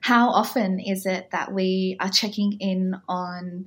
how 0.00 0.30
often 0.30 0.80
is 0.80 1.04
it 1.04 1.30
that 1.32 1.52
we 1.52 1.96
are 2.00 2.10
checking 2.10 2.52
in 2.60 2.94
on 3.08 3.66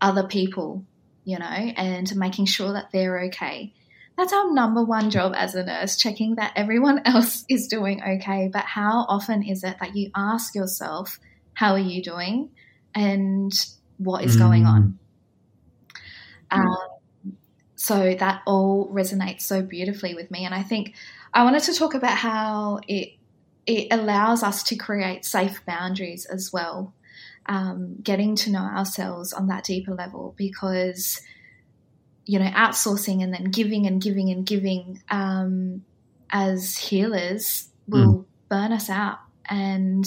other 0.00 0.26
people, 0.26 0.84
you 1.24 1.38
know, 1.38 1.46
and 1.46 2.14
making 2.16 2.46
sure 2.46 2.72
that 2.74 2.90
they're 2.92 3.24
okay? 3.26 3.72
That's 4.16 4.32
our 4.32 4.50
number 4.52 4.82
one 4.82 5.10
job 5.10 5.34
as 5.36 5.54
a 5.54 5.64
nurse, 5.64 5.96
checking 5.96 6.36
that 6.36 6.52
everyone 6.56 7.02
else 7.04 7.44
is 7.48 7.68
doing 7.68 8.02
okay. 8.02 8.48
But 8.52 8.64
how 8.64 9.04
often 9.08 9.42
is 9.42 9.62
it 9.62 9.76
that 9.80 9.94
you 9.96 10.10
ask 10.14 10.54
yourself, 10.54 11.20
how 11.54 11.72
are 11.72 11.78
you 11.78 12.02
doing? 12.02 12.50
And 12.94 13.52
what 13.98 14.24
is 14.24 14.36
mm. 14.36 14.40
going 14.40 14.66
on? 14.66 14.98
Mm. 16.50 16.58
Um, 16.58 16.76
so 17.76 18.14
that 18.14 18.42
all 18.46 18.90
resonates 18.92 19.42
so 19.42 19.62
beautifully 19.62 20.14
with 20.14 20.30
me. 20.30 20.44
And 20.44 20.54
I 20.54 20.62
think 20.62 20.94
I 21.32 21.44
wanted 21.44 21.62
to 21.64 21.74
talk 21.74 21.94
about 21.94 22.16
how 22.16 22.80
it 22.88 23.10
it 23.66 23.88
allows 23.90 24.42
us 24.42 24.62
to 24.62 24.76
create 24.76 25.24
safe 25.24 25.60
boundaries 25.66 26.24
as 26.24 26.52
well, 26.52 26.94
um, 27.46 27.96
getting 28.00 28.36
to 28.36 28.50
know 28.50 28.60
ourselves 28.60 29.32
on 29.32 29.48
that 29.48 29.64
deeper 29.64 29.92
level 29.92 30.34
because 30.36 31.20
you 32.26 32.38
know, 32.38 32.46
outsourcing 32.46 33.22
and 33.22 33.32
then 33.32 33.44
giving 33.44 33.86
and 33.86 34.02
giving 34.02 34.30
and 34.30 34.44
giving 34.44 35.00
um, 35.10 35.84
as 36.30 36.76
healers 36.76 37.68
will 37.86 38.14
mm. 38.14 38.24
burn 38.48 38.72
us 38.72 38.90
out. 38.90 39.18
And 39.48 40.04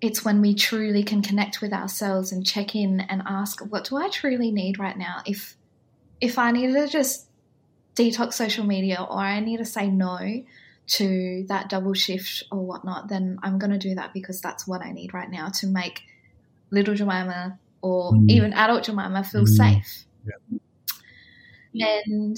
it's 0.00 0.24
when 0.24 0.40
we 0.40 0.54
truly 0.54 1.02
can 1.02 1.22
connect 1.22 1.60
with 1.60 1.72
ourselves 1.72 2.30
and 2.30 2.46
check 2.46 2.76
in 2.76 3.00
and 3.00 3.22
ask, 3.26 3.60
what 3.60 3.84
do 3.84 3.96
I 3.96 4.10
truly 4.10 4.50
need 4.50 4.78
right 4.78 4.96
now? 4.96 5.22
If 5.26 5.56
if 6.20 6.38
I 6.38 6.50
need 6.50 6.72
to 6.72 6.86
just 6.86 7.26
detox 7.96 8.34
social 8.34 8.64
media 8.64 9.06
or 9.08 9.18
I 9.18 9.40
need 9.40 9.58
to 9.58 9.64
say 9.64 9.88
no 9.88 10.44
to 10.88 11.44
that 11.48 11.68
double 11.68 11.94
shift 11.94 12.44
or 12.50 12.58
whatnot, 12.58 13.08
then 13.08 13.38
I'm 13.42 13.58
going 13.58 13.72
to 13.72 13.78
do 13.78 13.94
that 13.94 14.12
because 14.12 14.40
that's 14.40 14.66
what 14.66 14.82
I 14.82 14.92
need 14.92 15.14
right 15.14 15.30
now 15.30 15.48
to 15.60 15.66
make 15.66 16.02
little 16.70 16.94
Jemima 16.94 17.58
or 17.80 18.12
mm. 18.12 18.28
even 18.28 18.52
adult 18.52 18.84
Jemima 18.84 19.24
feel 19.24 19.44
mm. 19.44 19.48
safe. 19.48 20.04
Yeah. 20.24 22.00
And 22.06 22.36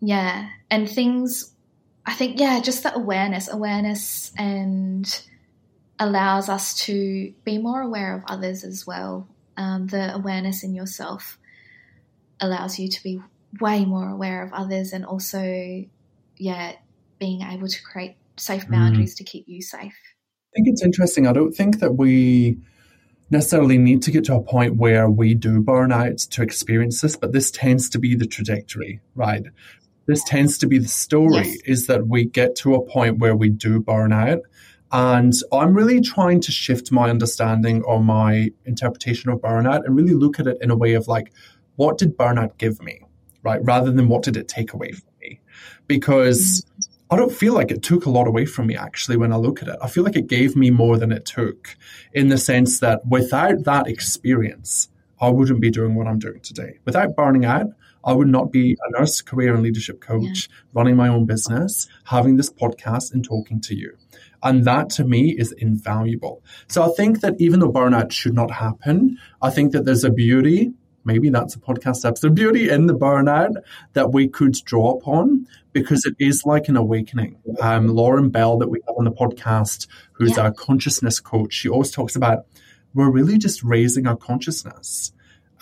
yeah, 0.00 0.48
and 0.70 0.88
things, 0.88 1.52
I 2.06 2.14
think, 2.14 2.40
yeah, 2.40 2.60
just 2.60 2.82
the 2.82 2.94
awareness, 2.94 3.48
awareness 3.48 4.32
and 4.38 5.22
allows 5.98 6.48
us 6.48 6.74
to 6.86 7.34
be 7.44 7.58
more 7.58 7.82
aware 7.82 8.16
of 8.16 8.22
others 8.26 8.64
as 8.64 8.86
well. 8.86 9.28
Um, 9.56 9.86
the 9.88 10.14
awareness 10.14 10.64
in 10.64 10.74
yourself 10.74 11.38
allows 12.40 12.78
you 12.78 12.88
to 12.88 13.02
be 13.02 13.20
way 13.60 13.84
more 13.84 14.08
aware 14.08 14.42
of 14.42 14.52
others 14.52 14.92
and 14.92 15.04
also, 15.04 15.84
yeah, 16.38 16.72
being 17.18 17.42
able 17.42 17.68
to 17.68 17.82
create 17.82 18.16
safe 18.36 18.66
mm. 18.66 18.70
boundaries 18.70 19.14
mm. 19.14 19.18
to 19.18 19.24
keep 19.24 19.46
you 19.46 19.60
safe. 19.60 19.92
I 19.92 20.50
think 20.54 20.68
it's 20.68 20.82
interesting. 20.82 21.26
I 21.26 21.32
don't 21.32 21.52
think 21.52 21.80
that 21.80 21.96
we 21.96 22.58
necessarily 23.30 23.78
need 23.78 24.02
to 24.02 24.10
get 24.10 24.24
to 24.24 24.34
a 24.34 24.42
point 24.42 24.76
where 24.76 25.08
we 25.08 25.34
do 25.34 25.60
burn 25.60 25.92
out 25.92 26.18
to 26.18 26.42
experience 26.42 27.00
this, 27.00 27.16
but 27.16 27.32
this 27.32 27.50
tends 27.50 27.88
to 27.90 27.98
be 27.98 28.14
the 28.14 28.26
trajectory, 28.26 29.00
right? 29.14 29.44
This 30.06 30.24
tends 30.24 30.58
to 30.58 30.66
be 30.66 30.78
the 30.78 30.88
story 30.88 31.46
yes. 31.46 31.58
is 31.64 31.86
that 31.86 32.08
we 32.08 32.24
get 32.24 32.56
to 32.56 32.74
a 32.74 32.84
point 32.84 33.18
where 33.18 33.36
we 33.36 33.48
do 33.48 33.80
burn 33.80 34.12
out. 34.12 34.40
And 34.92 35.32
I'm 35.52 35.74
really 35.74 36.00
trying 36.00 36.40
to 36.40 36.50
shift 36.50 36.90
my 36.90 37.10
understanding 37.10 37.82
or 37.84 38.02
my 38.02 38.50
interpretation 38.64 39.30
of 39.30 39.40
burnout 39.40 39.84
and 39.84 39.94
really 39.94 40.14
look 40.14 40.40
at 40.40 40.48
it 40.48 40.58
in 40.60 40.70
a 40.70 40.76
way 40.76 40.94
of 40.94 41.06
like, 41.06 41.32
what 41.76 41.96
did 41.96 42.16
burnout 42.16 42.58
give 42.58 42.82
me? 42.82 43.00
Right? 43.44 43.60
Rather 43.62 43.92
than 43.92 44.08
what 44.08 44.24
did 44.24 44.36
it 44.36 44.48
take 44.48 44.72
away 44.72 44.90
from 44.90 45.12
me? 45.20 45.40
Because 45.86 46.62
mm-hmm 46.62 46.69
I 47.10 47.16
don't 47.16 47.32
feel 47.32 47.54
like 47.54 47.72
it 47.72 47.82
took 47.82 48.06
a 48.06 48.10
lot 48.10 48.28
away 48.28 48.46
from 48.46 48.68
me 48.68 48.76
actually 48.76 49.16
when 49.16 49.32
I 49.32 49.36
look 49.36 49.62
at 49.62 49.68
it. 49.68 49.76
I 49.82 49.88
feel 49.88 50.04
like 50.04 50.16
it 50.16 50.28
gave 50.28 50.54
me 50.54 50.70
more 50.70 50.96
than 50.96 51.10
it 51.10 51.26
took 51.26 51.76
in 52.12 52.28
the 52.28 52.38
sense 52.38 52.78
that 52.80 53.04
without 53.06 53.64
that 53.64 53.88
experience, 53.88 54.88
I 55.20 55.28
wouldn't 55.28 55.60
be 55.60 55.70
doing 55.70 55.96
what 55.96 56.06
I'm 56.06 56.20
doing 56.20 56.40
today. 56.40 56.78
Without 56.84 57.16
burning 57.16 57.44
out, 57.44 57.66
I 58.04 58.12
would 58.12 58.28
not 58.28 58.52
be 58.52 58.78
a 58.80 58.98
nurse, 58.98 59.20
career 59.20 59.54
and 59.54 59.62
leadership 59.62 60.00
coach, 60.00 60.48
yeah. 60.48 60.56
running 60.72 60.96
my 60.96 61.08
own 61.08 61.26
business, 61.26 61.88
having 62.04 62.36
this 62.36 62.50
podcast 62.50 63.12
and 63.12 63.24
talking 63.24 63.60
to 63.62 63.74
you. 63.74 63.96
And 64.42 64.64
that 64.64 64.88
to 64.90 65.04
me 65.04 65.36
is 65.36 65.52
invaluable. 65.52 66.42
So 66.68 66.82
I 66.82 66.94
think 66.96 67.20
that 67.20 67.34
even 67.38 67.60
though 67.60 67.72
burnout 67.72 68.12
should 68.12 68.34
not 68.34 68.50
happen, 68.50 69.18
I 69.42 69.50
think 69.50 69.72
that 69.72 69.84
there's 69.84 70.04
a 70.04 70.10
beauty 70.10 70.72
maybe 71.04 71.30
that's 71.30 71.54
a 71.54 71.58
podcast 71.58 72.04
episode. 72.04 72.34
Beauty 72.34 72.68
in 72.68 72.86
the 72.86 72.94
burnout 72.94 73.54
that 73.94 74.12
we 74.12 74.28
could 74.28 74.54
draw 74.64 74.92
upon 74.92 75.46
because 75.72 76.04
it 76.04 76.14
is 76.18 76.42
like 76.44 76.68
an 76.68 76.76
awakening. 76.76 77.36
Um, 77.60 77.88
lauren 77.88 78.30
bell 78.30 78.58
that 78.58 78.68
we 78.68 78.80
have 78.86 78.96
on 78.96 79.04
the 79.04 79.12
podcast 79.12 79.86
who's 80.12 80.36
yeah. 80.36 80.44
our 80.44 80.52
consciousness 80.52 81.20
coach 81.20 81.52
she 81.52 81.68
always 81.68 81.90
talks 81.90 82.16
about 82.16 82.46
we're 82.94 83.10
really 83.10 83.38
just 83.38 83.62
raising 83.62 84.06
our 84.06 84.16
consciousness 84.16 85.12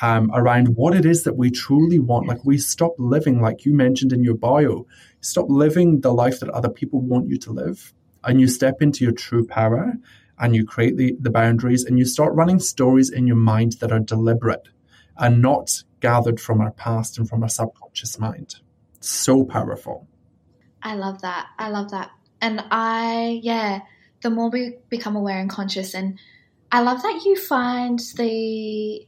um, 0.00 0.30
around 0.32 0.76
what 0.76 0.94
it 0.94 1.04
is 1.04 1.24
that 1.24 1.36
we 1.36 1.50
truly 1.50 1.98
want. 1.98 2.28
Like 2.28 2.44
we 2.44 2.58
stop 2.58 2.92
living 2.98 3.40
like 3.40 3.64
you 3.64 3.72
mentioned 3.74 4.12
in 4.12 4.22
your 4.24 4.36
bio 4.36 4.86
stop 5.20 5.46
living 5.48 6.00
the 6.00 6.12
life 6.12 6.40
that 6.40 6.48
other 6.50 6.68
people 6.68 7.00
want 7.00 7.28
you 7.28 7.36
to 7.38 7.52
live 7.52 7.92
and 8.24 8.40
you 8.40 8.46
step 8.46 8.80
into 8.80 9.04
your 9.04 9.12
true 9.12 9.46
power 9.46 9.94
and 10.38 10.54
you 10.54 10.64
create 10.64 10.96
the, 10.96 11.16
the 11.20 11.30
boundaries 11.30 11.84
and 11.84 11.98
you 11.98 12.04
start 12.04 12.34
running 12.34 12.60
stories 12.60 13.10
in 13.10 13.26
your 13.26 13.36
mind 13.36 13.72
that 13.80 13.92
are 13.92 13.98
deliberate 13.98 14.68
and 15.18 15.42
not 15.42 15.82
gathered 16.00 16.40
from 16.40 16.60
our 16.60 16.70
past 16.70 17.18
and 17.18 17.28
from 17.28 17.42
our 17.42 17.48
subconscious 17.48 18.18
mind. 18.18 18.56
So 19.00 19.44
powerful. 19.44 20.06
I 20.82 20.94
love 20.94 21.22
that. 21.22 21.48
I 21.58 21.70
love 21.70 21.90
that. 21.90 22.10
And 22.40 22.64
I, 22.70 23.40
yeah, 23.42 23.80
the 24.22 24.30
more 24.30 24.48
we 24.48 24.76
become 24.88 25.16
aware 25.16 25.38
and 25.38 25.50
conscious, 25.50 25.94
and 25.94 26.18
I 26.70 26.80
love 26.80 27.02
that 27.02 27.22
you 27.24 27.36
find 27.36 27.98
the 28.16 29.06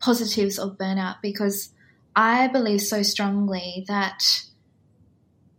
positives 0.00 0.58
of 0.58 0.76
burnout 0.76 1.16
because 1.22 1.70
I 2.14 2.48
believe 2.48 2.82
so 2.82 3.02
strongly 3.02 3.84
that 3.88 4.44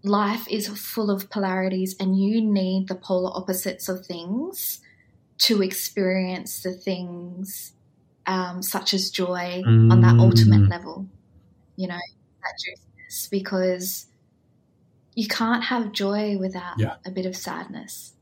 life 0.03 0.47
is 0.49 0.67
full 0.67 1.09
of 1.09 1.29
polarities 1.29 1.95
and 1.99 2.19
you 2.19 2.41
need 2.41 2.87
the 2.87 2.95
polar 2.95 3.31
opposites 3.35 3.89
of 3.89 4.05
things 4.05 4.79
to 5.39 5.61
experience 5.61 6.61
the 6.61 6.73
things 6.73 7.73
um, 8.29 8.61
such 8.61 8.93
as 8.93 9.09
joy 9.09 9.63
mm. 9.65 9.91
on 9.91 10.01
that 10.01 10.19
ultimate 10.19 10.61
mm. 10.61 10.69
level, 10.69 11.07
you 11.75 11.87
know, 11.87 11.95
that 11.95 12.53
juiciness, 12.63 13.27
because 13.31 14.05
you 15.15 15.27
can't 15.27 15.63
have 15.63 15.91
joy 15.91 16.37
without 16.37 16.77
yeah. 16.77 16.97
a 17.07 17.09
bit 17.09 17.25
of 17.25 17.35
sadness 17.35 18.13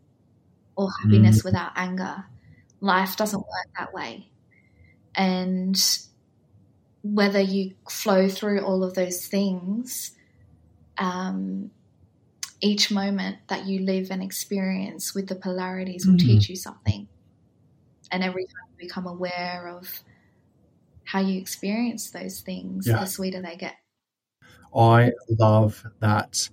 or 0.78 0.90
happiness 1.04 1.42
mm. 1.42 1.44
without 1.44 1.74
anger. 1.76 2.24
Life 2.80 3.18
doesn't 3.18 3.42
work 3.42 3.68
that 3.78 3.94
way. 3.94 4.30
And 5.14 5.78
whether 7.04 7.42
you 7.42 7.74
flow 7.90 8.30
through 8.30 8.62
all 8.62 8.86
of 8.86 8.94
those 8.94 9.28
things, 9.28 10.12
um, 10.98 11.70
each 12.62 12.92
moment 12.92 13.40
that 13.48 13.66
you 13.66 13.82
live 13.82 14.10
and 14.10 14.24
experience 14.24 15.14
with 15.14 15.28
the 15.28 15.36
polarities 15.36 16.08
will 16.08 16.16
mm. 16.16 16.20
teach 16.20 16.48
you 16.48 16.56
something. 16.56 17.10
And 18.10 18.24
every 18.24 18.46
time 18.46 18.67
become 18.78 19.08
aware 19.08 19.68
of 19.68 20.04
how 21.04 21.22
you 21.22 21.40
experience 21.40 22.12
those 22.12 22.42
things, 22.42 22.88
yeah. 22.88 23.00
the 23.00 23.06
sweeter 23.06 23.42
they 23.42 23.56
get. 23.56 23.76
I 24.76 25.14
love 25.30 25.84
that. 26.00 26.50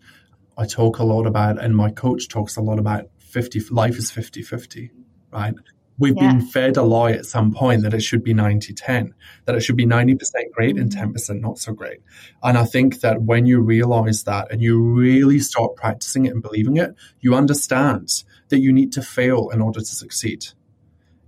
I 0.57 0.67
talk 0.67 0.99
a 0.99 1.05
lot 1.05 1.27
about, 1.27 1.63
and 1.63 1.77
my 1.77 1.91
coach 1.91 2.29
talks 2.29 2.57
a 2.57 2.61
lot 2.61 2.79
about 2.79 3.09
50, 3.19 3.61
life 3.71 3.99
is 3.99 4.11
50 4.11 4.43
50, 4.43 4.91
right? 5.33 5.55
We've 5.99 6.17
yeah. 6.17 6.33
been 6.33 6.41
fed 6.41 6.77
a 6.77 6.83
lie 6.83 7.13
at 7.13 7.25
some 7.25 7.53
point 7.53 7.83
that 7.83 7.95
it 7.95 8.03
should 8.03 8.25
be 8.25 8.35
90 8.35 8.73
10, 8.73 9.15
that 9.45 9.55
it 9.55 9.61
should 9.61 9.77
be 9.77 9.87
90% 9.87 10.19
great 10.53 10.77
and 10.77 10.91
10% 10.91 11.13
mm-hmm. 11.13 11.41
not 11.41 11.59
so 11.59 11.73
great. 11.73 12.01
And 12.43 12.59
I 12.59 12.65
think 12.65 13.01
that 13.01 13.23
when 13.23 13.47
you 13.47 13.61
realize 13.61 14.25
that 14.25 14.51
and 14.51 14.61
you 14.61 14.81
really 14.81 15.39
start 15.39 15.77
practicing 15.77 16.27
it 16.27 16.33
and 16.33 16.43
believing 16.43 16.77
it, 16.77 16.95
you 17.21 17.35
understand 17.35 18.25
that 18.49 18.59
you 18.59 18.73
need 18.73 18.93
to 18.93 19.03
fail 19.03 19.51
in 19.51 19.61
order 19.61 19.81
to 19.81 19.87
succeed 19.87 20.47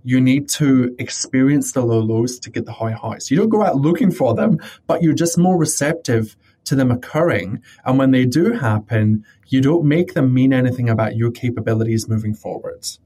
you 0.03 0.21
need 0.21 0.47
to 0.49 0.95
experience 0.99 1.71
the 1.71 1.81
low 1.81 1.99
lows 1.99 2.39
to 2.39 2.49
get 2.49 2.65
the 2.65 2.73
high 2.73 2.91
highs. 2.91 3.29
You 3.29 3.37
don't 3.37 3.49
go 3.49 3.63
out 3.63 3.75
looking 3.75 4.11
for 4.11 4.33
them, 4.33 4.59
but 4.85 5.03
you're 5.03 5.13
just 5.13 5.37
more 5.37 5.57
receptive 5.57 6.35
to 6.65 6.75
them 6.75 6.91
occurring. 6.91 7.61
And 7.85 7.97
when 7.97 8.11
they 8.11 8.25
do 8.25 8.53
happen, 8.53 9.25
you 9.47 9.61
don't 9.61 9.85
make 9.85 10.13
them 10.13 10.33
mean 10.33 10.53
anything 10.53 10.89
about 10.89 11.15
your 11.15 11.31
capabilities 11.31 12.07
moving 12.07 12.33
forwards. 12.33 12.99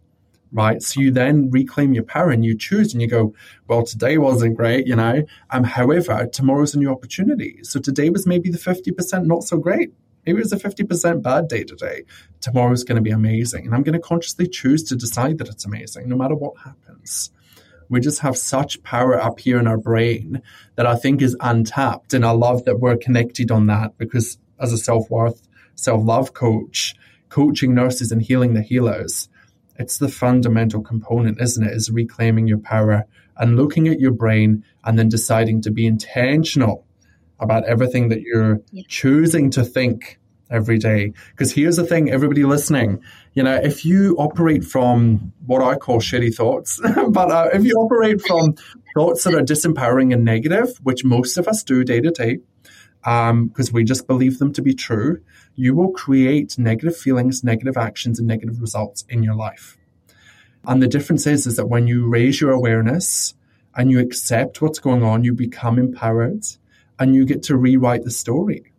Right. 0.53 0.81
So 0.81 0.99
you 0.99 1.11
then 1.11 1.49
reclaim 1.49 1.93
your 1.93 2.03
power 2.03 2.29
and 2.29 2.43
you 2.43 2.57
choose 2.57 2.91
and 2.91 3.01
you 3.01 3.07
go, 3.07 3.33
well, 3.67 3.85
today 3.85 4.17
wasn't 4.17 4.57
great, 4.57 4.85
you 4.85 4.97
know. 4.97 5.23
Um, 5.49 5.63
however, 5.63 6.27
tomorrow's 6.27 6.75
a 6.75 6.79
new 6.79 6.91
opportunity. 6.91 7.59
So 7.63 7.79
today 7.79 8.09
was 8.09 8.27
maybe 8.27 8.49
the 8.49 8.57
50% 8.57 9.25
not 9.25 9.43
so 9.43 9.57
great. 9.57 9.93
Maybe 10.25 10.37
it 10.37 10.43
was 10.43 10.53
a 10.53 10.57
50% 10.57 11.21
bad 11.21 11.47
day 11.47 11.63
today. 11.63 12.03
Tomorrow's 12.41 12.83
going 12.83 12.97
to 12.97 13.01
be 13.01 13.11
amazing. 13.11 13.65
And 13.65 13.73
I'm 13.73 13.83
going 13.83 13.93
to 13.93 13.99
consciously 13.99 14.47
choose 14.47 14.83
to 14.83 14.95
decide 14.95 15.37
that 15.39 15.47
it's 15.47 15.65
amazing 15.65 16.07
no 16.07 16.15
matter 16.15 16.35
what 16.35 16.57
happens. 16.63 17.31
We 17.89 17.99
just 17.99 18.19
have 18.19 18.37
such 18.37 18.81
power 18.83 19.19
up 19.19 19.39
here 19.39 19.59
in 19.59 19.67
our 19.67 19.77
brain 19.77 20.41
that 20.75 20.85
I 20.85 20.95
think 20.95 21.21
is 21.21 21.35
untapped. 21.41 22.13
And 22.13 22.25
I 22.25 22.31
love 22.31 22.63
that 22.65 22.79
we're 22.79 22.97
connected 22.97 23.51
on 23.51 23.67
that 23.67 23.97
because 23.97 24.37
as 24.59 24.71
a 24.71 24.77
self 24.77 25.09
worth, 25.09 25.47
self 25.75 26.01
love 26.03 26.33
coach, 26.33 26.95
coaching 27.29 27.73
nurses 27.73 28.11
and 28.11 28.21
healing 28.21 28.53
the 28.53 28.61
healers, 28.61 29.27
it's 29.77 29.97
the 29.97 30.07
fundamental 30.07 30.81
component, 30.81 31.41
isn't 31.41 31.65
it? 31.65 31.73
Is 31.73 31.89
reclaiming 31.89 32.47
your 32.47 32.59
power 32.59 33.05
and 33.37 33.57
looking 33.57 33.87
at 33.87 33.99
your 33.99 34.11
brain 34.11 34.63
and 34.83 34.97
then 34.97 35.09
deciding 35.09 35.61
to 35.63 35.71
be 35.71 35.87
intentional 35.87 36.85
about 37.41 37.65
everything 37.65 38.09
that 38.09 38.21
you're 38.21 38.61
yeah. 38.71 38.83
choosing 38.87 39.49
to 39.51 39.63
think 39.63 40.19
every 40.51 40.77
day. 40.77 41.13
Because 41.31 41.53
here's 41.53 41.77
the 41.77 41.85
thing, 41.85 42.11
everybody 42.11 42.43
listening, 42.43 43.01
you 43.33 43.41
know, 43.41 43.55
if 43.55 43.85
you 43.85 44.15
operate 44.17 44.63
from 44.63 45.33
what 45.45 45.61
I 45.61 45.75
call 45.75 45.99
shitty 45.99 46.35
thoughts, 46.35 46.79
but 47.09 47.31
uh, 47.31 47.49
if 47.53 47.63
you 47.63 47.73
operate 47.75 48.21
from 48.21 48.55
thoughts 48.95 49.23
that 49.23 49.33
are 49.33 49.41
disempowering 49.41 50.13
and 50.13 50.23
negative, 50.23 50.69
which 50.83 51.03
most 51.03 51.37
of 51.37 51.47
us 51.47 51.63
do 51.63 51.83
day 51.83 52.01
to 52.01 52.11
day, 52.11 52.39
because 53.01 53.69
um, 53.69 53.73
we 53.73 53.83
just 53.83 54.05
believe 54.05 54.37
them 54.37 54.53
to 54.53 54.61
be 54.61 54.75
true, 54.75 55.21
you 55.55 55.73
will 55.73 55.91
create 55.91 56.59
negative 56.59 56.95
feelings, 56.95 57.43
negative 57.43 57.77
actions, 57.77 58.19
and 58.19 58.27
negative 58.27 58.61
results 58.61 59.05
in 59.09 59.23
your 59.23 59.35
life. 59.35 59.77
And 60.65 60.83
the 60.83 60.87
difference 60.87 61.25
is, 61.25 61.47
is 61.47 61.55
that 61.55 61.67
when 61.67 61.87
you 61.87 62.07
raise 62.07 62.39
your 62.39 62.51
awareness 62.51 63.33
and 63.75 63.89
you 63.89 63.99
accept 63.99 64.61
what's 64.61 64.77
going 64.77 65.01
on, 65.01 65.23
you 65.23 65.33
become 65.33 65.79
empowered 65.79 66.45
and 67.01 67.15
you 67.15 67.25
get 67.25 67.41
to 67.41 67.57
rewrite 67.57 68.03
the 68.03 68.11
story. 68.11 68.71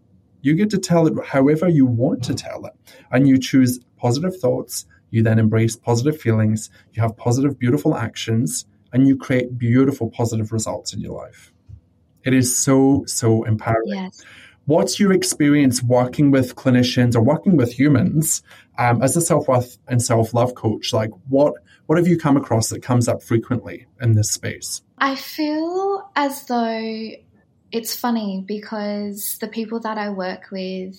You 0.42 0.54
get 0.54 0.70
to 0.70 0.78
tell 0.78 1.08
it 1.08 1.26
however 1.26 1.68
you 1.68 1.84
want 1.84 2.22
to 2.24 2.34
tell 2.34 2.64
it. 2.66 2.72
And 3.10 3.26
you 3.26 3.36
choose 3.36 3.80
positive 3.96 4.36
thoughts. 4.36 4.86
You 5.10 5.24
then 5.24 5.40
embrace 5.40 5.74
positive 5.74 6.20
feelings. 6.20 6.70
You 6.92 7.02
have 7.02 7.16
positive, 7.16 7.58
beautiful 7.58 7.96
actions, 7.96 8.64
and 8.92 9.08
you 9.08 9.16
create 9.16 9.58
beautiful, 9.58 10.08
positive 10.08 10.52
results 10.52 10.92
in 10.92 11.00
your 11.00 11.20
life. 11.20 11.52
It 12.22 12.32
is 12.32 12.56
so, 12.56 13.02
so 13.08 13.42
empowering. 13.42 13.88
Yes. 13.88 14.22
what's 14.66 15.00
your 15.00 15.12
experience 15.12 15.82
working 15.82 16.30
with 16.30 16.54
clinicians 16.54 17.16
or 17.16 17.22
working 17.22 17.56
with 17.56 17.76
humans 17.76 18.44
um, 18.78 19.02
as 19.02 19.16
a 19.16 19.20
self 19.20 19.48
worth 19.48 19.78
and 19.88 20.00
self 20.00 20.32
love 20.32 20.54
coach? 20.54 20.92
Like, 20.92 21.10
what 21.28 21.54
what 21.86 21.98
have 21.98 22.06
you 22.06 22.16
come 22.16 22.36
across 22.36 22.68
that 22.68 22.84
comes 22.84 23.08
up 23.08 23.20
frequently 23.20 23.86
in 24.00 24.12
this 24.12 24.30
space? 24.30 24.82
I 24.98 25.16
feel 25.16 26.08
as 26.14 26.46
though 26.46 27.16
it's 27.72 27.96
funny 27.96 28.44
because 28.46 29.38
the 29.40 29.48
people 29.48 29.80
that 29.80 29.98
I 29.98 30.10
work 30.10 30.50
with 30.52 30.94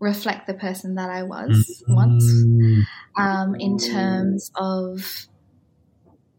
reflect 0.00 0.46
the 0.46 0.54
person 0.54 0.96
that 0.96 1.08
I 1.08 1.22
was 1.22 1.82
mm-hmm. 1.88 1.94
once 1.94 2.24
um, 3.16 3.54
in 3.54 3.78
terms 3.78 4.50
of 4.56 5.26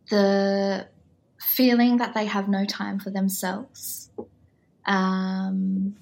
the 0.10 0.88
feeling 1.40 1.98
that 1.98 2.14
they 2.14 2.26
have 2.26 2.50
no 2.50 2.66
time 2.66 3.00
for 3.00 3.12
themselves, 3.12 4.12
um, 4.86 5.96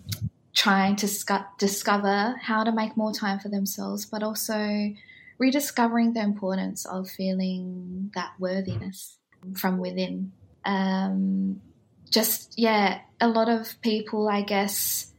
trying 0.56 0.96
to 0.98 1.08
sc- 1.08 1.58
discover 1.60 2.36
how 2.42 2.64
to 2.64 2.72
make 2.72 2.98
more 2.98 3.14
time 3.14 3.40
for 3.40 3.50
themselves, 3.50 4.06
but 4.06 4.24
also 4.24 4.94
rediscovering 5.38 6.14
the 6.14 6.22
importance 6.22 6.86
of 6.86 7.10
feeling 7.10 8.12
that 8.16 8.32
worthiness 8.40 9.18
from 9.56 9.78
within. 9.78 10.32
Um, 10.66 11.62
just, 12.10 12.54
yeah, 12.58 13.00
a 13.22 13.28
lot 13.28 13.50
of 13.50 13.80
people, 13.82 14.28
I 14.28 14.42
guess, 14.42 15.12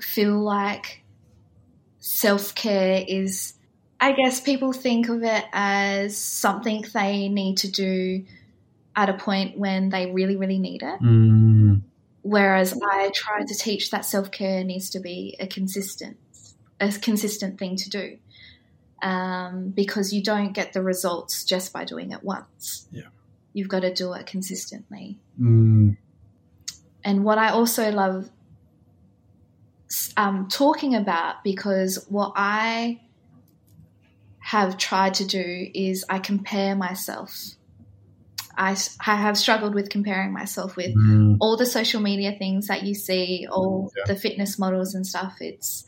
feel 0.00 0.38
like 0.38 1.02
self 1.98 2.54
care 2.54 3.04
is, 3.06 3.54
I 4.00 4.12
guess, 4.12 4.40
people 4.40 4.72
think 4.72 5.08
of 5.08 5.22
it 5.22 5.44
as 5.52 6.16
something 6.16 6.84
they 6.92 7.28
need 7.28 7.58
to 7.58 7.70
do 7.70 8.24
at 8.96 9.08
a 9.08 9.14
point 9.14 9.58
when 9.58 9.88
they 9.88 10.10
really, 10.10 10.36
really 10.36 10.58
need 10.58 10.82
it. 10.82 11.00
Mm. 11.00 11.82
Whereas 12.22 12.78
I 12.82 13.10
try 13.14 13.44
to 13.44 13.54
teach 13.54 13.90
that 13.90 14.04
self 14.04 14.30
care 14.30 14.64
needs 14.64 14.90
to 14.90 15.00
be 15.00 15.36
a 15.38 15.46
consistent, 15.46 16.16
a 16.80 16.90
consistent 16.90 17.58
thing 17.58 17.76
to 17.76 17.90
do, 17.90 18.18
um, 19.02 19.68
because 19.70 20.12
you 20.12 20.22
don't 20.22 20.52
get 20.52 20.72
the 20.72 20.82
results 20.82 21.44
just 21.44 21.72
by 21.72 21.84
doing 21.84 22.12
it 22.12 22.22
once. 22.24 22.88
Yeah, 22.90 23.08
you've 23.52 23.68
got 23.68 23.80
to 23.80 23.92
do 23.92 24.14
it 24.14 24.24
consistently. 24.26 25.18
Mm. 25.38 25.96
And 27.04 27.24
what 27.24 27.38
I 27.38 27.50
also 27.50 27.90
love 27.90 28.30
um, 30.16 30.48
talking 30.50 30.94
about, 30.94 31.44
because 31.44 32.06
what 32.08 32.32
I 32.34 33.00
have 34.38 34.76
tried 34.78 35.14
to 35.14 35.26
do 35.26 35.70
is 35.74 36.04
I 36.08 36.18
compare 36.18 36.74
myself 36.74 37.56
I, 38.56 38.76
I 39.04 39.16
have 39.16 39.36
struggled 39.36 39.74
with 39.74 39.90
comparing 39.90 40.32
myself 40.32 40.76
with 40.76 40.94
mm. 40.94 41.36
all 41.40 41.56
the 41.56 41.66
social 41.66 42.00
media 42.00 42.36
things 42.38 42.68
that 42.68 42.84
you 42.84 42.94
see, 42.94 43.46
all 43.50 43.92
yeah. 43.96 44.04
the 44.06 44.16
fitness 44.16 44.58
models 44.58 44.94
and 44.94 45.06
stuff. 45.06 45.36
It's 45.40 45.84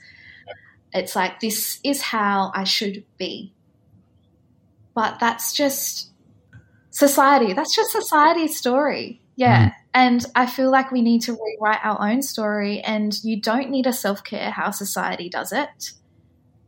it's 0.93 1.15
like 1.15 1.41
this 1.41 1.79
is 1.85 2.01
how 2.01 2.53
I 2.55 2.65
should 2.65 3.05
be. 3.19 3.53
But 4.95 5.21
that's 5.21 5.53
just 5.53 6.11
society. 6.91 7.53
That's 7.53 7.75
just 7.75 7.93
society's 7.93 8.57
story. 8.57 9.21
Yeah. 9.37 9.69
Mm. 9.69 9.73
And 9.97 10.27
I 10.35 10.45
feel 10.45 10.71
like 10.71 10.93
we 10.93 11.01
need 11.01 11.23
to 11.23 11.33
rewrite 11.33 11.81
our 11.83 12.11
own 12.11 12.21
story 12.21 12.81
and 12.81 13.19
you 13.25 13.41
don't 13.41 13.71
need 13.71 13.87
a 13.87 13.95
self-care 13.95 14.51
how 14.51 14.71
society 14.71 15.31
does 15.31 15.53
it. 15.53 15.93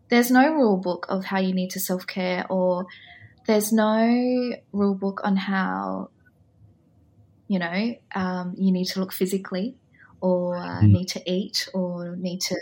There's 0.08 0.30
no 0.30 0.50
rule 0.50 0.78
book 0.78 1.04
of 1.10 1.26
how 1.26 1.38
you 1.38 1.52
need 1.52 1.68
to 1.72 1.80
self-care 1.80 2.46
or 2.48 2.86
there's 3.46 3.70
no 3.70 4.54
rule 4.72 4.94
book 4.94 5.20
on 5.24 5.36
how 5.36 6.08
you 7.48 7.58
know 7.58 7.96
um, 8.14 8.54
you 8.56 8.72
need 8.72 8.86
to 8.86 9.00
look 9.00 9.12
physically 9.12 9.76
or 10.22 10.56
uh, 10.56 10.80
mm. 10.80 10.92
need 10.92 11.08
to 11.08 11.30
eat 11.30 11.68
or 11.74 12.16
need 12.16 12.40
to 12.40 12.56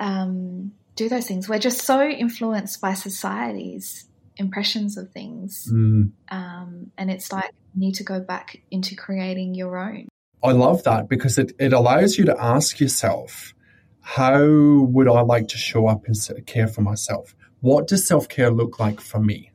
um, 0.00 0.72
do 0.96 1.08
those 1.08 1.26
things 1.26 1.48
we're 1.48 1.58
just 1.58 1.82
so 1.82 2.02
influenced 2.02 2.80
by 2.80 2.94
society's 2.94 4.06
impressions 4.42 4.96
of 4.96 5.10
things 5.10 5.68
mm. 5.72 6.10
um, 6.30 6.90
and 6.98 7.10
it's 7.10 7.32
like 7.32 7.50
you 7.74 7.80
need 7.80 7.94
to 7.94 8.04
go 8.04 8.20
back 8.20 8.62
into 8.70 8.94
creating 8.94 9.54
your 9.54 9.78
own 9.78 10.08
i 10.42 10.52
love 10.52 10.82
that 10.84 11.08
because 11.08 11.38
it, 11.38 11.52
it 11.58 11.72
allows 11.72 12.18
you 12.18 12.24
to 12.24 12.36
ask 12.42 12.80
yourself 12.80 13.54
how 14.00 14.44
would 14.44 15.08
i 15.08 15.20
like 15.20 15.48
to 15.48 15.56
show 15.56 15.86
up 15.86 16.02
and 16.06 16.46
care 16.46 16.68
for 16.68 16.82
myself 16.82 17.34
what 17.62 17.86
does 17.86 18.06
self 18.06 18.28
care 18.28 18.50
look 18.50 18.78
like 18.78 19.00
for 19.00 19.18
me? 19.18 19.50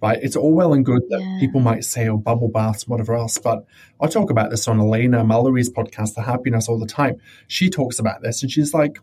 Right? 0.00 0.18
It's 0.22 0.36
all 0.36 0.54
well 0.54 0.72
and 0.72 0.86
good 0.86 1.02
that 1.10 1.20
yeah. 1.20 1.36
people 1.38 1.60
might 1.60 1.84
say, 1.84 2.08
oh, 2.08 2.16
bubble 2.16 2.48
baths, 2.48 2.88
whatever 2.88 3.14
else. 3.14 3.36
But 3.36 3.66
I 4.00 4.06
talk 4.06 4.30
about 4.30 4.48
this 4.48 4.66
on 4.66 4.80
Elena 4.80 5.22
Mallory's 5.24 5.68
podcast, 5.68 6.14
The 6.14 6.22
Happiness, 6.22 6.68
all 6.68 6.78
the 6.78 6.86
time. 6.86 7.20
She 7.48 7.68
talks 7.68 7.98
about 7.98 8.22
this 8.22 8.42
and 8.42 8.50
she's 8.50 8.72
like, 8.72 8.98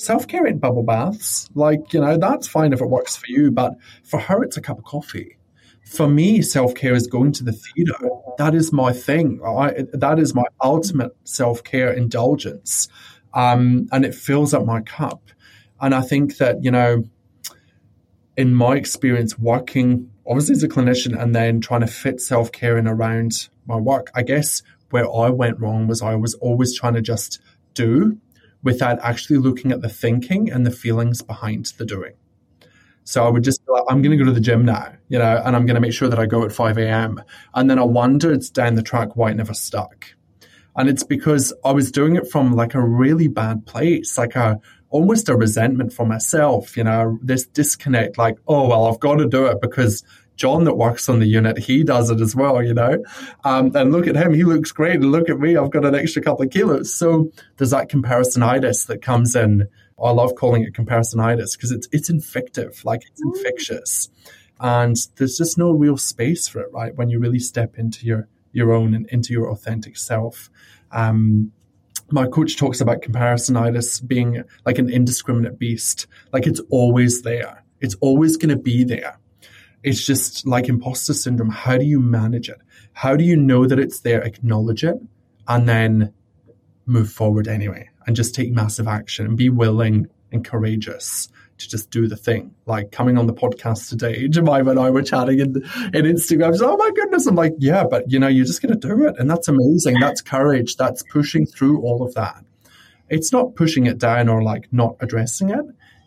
self 0.00 0.26
care 0.26 0.46
ain't 0.46 0.60
bubble 0.60 0.82
baths. 0.82 1.48
Like, 1.54 1.92
you 1.92 2.00
know, 2.00 2.16
that's 2.16 2.48
fine 2.48 2.72
if 2.72 2.80
it 2.80 2.88
works 2.88 3.16
for 3.16 3.26
you. 3.28 3.50
But 3.50 3.74
for 4.02 4.18
her, 4.18 4.42
it's 4.42 4.56
a 4.56 4.60
cup 4.60 4.78
of 4.78 4.84
coffee. 4.84 5.36
For 5.84 6.08
me, 6.08 6.42
self 6.42 6.74
care 6.74 6.94
is 6.94 7.06
going 7.06 7.32
to 7.32 7.44
the 7.44 7.52
theater. 7.52 7.94
That 8.38 8.54
is 8.54 8.72
my 8.72 8.92
thing. 8.92 9.40
I, 9.44 9.84
that 9.92 10.18
is 10.18 10.34
my 10.34 10.44
ultimate 10.62 11.12
self 11.24 11.62
care 11.62 11.92
indulgence. 11.92 12.88
Um, 13.34 13.88
and 13.92 14.04
it 14.04 14.14
fills 14.14 14.54
up 14.54 14.64
my 14.64 14.80
cup. 14.80 15.30
And 15.80 15.94
I 15.94 16.00
think 16.00 16.38
that, 16.38 16.64
you 16.64 16.70
know, 16.70 17.04
in 18.36 18.54
my 18.54 18.76
experience 18.76 19.38
working 19.38 20.10
obviously 20.26 20.52
as 20.52 20.62
a 20.62 20.68
clinician 20.68 21.20
and 21.20 21.34
then 21.34 21.60
trying 21.60 21.80
to 21.80 21.86
fit 21.86 22.20
self-care 22.20 22.78
in 22.78 22.86
around 22.86 23.48
my 23.66 23.76
work 23.76 24.10
i 24.14 24.22
guess 24.22 24.62
where 24.90 25.10
i 25.10 25.28
went 25.28 25.58
wrong 25.58 25.88
was 25.88 26.00
i 26.00 26.14
was 26.14 26.34
always 26.34 26.78
trying 26.78 26.94
to 26.94 27.02
just 27.02 27.40
do 27.74 28.16
without 28.62 28.98
actually 29.00 29.38
looking 29.38 29.72
at 29.72 29.80
the 29.80 29.88
thinking 29.88 30.50
and 30.50 30.66
the 30.66 30.70
feelings 30.70 31.22
behind 31.22 31.66
the 31.78 31.84
doing 31.84 32.14
so 33.04 33.24
I 33.24 33.28
would 33.28 33.42
just 33.42 33.60
like, 33.66 33.82
I'm 33.88 34.02
going 34.02 34.16
to 34.16 34.22
go 34.22 34.26
to 34.26 34.32
the 34.32 34.40
gym 34.40 34.64
now, 34.64 34.92
you 35.08 35.18
know, 35.18 35.42
and 35.44 35.56
I'm 35.56 35.66
going 35.66 35.74
to 35.74 35.80
make 35.80 35.92
sure 35.92 36.08
that 36.08 36.18
I 36.18 36.26
go 36.26 36.44
at 36.44 36.52
5 36.52 36.78
a.m. 36.78 37.20
And 37.54 37.68
then 37.68 37.78
I 37.78 37.82
wondered 37.82 38.42
down 38.52 38.74
the 38.76 38.82
track 38.82 39.16
why 39.16 39.30
it 39.30 39.36
never 39.36 39.54
stuck. 39.54 40.14
And 40.76 40.88
it's 40.88 41.02
because 41.02 41.52
I 41.64 41.72
was 41.72 41.90
doing 41.90 42.14
it 42.14 42.30
from 42.30 42.52
like 42.52 42.74
a 42.74 42.80
really 42.80 43.26
bad 43.26 43.66
place, 43.66 44.16
like 44.16 44.36
a 44.36 44.60
almost 44.90 45.28
a 45.28 45.36
resentment 45.36 45.92
for 45.92 46.06
myself, 46.06 46.76
you 46.76 46.84
know, 46.84 47.18
this 47.22 47.46
disconnect, 47.46 48.16
like, 48.16 48.38
oh, 48.46 48.68
well, 48.68 48.86
I've 48.86 49.00
got 49.00 49.16
to 49.16 49.26
do 49.26 49.46
it 49.46 49.60
because 49.60 50.04
John 50.40 50.64
that 50.64 50.76
works 50.76 51.06
on 51.10 51.18
the 51.18 51.26
unit, 51.26 51.58
he 51.58 51.84
does 51.84 52.08
it 52.08 52.18
as 52.18 52.34
well, 52.34 52.62
you 52.62 52.72
know. 52.72 53.04
Um, 53.44 53.70
and 53.74 53.92
look 53.92 54.06
at 54.06 54.16
him, 54.16 54.32
he 54.32 54.42
looks 54.42 54.72
great. 54.72 54.94
And 54.94 55.12
look 55.12 55.28
at 55.28 55.38
me, 55.38 55.54
I've 55.54 55.70
got 55.70 55.84
an 55.84 55.94
extra 55.94 56.22
couple 56.22 56.46
of 56.46 56.50
kilos. 56.50 56.94
So 56.94 57.30
there's 57.58 57.72
that 57.72 57.90
comparisonitis 57.90 58.86
that 58.86 59.02
comes 59.02 59.36
in. 59.36 59.68
I 60.02 60.12
love 60.12 60.34
calling 60.36 60.62
it 60.62 60.72
comparisonitis 60.72 61.58
because 61.58 61.72
it's 61.72 61.86
it's 61.92 62.08
infective, 62.08 62.82
like 62.86 63.02
it's 63.06 63.22
mm. 63.22 63.36
infectious. 63.36 64.08
And 64.58 64.96
there's 65.16 65.36
just 65.36 65.58
no 65.58 65.72
real 65.72 65.98
space 65.98 66.48
for 66.48 66.60
it, 66.60 66.72
right? 66.72 66.94
When 66.94 67.10
you 67.10 67.18
really 67.18 67.38
step 67.38 67.76
into 67.76 68.06
your 68.06 68.26
your 68.52 68.72
own 68.72 68.94
and 68.94 69.06
into 69.10 69.34
your 69.34 69.50
authentic 69.50 69.98
self. 69.98 70.48
Um, 70.90 71.52
my 72.10 72.26
coach 72.26 72.56
talks 72.56 72.80
about 72.80 73.02
comparisonitis 73.02 74.06
being 74.08 74.42
like 74.64 74.78
an 74.78 74.88
indiscriminate 74.88 75.58
beast. 75.58 76.06
Like 76.32 76.46
it's 76.46 76.60
always 76.70 77.20
there. 77.20 77.62
It's 77.80 77.94
always 78.00 78.38
going 78.38 78.56
to 78.56 78.62
be 78.62 78.84
there. 78.84 79.18
It's 79.82 80.04
just 80.04 80.46
like 80.46 80.68
imposter 80.68 81.14
syndrome. 81.14 81.50
How 81.50 81.78
do 81.78 81.84
you 81.84 82.00
manage 82.00 82.48
it? 82.48 82.60
How 82.92 83.16
do 83.16 83.24
you 83.24 83.36
know 83.36 83.66
that 83.66 83.78
it's 83.78 84.00
there, 84.00 84.20
acknowledge 84.22 84.84
it, 84.84 84.96
and 85.48 85.68
then 85.68 86.12
move 86.86 87.10
forward 87.10 87.48
anyway 87.48 87.88
and 88.06 88.16
just 88.16 88.34
take 88.34 88.52
massive 88.52 88.88
action 88.88 89.26
and 89.26 89.36
be 89.36 89.48
willing 89.48 90.08
and 90.32 90.44
courageous 90.44 91.28
to 91.58 91.68
just 91.68 91.90
do 91.90 92.08
the 92.08 92.16
thing. 92.16 92.54
Like 92.66 92.90
coming 92.90 93.18
on 93.18 93.26
the 93.26 93.34
podcast 93.34 93.88
today, 93.88 94.26
Jemima 94.30 94.70
and 94.70 94.80
I 94.80 94.90
were 94.90 95.02
chatting 95.02 95.40
in, 95.40 95.56
in 95.94 96.04
Instagram. 96.04 96.52
She's, 96.52 96.62
oh 96.62 96.76
my 96.76 96.90
goodness. 96.94 97.26
I'm 97.26 97.34
like, 97.34 97.54
yeah, 97.58 97.84
but 97.88 98.10
you 98.10 98.18
know, 98.18 98.28
you're 98.28 98.46
just 98.46 98.62
going 98.62 98.78
to 98.78 98.88
do 98.88 99.06
it. 99.06 99.14
And 99.18 99.30
that's 99.30 99.48
amazing. 99.48 100.00
That's 100.00 100.20
courage. 100.20 100.76
That's 100.76 101.02
pushing 101.04 101.46
through 101.46 101.82
all 101.82 102.02
of 102.02 102.14
that. 102.14 102.44
It's 103.08 103.32
not 103.32 103.56
pushing 103.56 103.86
it 103.86 103.98
down 103.98 104.28
or 104.28 104.42
like 104.42 104.72
not 104.72 104.96
addressing 105.00 105.50
it. 105.50 105.64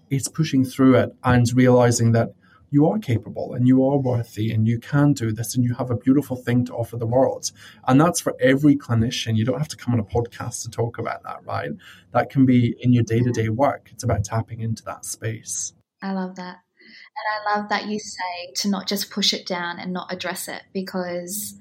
It's 0.09 0.27
pushing 0.27 0.63
through 0.63 0.95
it 0.95 1.15
and 1.23 1.45
realizing 1.53 2.13
that 2.13 2.33
you 2.73 2.87
are 2.87 2.97
capable 2.97 3.53
and 3.53 3.67
you 3.67 3.85
are 3.85 3.97
worthy 3.97 4.51
and 4.51 4.67
you 4.67 4.79
can 4.79 5.13
do 5.13 5.31
this 5.31 5.53
and 5.53 5.63
you 5.63 5.75
have 5.75 5.91
a 5.91 5.95
beautiful 5.95 6.35
thing 6.35 6.65
to 6.65 6.73
offer 6.73 6.97
the 6.97 7.05
world. 7.05 7.51
And 7.87 8.01
that's 8.01 8.19
for 8.19 8.35
every 8.41 8.75
clinician. 8.75 9.37
You 9.37 9.45
don't 9.45 9.59
have 9.59 9.67
to 9.67 9.77
come 9.77 9.93
on 9.93 9.99
a 9.99 10.03
podcast 10.03 10.63
to 10.63 10.71
talk 10.71 10.97
about 10.97 11.21
that, 11.21 11.45
right? 11.45 11.69
That 12.13 12.31
can 12.31 12.47
be 12.47 12.75
in 12.79 12.91
your 12.91 13.03
day 13.03 13.19
to 13.19 13.31
day 13.31 13.49
work. 13.49 13.89
It's 13.91 14.03
about 14.03 14.23
tapping 14.23 14.59
into 14.59 14.83
that 14.85 15.05
space. 15.05 15.73
I 16.01 16.13
love 16.13 16.35
that. 16.37 16.57
And 17.15 17.25
I 17.37 17.55
love 17.55 17.69
that 17.69 17.85
you 17.85 17.99
say 17.99 18.51
to 18.55 18.69
not 18.69 18.87
just 18.87 19.11
push 19.11 19.35
it 19.35 19.45
down 19.45 19.77
and 19.77 19.93
not 19.93 20.11
address 20.11 20.47
it 20.47 20.63
because 20.73 21.55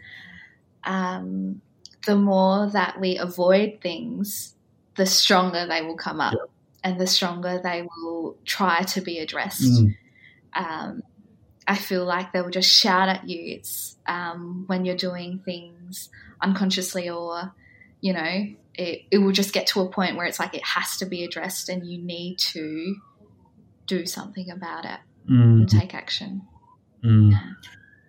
um, 0.84 1.61
the 2.07 2.16
more 2.16 2.70
that 2.70 2.99
we 2.99 3.18
avoid 3.18 3.80
things, 3.82 4.55
the 4.97 5.05
stronger 5.05 5.66
they 5.66 5.82
will 5.82 5.97
come 5.97 6.22
up 6.22 6.32
and 6.82 6.99
the 6.99 7.07
stronger 7.07 7.61
they 7.62 7.82
will 7.82 8.39
try 8.47 8.80
to 8.84 9.03
be 9.03 9.18
addressed. 9.18 9.62
Mm 9.62 9.97
um, 10.55 11.03
I 11.66 11.76
feel 11.76 12.05
like 12.05 12.32
they 12.32 12.40
will 12.40 12.50
just 12.50 12.70
shout 12.70 13.09
at 13.09 13.28
you. 13.28 13.57
It's 13.57 13.96
um, 14.07 14.64
when 14.66 14.84
you're 14.84 14.96
doing 14.96 15.40
things 15.44 16.09
unconsciously 16.40 17.09
or, 17.09 17.55
you 18.00 18.12
know, 18.12 18.46
it, 18.74 19.03
it 19.11 19.18
will 19.18 19.32
just 19.32 19.53
get 19.53 19.68
to 19.68 19.80
a 19.80 19.88
point 19.88 20.16
where 20.16 20.26
it's 20.26 20.40
like 20.40 20.55
it 20.55 20.64
has 20.64 20.96
to 20.98 21.07
be 21.07 21.24
addressed 21.24 21.68
and 21.68 21.86
you 21.86 21.98
need 21.98 22.38
to 22.38 22.96
do 23.86 24.07
something 24.07 24.50
about 24.50 24.84
it 24.84 24.98
mm. 25.30 25.40
and 25.42 25.68
take 25.68 25.94
action. 25.94 26.42
Mm. 27.05 27.32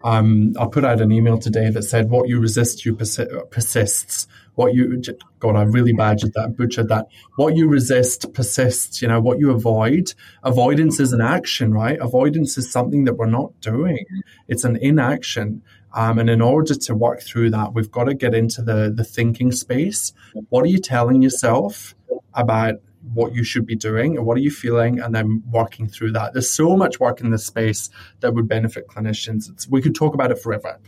Um, 0.04 0.54
I 0.60 0.66
put 0.66 0.84
out 0.84 1.02
an 1.02 1.12
email 1.12 1.38
today 1.38 1.70
that 1.70 1.84
said, 1.84 2.10
"What 2.10 2.28
you 2.28 2.40
resist, 2.40 2.86
you 2.86 2.96
persi- 2.96 3.50
persists. 3.50 4.28
What 4.56 4.76
you 4.76 5.02
God, 5.40 5.56
I 5.56 5.64
really 5.64 5.94
badgered 5.94 6.34
that, 6.34 6.56
butchered 6.56 6.90
that. 6.90 7.08
What 7.38 7.56
you 7.56 7.68
resist 7.68 8.32
persists. 8.34 9.02
You 9.02 9.08
know 9.08 9.20
what 9.20 9.40
you 9.40 9.52
avoid. 9.52 10.14
Avoidance 10.44 11.00
is 11.00 11.14
an 11.14 11.22
action, 11.22 11.74
right? 11.74 11.98
Avoidance 12.00 12.58
is 12.58 12.72
something 12.72 13.06
that 13.06 13.16
we're 13.16 13.26
not 13.26 13.60
doing. 13.62 14.06
It's 14.48 14.64
an 14.64 14.76
inaction. 14.78 15.64
Um, 15.96 16.18
and 16.20 16.30
in 16.30 16.42
order 16.42 16.76
to 16.76 16.96
work 16.96 17.22
through 17.22 17.52
that, 17.52 17.74
we've 17.74 17.92
got 17.92 18.06
to 18.06 18.14
get 18.14 18.34
into 18.34 18.62
the 18.62 18.92
the 18.96 19.04
thinking 19.04 19.52
space. 19.52 20.14
What 20.50 20.64
are 20.64 20.70
you 20.70 20.80
telling 20.80 21.22
yourself 21.22 21.96
about 22.34 22.76
what 23.14 23.36
you 23.36 23.44
should 23.44 23.66
be 23.66 23.76
doing 23.76 24.18
and 24.18 24.26
what 24.26 24.38
are 24.38 24.42
you 24.42 24.52
feeling 24.52 25.00
and 25.00 25.14
then 25.14 25.44
working 25.52 25.88
through 25.88 26.12
that. 26.12 26.34
There's 26.34 26.52
so 26.52 26.78
much 26.78 27.00
work 27.00 27.22
in 27.22 27.32
this 27.32 27.46
space 27.46 27.90
that 28.22 28.34
would 28.34 28.48
benefit 28.48 28.88
clinicians. 28.88 29.50
It's, 29.50 29.68
we 29.68 29.82
could 29.82 29.96
talk 29.96 30.14
about 30.14 30.32
it 30.32 30.40
forever. 30.40 30.80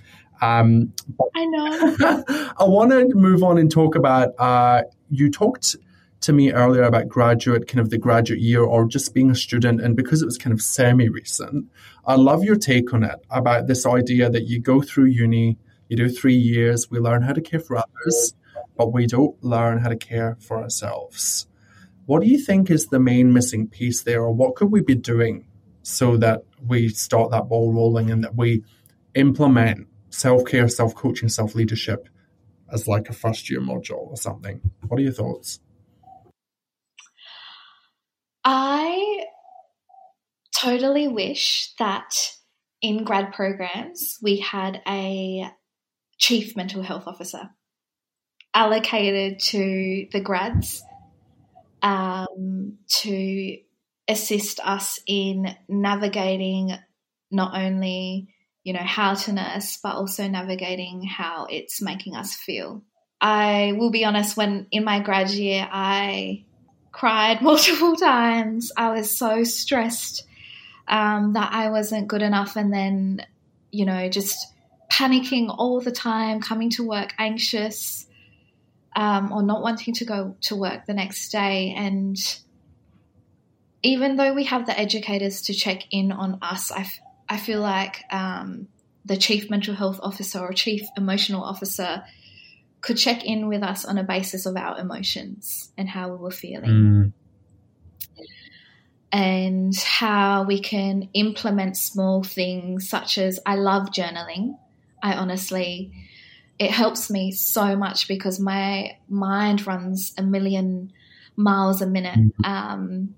Um, 0.42 0.94
i 1.36 1.46
know. 1.46 2.24
I 2.58 2.64
want 2.64 2.92
to 2.92 3.08
move 3.16 3.44
on 3.44 3.58
and 3.58 3.72
talk 3.72 3.96
about 3.96 4.30
uh, 4.40 4.84
you 5.10 5.30
talked 5.30 5.76
to 6.22 6.34
me 6.34 6.52
earlier 6.52 6.84
about 6.84 7.08
graduate 7.08 7.68
kind 7.68 7.80
of 7.80 7.90
the 7.90 7.98
graduate 7.98 8.40
year 8.40 8.64
or 8.64 8.88
just 8.88 9.14
being 9.14 9.30
a 9.30 9.36
student 9.36 9.82
and 9.82 9.96
because 9.96 10.22
it 10.22 10.26
was 10.26 10.38
kind 10.38 10.54
of 10.54 10.62
semi 10.62 11.08
recent 11.08 11.66
i 12.06 12.16
love 12.16 12.44
your 12.44 12.56
take 12.56 12.94
on 12.94 13.04
it 13.04 13.20
about 13.30 13.68
this 13.68 13.86
idea 13.86 14.30
that 14.30 14.48
you 14.48 14.60
go 14.60 14.82
through 14.82 15.06
uni 15.06 15.58
you 15.88 15.96
do 15.96 16.10
three 16.10 16.36
years 16.36 16.90
we 16.90 16.98
learn 16.98 17.22
how 17.22 17.34
to 17.34 17.42
care 17.42 17.60
for 17.60 17.78
others 17.78 18.34
but 18.76 18.92
we 18.92 19.06
don't 19.06 19.42
learn 19.44 19.78
how 19.78 19.90
to 19.90 19.96
care 19.96 20.36
for 20.40 20.58
ourselves 20.58 21.48
what 22.06 22.22
do 22.22 22.28
you 22.28 22.38
think 22.38 22.70
is 22.70 22.88
the 22.88 23.00
main 23.00 23.34
missing 23.34 23.68
piece 23.68 24.04
there, 24.04 24.22
or 24.22 24.32
what 24.32 24.56
could 24.56 24.72
we 24.72 24.82
be 24.82 24.96
doing 24.96 25.48
so 25.82 26.18
that 26.18 26.44
we 26.66 26.90
start 26.90 27.32
that 27.32 27.50
ball 27.50 27.74
rolling 27.74 28.12
and 28.12 28.24
that 28.24 28.36
we 28.36 28.64
implement 29.16 29.88
self 30.10 30.46
care, 30.46 30.68
self 30.68 30.96
coaching, 30.96 31.30
self 31.30 31.56
leadership 31.56 32.08
as 32.72 32.88
like 32.88 33.10
a 33.10 33.14
first 33.14 33.50
year 33.50 33.60
module 33.60 34.08
or 34.08 34.18
something? 34.18 34.62
What 34.88 35.00
are 35.00 35.04
your 35.04 35.14
thoughts? 35.14 35.60
I 38.44 39.26
totally 40.56 41.08
wish 41.08 41.74
that 41.80 42.32
in 42.82 43.04
grad 43.04 43.34
programs 43.34 44.20
we 44.22 44.38
had 44.38 44.82
a 44.88 45.50
chief 46.18 46.56
mental 46.56 46.84
health 46.84 47.06
officer 47.08 47.50
allocated 48.54 49.40
to 49.40 50.08
the 50.12 50.22
grads 50.22 50.84
um, 51.86 52.80
to 52.88 53.58
assist 54.08 54.60
us 54.60 55.00
in 55.08 55.56
navigating 55.70 56.72
not 57.32 57.56
only 57.56 58.28
you 58.64 58.74
know 58.74 58.80
how 58.80 59.14
to 59.14 59.32
nurse 59.32 59.78
but 59.82 59.96
also 59.96 60.28
navigating 60.28 61.04
how 61.04 61.46
it's 61.50 61.82
making 61.82 62.16
us 62.16 62.36
feel. 62.36 62.82
I 63.22 63.74
will 63.78 63.92
be 63.92 64.04
honest 64.04 64.36
when 64.36 64.68
in 64.72 64.84
my 64.84 65.00
grad 65.00 65.30
year 65.30 65.68
i 65.72 66.44
cried 66.92 67.42
multiple 67.50 67.96
times. 67.96 68.72
I 68.76 68.92
was 68.92 69.16
so 69.16 69.44
stressed 69.44 70.28
um, 70.88 71.34
that 71.34 71.52
i 71.52 71.70
wasn't 71.70 72.08
good 72.08 72.22
enough 72.22 72.56
and 72.56 72.74
then 72.74 73.26
you 73.72 73.86
know 73.86 74.10
just 74.10 74.38
panicking 74.92 75.54
all 75.56 75.82
the 75.82 75.92
time 75.92 76.42
coming 76.42 76.70
to 76.72 76.88
work 76.88 77.14
anxious 77.18 78.08
um, 78.96 79.32
or 79.32 79.44
not 79.44 79.62
wanting 79.62 79.94
to 79.96 80.06
go 80.06 80.36
to 80.42 80.56
work 80.56 80.86
the 80.86 80.94
next 80.94 81.30
day. 81.30 81.74
And 81.76 82.18
even 83.84 84.16
though 84.16 84.34
we 84.34 84.46
have 84.46 84.66
the 84.66 84.78
educators 84.80 85.44
to 85.44 85.54
check 85.54 85.84
in 85.92 86.12
on 86.12 86.40
us, 86.42 86.72
I, 86.72 86.82
f- 86.82 87.00
I 87.28 87.38
feel 87.38 87.60
like 87.60 88.04
um, 88.12 88.68
the 89.04 89.18
chief 89.18 89.50
mental 89.50 89.76
health 89.76 90.00
officer 90.02 90.40
or 90.40 90.54
chief 90.54 90.88
emotional 90.98 91.44
officer 91.44 92.04
could 92.82 92.98
check 92.98 93.26
in 93.26 93.48
with 93.48 93.64
us 93.64 93.84
on 93.84 93.98
a 93.98 94.04
basis 94.04 94.46
of 94.46 94.56
our 94.56 94.80
emotions 94.80 95.72
and 95.78 95.90
how 95.90 96.10
we 96.10 96.18
were 96.18 96.32
feeling. 96.32 96.72
Mm. 96.72 97.14
And 99.12 99.76
how 99.76 100.44
we 100.44 100.60
can 100.60 101.10
implement 101.14 101.78
small 101.78 102.22
things 102.22 102.90
such 102.90 103.18
as 103.18 103.40
I 103.46 103.56
love 103.56 103.88
journaling. 103.88 104.58
I 105.02 105.14
honestly 105.14 105.92
it 106.58 106.72
helps 106.72 107.10
me 107.10 107.32
so 107.32 107.76
much 107.76 108.08
because 108.08 108.40
my 108.40 108.98
mind 109.10 109.68
runs 109.68 110.14
a 110.18 110.24
million 110.24 110.92
miles 111.36 111.82
a 111.82 111.88
minute. 111.88 112.18
Mm-hmm. 112.18 112.46
Um, 112.46 113.16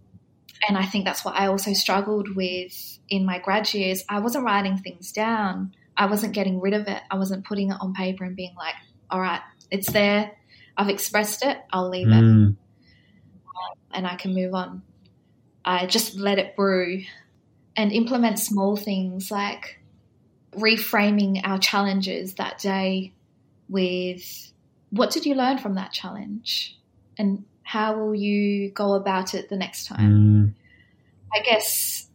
and 0.67 0.77
I 0.77 0.85
think 0.85 1.05
that's 1.05 1.23
what 1.23 1.35
I 1.35 1.47
also 1.47 1.73
struggled 1.73 2.35
with 2.35 2.99
in 3.09 3.25
my 3.25 3.39
grad 3.39 3.71
years. 3.73 4.03
I 4.09 4.19
wasn't 4.19 4.45
writing 4.45 4.77
things 4.77 5.11
down. 5.11 5.75
I 5.95 6.07
wasn't 6.07 6.33
getting 6.33 6.59
rid 6.59 6.73
of 6.73 6.88
it. 6.88 7.01
I 7.11 7.17
wasn't 7.17 7.45
putting 7.45 7.71
it 7.71 7.77
on 7.79 7.93
paper 7.93 8.23
and 8.23 8.35
being 8.35 8.55
like, 8.57 8.75
all 9.09 9.21
right, 9.21 9.41
it's 9.69 9.91
there. 9.91 10.31
I've 10.75 10.89
expressed 10.89 11.45
it. 11.45 11.57
I'll 11.71 11.89
leave 11.89 12.07
mm. 12.07 12.51
it. 12.51 12.55
And 13.91 14.05
I 14.05 14.15
can 14.15 14.33
move 14.33 14.53
on. 14.53 14.81
I 15.63 15.85
just 15.85 16.15
let 16.15 16.39
it 16.39 16.55
brew 16.55 17.03
and 17.75 17.91
implement 17.91 18.39
small 18.39 18.75
things 18.75 19.31
like 19.31 19.79
reframing 20.55 21.41
our 21.43 21.59
challenges 21.59 22.35
that 22.35 22.59
day 22.59 23.13
with 23.70 24.51
what 24.89 25.11
did 25.11 25.26
you 25.26 25.36
learn 25.36 25.57
from 25.57 25.76
that 25.76 25.91
challenge 25.91 26.78
and 27.18 27.43
how 27.63 27.97
will 27.97 28.15
you 28.15 28.70
go 28.72 28.93
about 28.93 29.34
it 29.34 29.49
the 29.49 29.57
next 29.57 29.88
time? 29.88 30.11
Mm. 30.11 30.53
I 31.34 31.43
guess, 31.43 32.07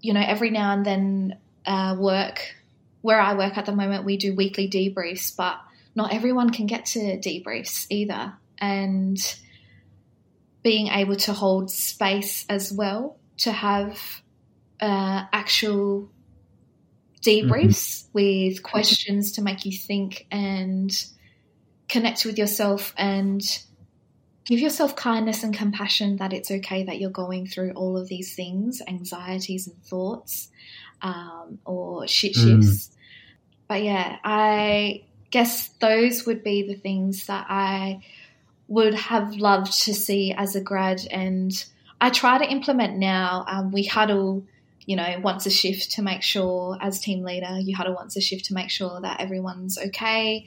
you 0.00 0.12
know, 0.12 0.22
every 0.24 0.50
now 0.50 0.72
and 0.72 0.86
then 0.86 1.38
uh, 1.66 1.96
work, 1.98 2.54
where 3.02 3.20
I 3.20 3.34
work 3.34 3.58
at 3.58 3.66
the 3.66 3.72
moment, 3.72 4.04
we 4.04 4.16
do 4.16 4.34
weekly 4.34 4.68
debriefs, 4.68 5.36
but 5.36 5.58
not 5.96 6.12
everyone 6.12 6.50
can 6.50 6.66
get 6.66 6.86
to 6.86 7.18
debriefs 7.18 7.86
either. 7.90 8.34
And 8.58 9.18
being 10.62 10.88
able 10.88 11.16
to 11.16 11.32
hold 11.32 11.70
space 11.70 12.46
as 12.48 12.72
well 12.72 13.18
to 13.38 13.52
have 13.52 14.22
uh, 14.80 15.24
actual 15.32 16.10
debriefs 17.26 18.04
mm-hmm. 18.04 18.10
with 18.12 18.62
questions 18.62 19.32
to 19.32 19.42
make 19.42 19.66
you 19.66 19.72
think 19.72 20.26
and 20.30 21.06
connect 21.88 22.24
with 22.24 22.38
yourself 22.38 22.94
and 22.96 23.42
give 24.44 24.60
yourself 24.60 24.94
kindness 24.94 25.42
and 25.42 25.54
compassion 25.54 26.16
that 26.16 26.32
it's 26.32 26.50
okay 26.50 26.84
that 26.84 27.00
you're 27.00 27.10
going 27.10 27.46
through 27.46 27.72
all 27.72 27.96
of 27.96 28.08
these 28.08 28.34
things, 28.34 28.80
anxieties 28.86 29.66
and 29.66 29.82
thoughts, 29.84 30.48
um, 31.02 31.58
or 31.64 32.06
shit 32.06 32.34
mm. 32.34 32.44
shifts. 32.62 32.88
Mm. 32.88 32.92
But 33.68 33.82
yeah, 33.82 34.16
I 34.22 35.02
guess 35.30 35.68
those 35.80 36.24
would 36.26 36.44
be 36.44 36.62
the 36.62 36.76
things 36.76 37.26
that 37.26 37.46
I 37.48 38.02
would 38.68 38.94
have 38.94 39.34
loved 39.34 39.82
to 39.82 39.94
see 39.94 40.32
as 40.32 40.54
a 40.54 40.60
grad. 40.60 41.00
And 41.10 41.52
I 42.00 42.10
try 42.10 42.38
to 42.38 42.48
implement 42.50 42.98
now. 42.98 43.44
Um, 43.48 43.72
we 43.72 43.84
huddle 43.84 44.44
you 44.86 44.94
know, 44.94 45.18
once 45.20 45.46
a 45.46 45.50
shift 45.50 45.92
to 45.92 46.02
make 46.02 46.22
sure, 46.22 46.78
as 46.80 47.00
team 47.00 47.24
leader, 47.24 47.58
you 47.60 47.76
huddle 47.76 47.94
once 47.94 48.16
a 48.16 48.20
shift 48.20 48.46
to 48.46 48.54
make 48.54 48.70
sure 48.70 49.00
that 49.00 49.20
everyone's 49.20 49.76
okay, 49.76 50.46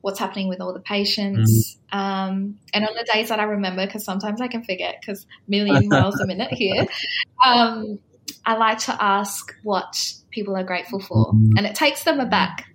what's 0.00 0.18
happening 0.18 0.48
with 0.48 0.60
all 0.60 0.72
the 0.72 0.80
patients. 0.80 1.76
Mm-hmm. 1.92 1.98
Um, 1.98 2.58
and 2.72 2.86
on 2.86 2.94
the 2.94 3.06
days 3.12 3.28
that 3.28 3.40
I 3.40 3.44
remember, 3.44 3.84
because 3.84 4.04
sometimes 4.04 4.40
I 4.40 4.46
can 4.46 4.62
forget 4.62 4.96
because 5.00 5.26
million 5.48 5.88
miles 5.88 6.20
a 6.20 6.26
minute 6.26 6.52
here, 6.52 6.86
um, 7.44 7.98
I 8.46 8.56
like 8.56 8.78
to 8.80 9.02
ask 9.02 9.54
what 9.64 10.14
people 10.30 10.56
are 10.56 10.64
grateful 10.64 11.00
for. 11.00 11.32
Mm-hmm. 11.32 11.58
And 11.58 11.66
it 11.66 11.74
takes 11.74 12.04
them 12.04 12.20
aback. 12.20 12.66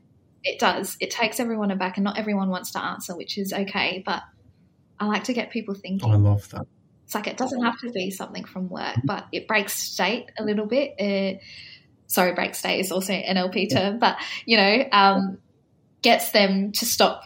It 0.43 0.59
does. 0.59 0.97
It 0.99 1.11
takes 1.11 1.39
everyone 1.39 1.71
aback, 1.71 1.97
and 1.97 2.03
not 2.03 2.19
everyone 2.19 2.49
wants 2.49 2.71
to 2.73 2.83
answer, 2.83 3.15
which 3.15 3.37
is 3.37 3.51
okay. 3.51 4.03
But 4.05 4.21
I 4.99 5.05
like 5.05 5.23
to 5.23 5.33
get 5.33 5.49
people 5.49 5.73
thinking. 5.73 6.11
I 6.11 6.17
love 6.17 6.49
that. 6.49 6.67
It's 7.05 7.15
like 7.15 7.27
it 7.27 7.37
doesn't 7.37 7.63
have 7.63 7.79
to 7.79 7.91
be 7.91 8.09
something 8.09 8.45
from 8.45 8.67
work, 8.67 8.97
but 9.03 9.27
it 9.31 9.47
breaks 9.47 9.73
state 9.73 10.31
a 10.37 10.43
little 10.43 10.65
bit. 10.65 10.95
It, 10.97 11.41
sorry, 12.07 12.33
break 12.33 12.55
state 12.55 12.79
is 12.79 12.91
also 12.91 13.13
an 13.13 13.37
NLP 13.37 13.71
term, 13.71 13.99
but 13.99 14.17
you 14.45 14.57
know, 14.57 14.85
um, 14.91 15.37
gets 16.01 16.31
them 16.31 16.71
to 16.73 16.85
stop 16.85 17.23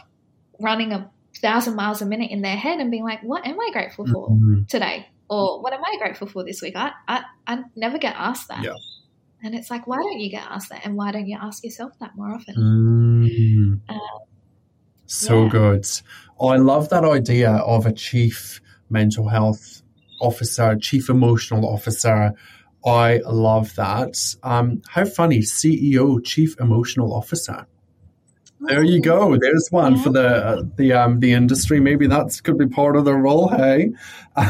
running 0.58 0.92
a 0.92 1.10
thousand 1.36 1.76
miles 1.76 2.02
a 2.02 2.06
minute 2.06 2.30
in 2.30 2.42
their 2.42 2.56
head 2.56 2.78
and 2.78 2.90
being 2.90 3.04
like, 3.04 3.22
"What 3.22 3.46
am 3.46 3.58
I 3.58 3.70
grateful 3.72 4.06
for 4.06 4.28
mm-hmm. 4.28 4.64
today?" 4.64 5.08
Or 5.30 5.62
"What 5.62 5.72
am 5.72 5.80
I 5.82 5.96
grateful 5.98 6.26
for 6.26 6.44
this 6.44 6.60
week?" 6.60 6.76
I 6.76 6.92
I, 7.08 7.24
I 7.46 7.62
never 7.74 7.96
get 7.96 8.14
asked 8.16 8.48
that. 8.48 8.62
Yeah. 8.62 8.74
And 9.42 9.54
it's 9.54 9.70
like, 9.70 9.86
why 9.86 9.96
don't 9.96 10.20
you 10.20 10.30
get 10.30 10.42
asked 10.42 10.68
that? 10.68 10.84
And 10.84 10.96
why 10.96 11.12
don't 11.12 11.26
you 11.26 11.38
ask 11.40 11.64
yourself 11.64 11.98
that 12.00 12.14
more 12.14 12.34
often? 12.34 12.54
Mm. 12.56 13.80
Um, 13.88 13.98
so 15.06 15.44
yeah. 15.44 15.48
good. 15.48 15.86
I 16.38 16.56
love 16.56 16.90
that 16.90 17.04
idea 17.04 17.50
of 17.50 17.86
a 17.86 17.92
chief 17.92 18.60
mental 18.90 19.28
health 19.28 19.82
officer, 20.20 20.76
chief 20.76 21.08
emotional 21.08 21.68
officer. 21.68 22.34
I 22.84 23.20
love 23.26 23.74
that. 23.76 24.16
Um, 24.42 24.82
how 24.88 25.04
funny, 25.04 25.40
CEO, 25.40 26.24
chief 26.24 26.58
emotional 26.60 27.12
officer. 27.12 27.66
There 28.62 28.84
you 28.84 29.00
go. 29.00 29.38
There's 29.38 29.68
one 29.70 29.96
yeah. 29.96 30.02
for 30.02 30.10
the 30.10 30.28
uh, 30.28 30.62
the 30.76 30.92
um 30.92 31.20
the 31.20 31.32
industry. 31.32 31.80
Maybe 31.80 32.06
that 32.08 32.38
could 32.44 32.58
be 32.58 32.66
part 32.66 32.94
of 32.94 33.06
the 33.06 33.14
role. 33.14 33.48
Hey, 33.48 33.88
I'll 34.36 34.46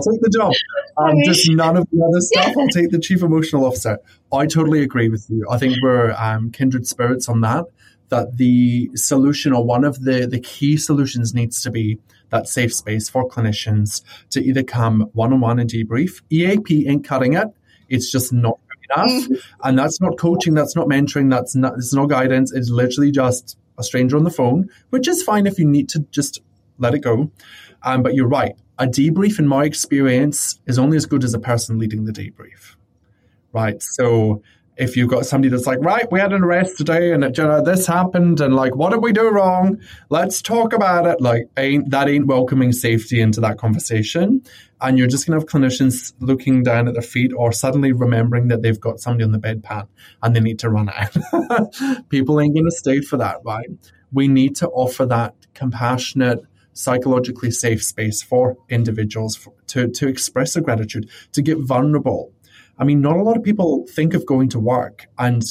take 0.00 0.20
the 0.20 0.32
job. 0.34 0.52
Um, 0.98 1.12
just 1.26 1.50
none 1.50 1.76
of 1.76 1.86
the 1.92 2.02
other 2.02 2.22
stuff. 2.22 2.56
I'll 2.56 2.68
take 2.72 2.88
the 2.88 2.98
chief 2.98 3.22
emotional 3.22 3.66
officer. 3.66 3.98
I 4.32 4.46
totally 4.46 4.82
agree 4.82 5.10
with 5.10 5.26
you. 5.28 5.46
I 5.50 5.58
think 5.58 5.76
we're 5.82 6.12
um, 6.12 6.50
kindred 6.50 6.86
spirits 6.86 7.28
on 7.28 7.42
that. 7.42 7.66
That 8.08 8.36
the 8.36 8.90
solution 8.94 9.52
or 9.52 9.64
one 9.64 9.84
of 9.84 10.04
the 10.04 10.26
the 10.26 10.40
key 10.40 10.76
solutions 10.76 11.34
needs 11.34 11.60
to 11.62 11.70
be 11.70 11.98
that 12.30 12.48
safe 12.48 12.74
space 12.74 13.08
for 13.08 13.28
clinicians 13.28 14.02
to 14.30 14.42
either 14.42 14.62
come 14.62 15.10
one 15.12 15.32
on 15.32 15.40
one 15.40 15.58
and 15.58 15.70
debrief. 15.70 16.22
EAP 16.30 16.88
ain't 16.88 17.04
cutting 17.04 17.34
it. 17.34 17.48
It's 17.88 18.10
just 18.10 18.32
not 18.32 18.58
good 18.68 18.96
enough. 18.96 19.28
Mm. 19.28 19.42
And 19.64 19.78
that's 19.78 20.00
not 20.00 20.18
coaching, 20.18 20.54
that's 20.54 20.76
not 20.76 20.88
mentoring, 20.88 21.30
that's 21.30 21.54
not 21.54 21.74
it's 21.74 21.94
no 21.94 22.06
guidance. 22.06 22.52
It's 22.52 22.70
literally 22.70 23.10
just 23.10 23.56
a 23.78 23.82
stranger 23.82 24.16
on 24.16 24.24
the 24.24 24.30
phone, 24.30 24.68
which 24.90 25.06
is 25.08 25.22
fine 25.22 25.46
if 25.46 25.58
you 25.58 25.66
need 25.66 25.88
to 25.90 26.00
just 26.10 26.40
let 26.78 26.94
it 26.94 27.00
go. 27.00 27.30
Um, 27.82 28.02
but 28.02 28.14
you're 28.14 28.28
right. 28.28 28.54
A 28.78 28.86
debrief, 28.86 29.38
in 29.38 29.46
my 29.46 29.64
experience, 29.64 30.60
is 30.66 30.78
only 30.78 30.96
as 30.96 31.06
good 31.06 31.24
as 31.24 31.32
a 31.34 31.38
person 31.38 31.78
leading 31.78 32.04
the 32.04 32.12
debrief. 32.12 32.76
Right. 33.52 33.82
So 33.82 34.42
if 34.76 34.96
you've 34.96 35.08
got 35.08 35.24
somebody 35.24 35.48
that's 35.48 35.66
like, 35.66 35.78
right, 35.80 36.10
we 36.12 36.20
had 36.20 36.32
an 36.32 36.42
arrest 36.42 36.76
today 36.76 37.12
and 37.12 37.24
it, 37.24 37.36
you 37.38 37.44
know, 37.44 37.62
this 37.62 37.86
happened 37.86 38.40
and 38.40 38.54
like, 38.54 38.76
what 38.76 38.90
did 38.90 39.02
we 39.02 39.12
do 39.12 39.28
wrong? 39.28 39.80
Let's 40.10 40.42
talk 40.42 40.72
about 40.72 41.06
it. 41.06 41.20
Like, 41.20 41.48
ain't 41.56 41.90
that 41.90 42.08
ain't 42.08 42.26
welcoming 42.26 42.72
safety 42.72 43.20
into 43.20 43.40
that 43.40 43.58
conversation. 43.58 44.42
And 44.80 44.98
you're 44.98 45.06
just 45.06 45.26
going 45.26 45.40
to 45.40 45.42
have 45.42 45.48
clinicians 45.48 46.12
looking 46.20 46.62
down 46.62 46.88
at 46.88 46.94
their 46.94 47.02
feet 47.02 47.32
or 47.34 47.52
suddenly 47.52 47.92
remembering 47.92 48.48
that 48.48 48.60
they've 48.60 48.78
got 48.78 49.00
somebody 49.00 49.24
on 49.24 49.32
the 49.32 49.38
bedpan 49.38 49.88
and 50.22 50.36
they 50.36 50.40
need 50.40 50.58
to 50.58 50.68
run 50.68 50.90
out. 50.90 51.16
People 52.10 52.38
ain't 52.40 52.54
going 52.54 52.66
to 52.66 52.76
stay 52.76 53.00
for 53.00 53.16
that, 53.16 53.38
right? 53.44 53.68
We 54.12 54.28
need 54.28 54.56
to 54.56 54.68
offer 54.68 55.06
that 55.06 55.34
compassionate, 55.54 56.40
psychologically 56.74 57.50
safe 57.50 57.82
space 57.82 58.22
for 58.22 58.58
individuals 58.68 59.34
for, 59.34 59.54
to, 59.68 59.88
to 59.88 60.06
express 60.06 60.52
their 60.52 60.62
gratitude, 60.62 61.08
to 61.32 61.40
get 61.40 61.58
vulnerable, 61.58 62.32
I 62.78 62.84
mean, 62.84 63.00
not 63.00 63.16
a 63.16 63.22
lot 63.22 63.36
of 63.36 63.42
people 63.42 63.86
think 63.88 64.14
of 64.14 64.26
going 64.26 64.48
to 64.50 64.60
work 64.60 65.06
and 65.18 65.42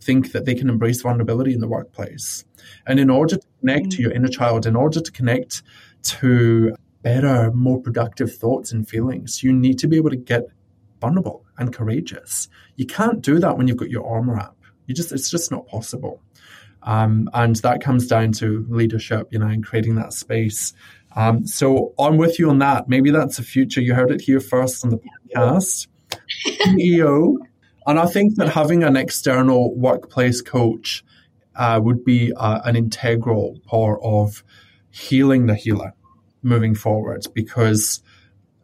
think 0.00 0.32
that 0.32 0.44
they 0.44 0.54
can 0.54 0.68
embrace 0.68 1.00
vulnerability 1.02 1.54
in 1.54 1.60
the 1.60 1.68
workplace. 1.68 2.44
And 2.86 2.98
in 2.98 3.08
order 3.08 3.36
to 3.36 3.46
connect 3.60 3.92
to 3.92 4.02
your 4.02 4.12
inner 4.12 4.28
child, 4.28 4.66
in 4.66 4.76
order 4.76 5.00
to 5.00 5.12
connect 5.12 5.62
to 6.02 6.74
better, 7.02 7.52
more 7.52 7.80
productive 7.80 8.34
thoughts 8.34 8.72
and 8.72 8.88
feelings, 8.88 9.42
you 9.42 9.52
need 9.52 9.78
to 9.78 9.88
be 9.88 9.96
able 9.96 10.10
to 10.10 10.16
get 10.16 10.44
vulnerable 11.00 11.44
and 11.58 11.72
courageous. 11.72 12.48
You 12.76 12.86
can't 12.86 13.22
do 13.22 13.38
that 13.38 13.56
when 13.56 13.68
you've 13.68 13.76
got 13.76 13.90
your 13.90 14.08
armor 14.08 14.38
up. 14.38 14.56
You 14.86 14.94
just 14.94 15.12
it's 15.12 15.30
just 15.30 15.50
not 15.50 15.66
possible. 15.66 16.20
Um, 16.84 17.30
and 17.32 17.56
that 17.56 17.80
comes 17.80 18.08
down 18.08 18.32
to 18.32 18.66
leadership, 18.68 19.28
you 19.30 19.38
know, 19.38 19.46
and 19.46 19.64
creating 19.64 19.94
that 19.96 20.12
space. 20.12 20.72
Um, 21.14 21.46
so 21.46 21.94
I'm 21.98 22.16
with 22.16 22.38
you 22.38 22.50
on 22.50 22.58
that. 22.58 22.88
Maybe 22.88 23.10
that's 23.10 23.36
the 23.36 23.44
future. 23.44 23.80
You 23.80 23.94
heard 23.94 24.10
it 24.10 24.20
here 24.20 24.40
first 24.40 24.84
on 24.84 24.90
the 24.90 24.98
podcast. 24.98 25.86
CEO. 26.46 27.36
And 27.86 27.98
I 27.98 28.06
think 28.06 28.36
that 28.36 28.48
having 28.48 28.84
an 28.84 28.96
external 28.96 29.74
workplace 29.74 30.40
coach 30.40 31.04
uh, 31.56 31.80
would 31.82 32.04
be 32.04 32.32
uh, 32.34 32.60
an 32.64 32.76
integral 32.76 33.60
part 33.66 33.98
of 34.02 34.44
healing 34.90 35.46
the 35.46 35.54
healer 35.54 35.94
moving 36.42 36.74
forward. 36.74 37.26
Because, 37.34 38.02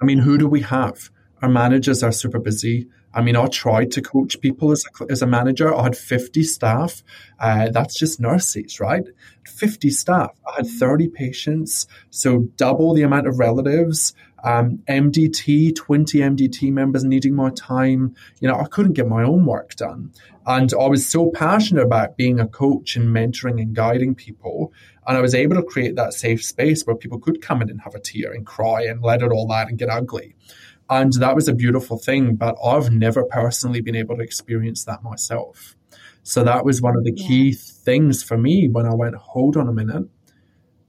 I 0.00 0.04
mean, 0.04 0.18
who 0.18 0.38
do 0.38 0.46
we 0.46 0.60
have? 0.62 1.10
Our 1.42 1.48
managers 1.48 2.02
are 2.02 2.12
super 2.12 2.38
busy. 2.38 2.88
I 3.14 3.22
mean, 3.22 3.36
I 3.36 3.46
tried 3.46 3.90
to 3.92 4.02
coach 4.02 4.40
people 4.40 4.70
as 4.70 4.84
a, 4.84 5.10
as 5.10 5.22
a 5.22 5.26
manager. 5.26 5.74
I 5.74 5.84
had 5.84 5.96
50 5.96 6.42
staff. 6.42 7.02
Uh, 7.40 7.70
that's 7.70 7.98
just 7.98 8.20
nurses, 8.20 8.80
right? 8.80 9.04
50 9.46 9.90
staff. 9.90 10.30
I 10.46 10.56
had 10.56 10.66
30 10.66 11.08
patients. 11.08 11.86
So 12.10 12.48
double 12.56 12.94
the 12.94 13.02
amount 13.02 13.26
of 13.26 13.38
relatives 13.38 14.14
um, 14.44 14.78
MDT, 14.88 15.74
20 15.74 16.18
MDT 16.18 16.72
members 16.72 17.04
needing 17.04 17.34
my 17.34 17.50
time. 17.50 18.14
You 18.40 18.48
know, 18.48 18.58
I 18.58 18.64
couldn't 18.64 18.92
get 18.92 19.08
my 19.08 19.22
own 19.22 19.44
work 19.46 19.74
done. 19.74 20.12
And 20.46 20.72
I 20.72 20.86
was 20.86 21.06
so 21.06 21.30
passionate 21.30 21.82
about 21.82 22.16
being 22.16 22.40
a 22.40 22.46
coach 22.46 22.96
and 22.96 23.14
mentoring 23.14 23.60
and 23.60 23.74
guiding 23.74 24.14
people. 24.14 24.72
And 25.06 25.16
I 25.16 25.20
was 25.20 25.34
able 25.34 25.56
to 25.56 25.62
create 25.62 25.96
that 25.96 26.14
safe 26.14 26.42
space 26.44 26.84
where 26.84 26.96
people 26.96 27.18
could 27.18 27.42
come 27.42 27.60
in 27.62 27.70
and 27.70 27.80
have 27.82 27.94
a 27.94 28.00
tear 28.00 28.32
and 28.32 28.46
cry 28.46 28.82
and 28.82 29.02
let 29.02 29.22
it 29.22 29.30
all 29.30 29.52
out 29.52 29.68
and 29.68 29.78
get 29.78 29.90
ugly. 29.90 30.34
And 30.90 31.12
that 31.14 31.34
was 31.34 31.48
a 31.48 31.54
beautiful 31.54 31.98
thing. 31.98 32.36
But 32.36 32.56
I've 32.64 32.90
never 32.90 33.24
personally 33.24 33.80
been 33.80 33.96
able 33.96 34.16
to 34.16 34.22
experience 34.22 34.84
that 34.84 35.02
myself. 35.02 35.76
So 36.22 36.44
that 36.44 36.64
was 36.64 36.80
one 36.82 36.96
of 36.96 37.04
the 37.04 37.12
key 37.12 37.50
yeah. 37.50 37.56
things 37.58 38.22
for 38.22 38.38
me 38.38 38.68
when 38.68 38.86
I 38.86 38.94
went, 38.94 39.16
hold 39.16 39.56
on 39.56 39.68
a 39.68 39.72
minute. 39.72 40.08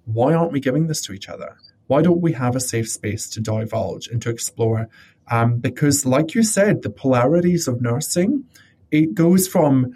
Why 0.05 0.33
aren't 0.33 0.51
we 0.51 0.59
giving 0.59 0.87
this 0.87 1.01
to 1.03 1.13
each 1.13 1.29
other? 1.29 1.57
Why 1.89 2.03
don't 2.03 2.21
we 2.21 2.33
have 2.33 2.55
a 2.55 2.59
safe 2.59 2.87
space 2.87 3.27
to 3.29 3.41
divulge 3.41 4.07
and 4.09 4.21
to 4.21 4.29
explore? 4.29 4.87
Um, 5.31 5.57
because, 5.57 6.05
like 6.05 6.35
you 6.35 6.43
said, 6.43 6.83
the 6.83 6.91
polarities 6.91 7.67
of 7.67 7.81
nursing, 7.81 8.43
it 8.91 9.15
goes 9.15 9.47
from 9.47 9.95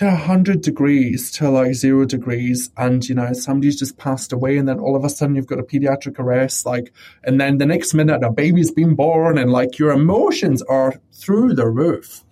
100 0.00 0.60
degrees 0.60 1.32
to 1.32 1.50
like 1.50 1.74
zero 1.74 2.04
degrees 2.04 2.70
and 2.76 3.08
you 3.08 3.16
know 3.16 3.32
somebody's 3.32 3.76
just 3.76 3.98
passed 3.98 4.32
away 4.32 4.56
and 4.56 4.68
then 4.68 4.78
all 4.78 4.94
of 4.94 5.04
a 5.04 5.08
sudden 5.08 5.34
you've 5.34 5.48
got 5.48 5.58
a 5.58 5.64
pediatric 5.64 6.20
arrest 6.20 6.64
like 6.64 6.92
and 7.24 7.40
then 7.40 7.58
the 7.58 7.66
next 7.66 7.94
minute 7.94 8.22
a 8.22 8.30
baby's 8.30 8.70
been 8.70 8.94
born 8.94 9.36
and 9.38 9.50
like 9.50 9.76
your 9.76 9.90
emotions 9.90 10.62
are 10.62 10.94
through 11.12 11.52
the 11.52 11.66
roof. 11.66 12.24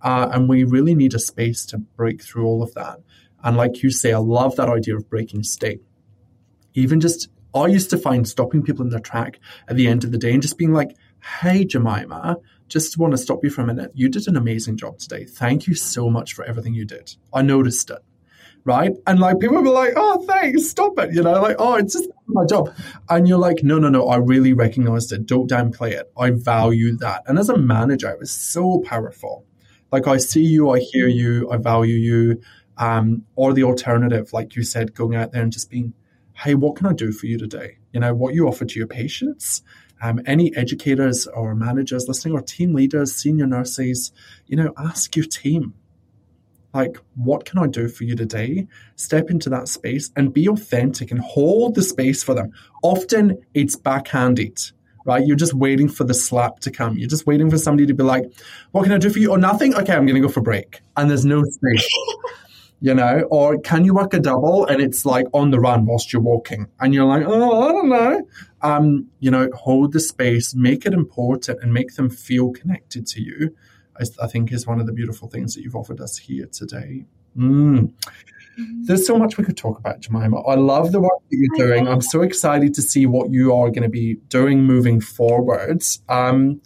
Uh, 0.00 0.28
and 0.32 0.48
we 0.48 0.64
really 0.64 0.96
need 0.96 1.14
a 1.14 1.18
space 1.20 1.64
to 1.64 1.78
break 1.78 2.20
through 2.20 2.44
all 2.44 2.60
of 2.60 2.74
that. 2.74 2.98
And 3.44 3.56
like 3.56 3.84
you 3.84 3.92
say 3.92 4.12
i 4.12 4.18
love 4.18 4.56
that 4.56 4.68
idea 4.68 4.96
of 4.96 5.08
breaking 5.08 5.44
state. 5.44 5.80
Even 6.74 6.98
just 6.98 7.28
I 7.54 7.66
used 7.66 7.90
to 7.90 7.98
find 7.98 8.26
stopping 8.26 8.62
people 8.62 8.84
in 8.84 8.90
their 8.90 9.00
track 9.00 9.38
at 9.68 9.76
the 9.76 9.88
end 9.88 10.04
of 10.04 10.12
the 10.12 10.18
day 10.18 10.32
and 10.32 10.42
just 10.42 10.58
being 10.58 10.72
like, 10.72 10.96
hey, 11.40 11.64
Jemima, 11.64 12.36
just 12.68 12.96
want 12.96 13.12
to 13.12 13.18
stop 13.18 13.44
you 13.44 13.50
for 13.50 13.60
a 13.60 13.66
minute. 13.66 13.90
You 13.94 14.08
did 14.08 14.26
an 14.28 14.36
amazing 14.36 14.78
job 14.78 14.98
today. 14.98 15.24
Thank 15.24 15.66
you 15.66 15.74
so 15.74 16.08
much 16.08 16.32
for 16.32 16.44
everything 16.44 16.74
you 16.74 16.84
did. 16.84 17.14
I 17.32 17.42
noticed 17.42 17.90
it. 17.90 17.98
Right. 18.64 18.92
And 19.08 19.18
like 19.18 19.40
people 19.40 19.60
were 19.60 19.70
like, 19.70 19.94
oh, 19.96 20.24
thanks, 20.24 20.68
stop 20.68 20.96
it. 21.00 21.12
You 21.12 21.22
know, 21.22 21.42
like, 21.42 21.56
oh, 21.58 21.74
it's 21.74 21.94
just 21.94 22.08
my 22.26 22.46
job. 22.46 22.72
And 23.10 23.26
you're 23.26 23.38
like, 23.38 23.64
no, 23.64 23.78
no, 23.78 23.88
no, 23.88 24.06
I 24.06 24.16
really 24.16 24.52
recognized 24.52 25.12
it. 25.12 25.26
Don't 25.26 25.50
downplay 25.50 25.90
it. 25.90 26.12
I 26.16 26.30
value 26.30 26.96
that. 26.98 27.24
And 27.26 27.40
as 27.40 27.48
a 27.48 27.58
manager, 27.58 28.08
it 28.08 28.20
was 28.20 28.30
so 28.30 28.80
powerful. 28.86 29.44
Like, 29.90 30.06
I 30.06 30.16
see 30.16 30.44
you, 30.44 30.70
I 30.70 30.78
hear 30.78 31.08
you, 31.08 31.50
I 31.50 31.56
value 31.56 31.96
you. 31.96 32.40
Um, 32.78 33.26
or 33.36 33.52
the 33.52 33.64
alternative, 33.64 34.32
like 34.32 34.56
you 34.56 34.62
said, 34.62 34.94
going 34.94 35.16
out 35.16 35.32
there 35.32 35.42
and 35.42 35.52
just 35.52 35.68
being 35.68 35.92
hey, 36.42 36.54
what 36.54 36.76
can 36.76 36.86
I 36.86 36.92
do 36.92 37.12
for 37.12 37.26
you 37.26 37.38
today? 37.38 37.78
You 37.92 38.00
know, 38.00 38.14
what 38.14 38.34
you 38.34 38.48
offer 38.48 38.64
to 38.64 38.78
your 38.78 38.88
patients. 38.88 39.62
Um, 40.02 40.20
any 40.26 40.54
educators 40.56 41.28
or 41.28 41.54
managers 41.54 42.08
listening 42.08 42.34
or 42.34 42.42
team 42.42 42.74
leaders, 42.74 43.14
senior 43.14 43.46
nurses, 43.46 44.10
you 44.46 44.56
know, 44.56 44.72
ask 44.76 45.14
your 45.14 45.26
team, 45.26 45.74
like, 46.74 46.96
what 47.14 47.44
can 47.44 47.58
I 47.58 47.68
do 47.68 47.88
for 47.88 48.02
you 48.02 48.16
today? 48.16 48.66
Step 48.96 49.30
into 49.30 49.48
that 49.50 49.68
space 49.68 50.10
and 50.16 50.32
be 50.32 50.48
authentic 50.48 51.12
and 51.12 51.20
hold 51.20 51.76
the 51.76 51.82
space 51.82 52.24
for 52.24 52.34
them. 52.34 52.50
Often 52.82 53.38
it's 53.54 53.76
backhanded, 53.76 54.58
right? 55.04 55.24
You're 55.24 55.36
just 55.36 55.54
waiting 55.54 55.88
for 55.88 56.02
the 56.02 56.14
slap 56.14 56.58
to 56.60 56.72
come. 56.72 56.98
You're 56.98 57.08
just 57.08 57.26
waiting 57.26 57.50
for 57.50 57.58
somebody 57.58 57.86
to 57.86 57.94
be 57.94 58.02
like, 58.02 58.24
what 58.72 58.82
can 58.82 58.92
I 58.92 58.98
do 58.98 59.10
for 59.10 59.20
you? 59.20 59.30
Or 59.30 59.38
nothing? 59.38 59.74
Okay, 59.76 59.92
I'm 59.92 60.06
going 60.06 60.20
to 60.20 60.26
go 60.26 60.32
for 60.32 60.40
a 60.40 60.42
break. 60.42 60.80
And 60.96 61.08
there's 61.08 61.26
no 61.26 61.44
space. 61.44 61.88
you 62.82 62.92
know, 62.92 63.28
or 63.30 63.60
can 63.60 63.84
you 63.84 63.94
work 63.94 64.12
a 64.12 64.18
double 64.18 64.66
and 64.66 64.82
it's 64.82 65.06
like 65.06 65.26
on 65.32 65.52
the 65.52 65.60
run 65.60 65.86
whilst 65.86 66.12
you're 66.12 66.20
walking 66.20 66.66
and 66.80 66.92
you're 66.92 67.04
like, 67.04 67.24
oh, 67.24 67.62
I 67.62 67.72
don't 67.72 67.88
know. 67.88 68.26
Um, 68.60 69.06
you 69.20 69.30
know, 69.30 69.48
hold 69.54 69.92
the 69.92 70.00
space, 70.00 70.52
make 70.52 70.84
it 70.84 70.92
important 70.92 71.62
and 71.62 71.72
make 71.72 71.94
them 71.94 72.10
feel 72.10 72.50
connected 72.50 73.06
to 73.06 73.22
you. 73.22 73.54
I, 74.00 74.24
I 74.24 74.26
think 74.26 74.50
is 74.50 74.66
one 74.66 74.80
of 74.80 74.86
the 74.86 74.92
beautiful 74.92 75.28
things 75.28 75.54
that 75.54 75.62
you've 75.62 75.76
offered 75.76 76.00
us 76.00 76.18
here 76.18 76.46
today. 76.46 77.06
Mm. 77.36 77.92
There's 78.82 79.06
so 79.06 79.16
much 79.16 79.38
we 79.38 79.44
could 79.44 79.56
talk 79.56 79.78
about, 79.78 80.00
Jemima. 80.00 80.40
I 80.40 80.56
love 80.56 80.90
the 80.90 81.00
work 81.00 81.20
that 81.30 81.36
you're 81.36 81.68
doing. 81.68 81.86
I'm 81.86 82.00
so 82.00 82.22
excited 82.22 82.74
to 82.74 82.82
see 82.82 83.06
what 83.06 83.30
you 83.30 83.54
are 83.54 83.68
going 83.68 83.84
to 83.84 83.88
be 83.88 84.16
doing 84.26 84.64
moving 84.64 85.00
forwards. 85.00 86.02
Um, 86.08 86.60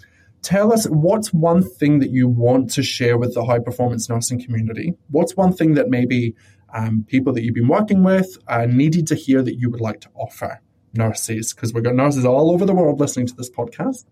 tell 0.47 0.73
us 0.73 0.87
what's 0.87 1.33
one 1.33 1.61
thing 1.61 1.99
that 1.99 2.11
you 2.11 2.29
want 2.29 2.71
to 2.71 2.83
share 2.83 3.19
with 3.19 3.35
the 3.35 3.45
high 3.45 3.59
performance 3.59 4.09
nursing 4.09 4.41
community? 4.41 4.95
What's 5.11 5.37
one 5.37 5.53
thing 5.53 5.75
that 5.75 5.89
maybe 5.89 6.37
um, 6.73 7.05
people 7.09 7.33
that 7.33 7.43
you've 7.43 7.57
been 7.57 7.67
working 7.67 8.05
with 8.05 8.39
uh, 8.47 8.67
needed 8.67 9.09
to 9.09 9.17
hear 9.17 9.43
that 9.43 9.57
you 9.57 9.69
would 9.71 9.81
like 9.81 10.01
to 10.03 10.09
offer 10.15 10.61
nurses? 10.95 11.53
Because 11.53 11.75
we've 11.75 11.83
got 11.83 11.97
nurses 11.97 12.25
all 12.25 12.53
over 12.53 12.65
the 12.65 12.75
world 12.75 13.01
listening 13.01 13.27
to 13.27 13.35
this 13.35 13.51
podcast. 13.51 14.05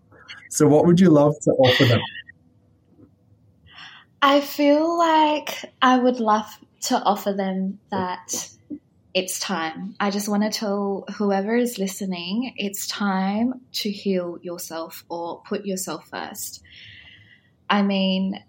So, 0.49 0.67
what 0.67 0.85
would 0.85 0.99
you 0.99 1.09
love 1.09 1.35
to 1.43 1.51
offer 1.51 1.85
them? 1.85 2.01
I 4.21 4.41
feel 4.41 4.97
like 4.97 5.71
I 5.81 5.97
would 5.97 6.19
love 6.19 6.47
to 6.87 6.97
offer 6.97 7.31
them 7.31 7.79
that 7.91 8.49
it's 9.15 9.39
time. 9.39 9.95
I 9.97 10.11
just 10.11 10.27
want 10.27 10.43
to 10.43 10.49
tell 10.49 11.05
whoever 11.15 11.55
is 11.55 11.79
listening, 11.79 12.53
it's 12.57 12.85
time 12.85 13.61
to 13.75 13.89
heal 13.89 14.37
yourself 14.41 15.05
or 15.07 15.41
put 15.47 15.65
yourself 15.65 16.09
first. 16.09 16.61
I 17.69 17.81
mean, 17.81 18.43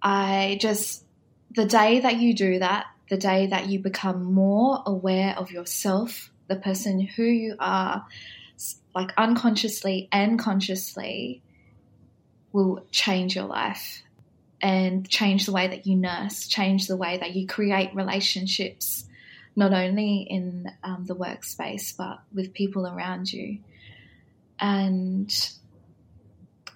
I 0.00 0.58
just, 0.60 1.04
the 1.50 1.64
day 1.64 1.98
that 1.98 2.18
you 2.18 2.34
do 2.34 2.60
that, 2.60 2.86
the 3.10 3.16
day 3.16 3.48
that 3.48 3.66
you 3.66 3.80
become 3.80 4.32
more 4.32 4.80
aware 4.86 5.34
of 5.36 5.50
yourself, 5.50 6.30
the 6.46 6.54
person 6.54 7.00
who 7.00 7.24
you 7.24 7.56
are, 7.58 8.06
like 8.94 9.12
unconsciously 9.16 10.08
and 10.12 10.38
consciously, 10.38 11.42
will 12.52 12.86
change 12.92 13.34
your 13.34 13.46
life 13.46 14.04
and 14.60 15.08
change 15.08 15.46
the 15.46 15.52
way 15.52 15.66
that 15.66 15.84
you 15.84 15.96
nurse, 15.96 16.46
change 16.46 16.86
the 16.86 16.96
way 16.96 17.18
that 17.18 17.34
you 17.34 17.48
create 17.48 17.92
relationships, 17.92 19.02
not 19.56 19.72
only 19.72 20.18
in 20.18 20.70
um, 20.84 21.06
the 21.06 21.16
workspace, 21.16 21.96
but 21.96 22.20
with 22.32 22.52
people 22.52 22.86
around 22.86 23.32
you. 23.32 23.58
And 24.60 25.32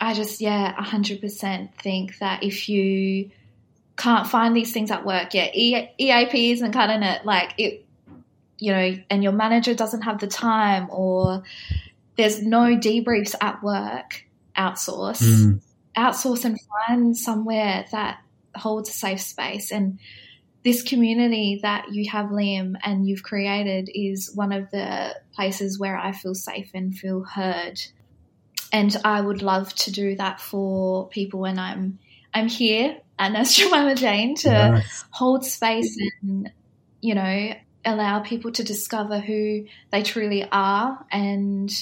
I 0.01 0.15
just, 0.15 0.41
yeah, 0.41 0.75
100% 0.75 1.75
think 1.75 2.19
that 2.19 2.43
if 2.43 2.71
you 2.71 3.31
can't 3.99 4.27
find 4.27 4.57
these 4.57 4.73
things 4.73 4.91
at 4.91 5.05
work, 5.05 5.35
yeah, 5.35 5.51
e- 5.53 5.91
EAP 5.99 6.53
isn't 6.53 6.73
cutting 6.73 7.03
it. 7.03 7.27
Like 7.27 7.53
it, 7.59 7.85
you 8.59 8.73
know, 8.73 8.99
and 9.11 9.23
your 9.23 9.33
manager 9.33 9.75
doesn't 9.75 10.03
have 10.03 10.19
the 10.19 10.27
time, 10.27 10.89
or 10.91 11.43
there's 12.17 12.43
no 12.43 12.77
debriefs 12.77 13.35
at 13.43 13.63
work, 13.63 14.25
outsource. 14.57 15.23
Mm. 15.23 15.61
Outsource 15.97 16.47
and 16.47 16.59
find 16.61 17.17
somewhere 17.17 17.85
that 17.93 18.23
holds 18.55 18.89
a 18.89 18.93
safe 18.93 19.21
space. 19.21 19.71
And 19.71 19.99
this 20.63 20.83
community 20.83 21.61
that 21.63 21.93
you 21.93 22.11
have, 22.11 22.27
Liam, 22.27 22.75
and 22.83 23.07
you've 23.07 23.23
created 23.23 23.91
is 23.95 24.35
one 24.35 24.53
of 24.53 24.71
the 24.71 25.15
places 25.35 25.79
where 25.79 25.97
I 25.97 26.13
feel 26.13 26.35
safe 26.35 26.71
and 26.75 26.95
feel 26.95 27.23
heard. 27.23 27.81
And 28.73 28.95
I 29.05 29.21
would 29.21 29.43
love 29.43 29.75
to 29.77 29.91
do 29.91 30.17
that 30.17 30.41
for 30.41 31.09
people 31.09 31.41
when 31.41 31.59
I'm 31.59 31.99
I'm 32.33 32.49
here 32.49 32.99
at 33.19 33.33
Nurse 33.33 33.55
Jemima 33.57 33.95
Jane 33.95 34.37
to 34.37 34.85
hold 35.11 35.45
space 35.45 35.97
and, 36.23 36.51
you 37.01 37.15
know, 37.15 37.55
allow 37.85 38.21
people 38.21 38.53
to 38.53 38.63
discover 38.63 39.19
who 39.19 39.67
they 39.91 40.03
truly 40.03 40.47
are 40.53 41.05
and 41.11 41.73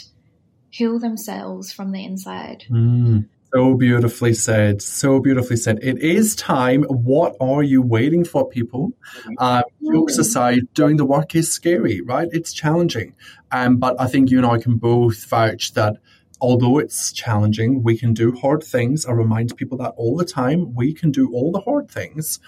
heal 0.70 0.98
themselves 0.98 1.72
from 1.72 1.92
the 1.92 2.04
inside. 2.04 2.64
Mm. 2.70 3.28
So 3.54 3.74
beautifully 3.74 4.34
said. 4.34 4.82
So 4.82 5.20
beautifully 5.20 5.56
said. 5.56 5.78
It 5.82 5.98
is 5.98 6.36
time. 6.36 6.82
What 6.84 7.36
are 7.40 7.62
you 7.62 7.80
waiting 7.80 8.24
for, 8.24 8.48
people? 8.48 8.92
Uh, 9.38 9.62
jokes 9.90 10.18
aside, 10.18 10.72
doing 10.74 10.96
the 10.98 11.06
work 11.06 11.34
is 11.34 11.52
scary, 11.52 12.02
right? 12.02 12.28
It's 12.30 12.52
challenging. 12.52 13.14
Um, 13.50 13.78
but 13.78 13.98
I 13.98 14.06
think 14.06 14.30
you 14.30 14.38
and 14.38 14.46
I 14.46 14.58
can 14.58 14.76
both 14.76 15.24
vouch 15.24 15.72
that 15.72 15.96
although 16.40 16.78
it's 16.78 17.12
challenging, 17.12 17.82
we 17.82 17.96
can 17.96 18.14
do 18.14 18.32
hard 18.32 18.62
things. 18.62 19.06
I 19.06 19.12
remind 19.12 19.56
people 19.56 19.78
that 19.78 19.94
all 19.96 20.16
the 20.16 20.24
time. 20.24 20.74
We 20.74 20.92
can 20.92 21.10
do 21.10 21.32
all 21.32 21.50
the 21.50 21.60
hard 21.60 21.90
things, 21.90 22.40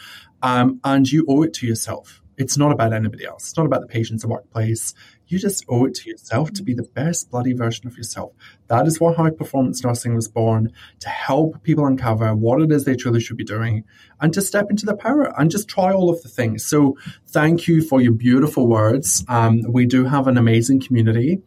um, 0.42 0.80
and 0.84 1.11
you 1.11 1.24
owe 1.28 1.42
it 1.42 1.55
to 1.55 1.66
yourself. 1.66 2.22
It's 2.36 2.57
not 2.57 2.72
about 2.72 2.92
anybody 2.92 3.26
else. 3.26 3.48
It's 3.48 3.57
not 3.57 3.66
about 3.66 3.82
the 3.82 3.86
patients, 3.86 4.22
the 4.22 4.28
workplace. 4.28 4.94
You 5.31 5.39
just 5.39 5.64
owe 5.68 5.85
it 5.85 5.95
to 5.95 6.11
yourself 6.11 6.53
to 6.55 6.62
be 6.62 6.74
the 6.74 6.83
best 6.83 7.31
bloody 7.31 7.53
version 7.53 7.87
of 7.87 7.97
yourself. 7.97 8.33
That 8.66 8.87
is 8.87 9.01
why 9.01 9.12
high 9.14 9.31
performance 9.31 9.85
nursing 9.85 10.14
was 10.14 10.28
born 10.28 10.72
to 10.99 11.09
help 11.09 11.62
people 11.62 11.87
uncover 11.87 12.35
what 12.35 12.61
it 12.61 12.72
is 12.72 12.85
they 12.85 12.97
truly 12.97 13.20
should 13.20 13.37
be 13.37 13.45
doing 13.45 13.85
and 14.20 14.35
to 14.35 14.43
step 14.43 14.66
into 14.70 14.87
the 14.87 14.97
power 14.97 15.33
and 15.39 15.51
just 15.51 15.68
try 15.68 15.93
all 15.93 16.11
of 16.11 16.20
the 16.22 16.28
things. 16.28 16.66
So, 16.66 16.97
thank 17.28 17.68
you 17.68 17.81
for 17.81 18.01
your 18.01 18.12
beautiful 18.12 18.66
words. 18.66 19.24
Um, 19.28 19.62
we 19.68 19.87
do 19.87 20.05
have 20.05 20.26
an 20.26 20.37
amazing 20.37 20.81
community. 20.81 21.43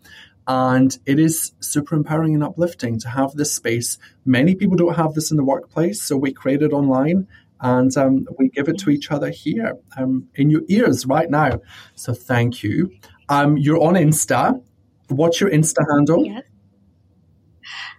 And 0.45 0.97
it 1.05 1.19
is 1.19 1.53
super 1.61 1.95
empowering 1.95 2.33
and 2.33 2.43
uplifting 2.43 2.99
to 2.99 3.07
have 3.07 3.31
this 3.31 3.53
space. 3.53 3.97
Many 4.25 4.55
people 4.55 4.75
don't 4.75 4.95
have 4.95 5.13
this 5.13 5.31
in 5.31 5.37
the 5.37 5.43
workplace, 5.43 6.01
so 6.01 6.17
we 6.17 6.33
create 6.33 6.61
it 6.61 6.73
online 6.73 7.27
and 7.63 7.95
um, 7.95 8.27
we 8.37 8.49
give 8.49 8.67
it 8.67 8.77
to 8.79 8.89
each 8.89 9.09
other 9.09 9.29
here 9.29 9.77
um, 9.97 10.27
in 10.35 10.49
your 10.49 10.61
ears 10.67 11.05
right 11.05 11.29
now. 11.29 11.61
So 11.95 12.13
thank 12.13 12.61
you. 12.61 12.91
Um, 13.33 13.57
you're 13.57 13.81
on 13.81 13.95
Insta. 13.95 14.61
What's 15.09 15.41
your 15.41 15.49
Insta 15.49 15.83
handle? 15.91 16.25
Yes. 16.25 16.43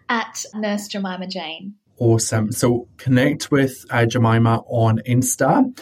At 0.09 0.45
Nurse 0.55 0.89
Jemima 0.89 1.27
Jane. 1.27 1.75
Awesome. 1.99 2.53
So 2.53 2.89
connect 2.99 3.51
with 3.51 3.85
uh, 3.91 4.07
Jemima 4.07 4.63
on 4.67 4.99
Insta 5.07 5.73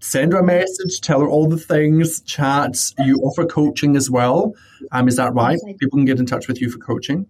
send 0.00 0.32
her 0.32 0.40
a 0.40 0.44
message, 0.44 1.00
tell 1.00 1.20
her 1.20 1.28
all 1.28 1.48
the 1.48 1.58
things, 1.58 2.20
chat. 2.22 2.76
You 2.98 3.16
offer 3.18 3.46
coaching 3.46 3.96
as 3.96 4.10
well. 4.10 4.54
Um, 4.92 5.08
is 5.08 5.16
that 5.16 5.34
right? 5.34 5.58
People 5.78 5.98
can 5.98 6.06
get 6.06 6.18
in 6.18 6.26
touch 6.26 6.48
with 6.48 6.60
you 6.60 6.70
for 6.70 6.78
coaching. 6.78 7.26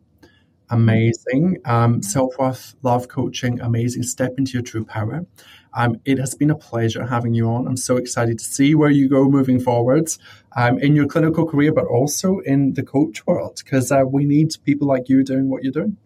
Amazing. 0.70 1.59
Um, 1.64 2.01
Self 2.03 2.39
worth, 2.39 2.74
love 2.83 3.09
coaching, 3.09 3.61
amazing. 3.61 4.05
Step 4.05 4.35
into 4.39 4.53
your 4.53 4.62
true 4.62 4.85
power. 4.85 5.26
Um, 5.75 6.01
it 6.05 6.18
has 6.18 6.35
been 6.35 6.51
a 6.51 6.55
pleasure 6.55 7.07
having 7.07 7.35
you 7.35 7.49
on. 7.49 7.66
I'm 7.66 7.77
so 7.77 7.97
excited 7.97 8.39
to 8.39 8.45
see 8.45 8.75
where 8.75 8.91
you 8.91 9.09
go 9.09 9.29
moving 9.29 9.61
forwards 9.61 10.18
um, 10.57 10.79
in 10.79 10.97
your 10.97 11.07
clinical 11.07 11.47
career, 11.47 11.73
but 11.73 11.87
also 11.87 12.41
in 12.41 12.75
the 12.75 12.83
coach 12.83 13.27
world, 13.27 13.61
because 13.64 13.93
uh, 13.93 14.03
we 14.07 14.25
need 14.25 14.51
people 14.64 14.89
like 14.89 15.09
you 15.09 15.23
doing 15.23 15.49
what 15.49 15.62
you're 15.62 15.73
doing. 15.73 15.97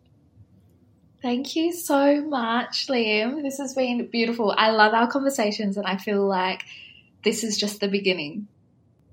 Thank 1.23 1.57
you 1.57 1.73
so 1.73 2.21
much, 2.21 2.87
Liam. 2.89 3.43
This 3.43 3.57
has 3.57 3.75
been 3.75 4.07
beautiful. 4.09 4.55
I 4.59 4.71
love 4.73 4.93
our 4.93 5.07
conversations, 5.07 5.79
and 5.79 5.87
I 5.87 5.97
feel 5.97 6.27
like 6.27 6.65
this 7.25 7.43
is 7.43 7.57
just 7.57 7.81
the 7.81 7.89
beginning. 7.89 8.47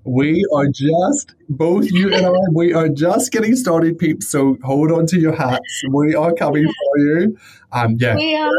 We 0.04 0.44
are 0.54 0.66
just, 0.66 1.34
both 1.48 1.90
you 1.90 2.12
and 2.12 2.26
I, 2.26 2.30
we 2.52 2.74
are 2.74 2.88
just 2.88 3.30
getting 3.30 3.54
started, 3.54 3.98
peeps. 3.98 4.28
So 4.28 4.58
hold 4.64 4.90
on 4.90 5.06
to 5.06 5.18
your 5.18 5.34
hats. 5.34 5.84
We 5.90 6.14
are 6.14 6.34
coming 6.34 6.64
for 6.84 6.98
you. 6.98 7.38
Um, 7.70 7.96
yeah. 7.98 8.16
We 8.16 8.36
are. 8.36 8.50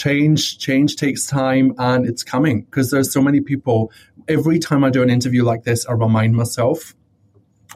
Change, 0.00 0.56
change 0.56 0.96
takes 0.96 1.26
time 1.26 1.74
and 1.76 2.06
it's 2.06 2.24
coming 2.24 2.62
because 2.62 2.90
there's 2.90 3.12
so 3.12 3.20
many 3.20 3.42
people. 3.42 3.92
Every 4.28 4.58
time 4.58 4.82
I 4.82 4.88
do 4.88 5.02
an 5.02 5.10
interview 5.10 5.44
like 5.44 5.64
this, 5.64 5.84
I 5.84 5.92
remind 5.92 6.34
myself 6.34 6.94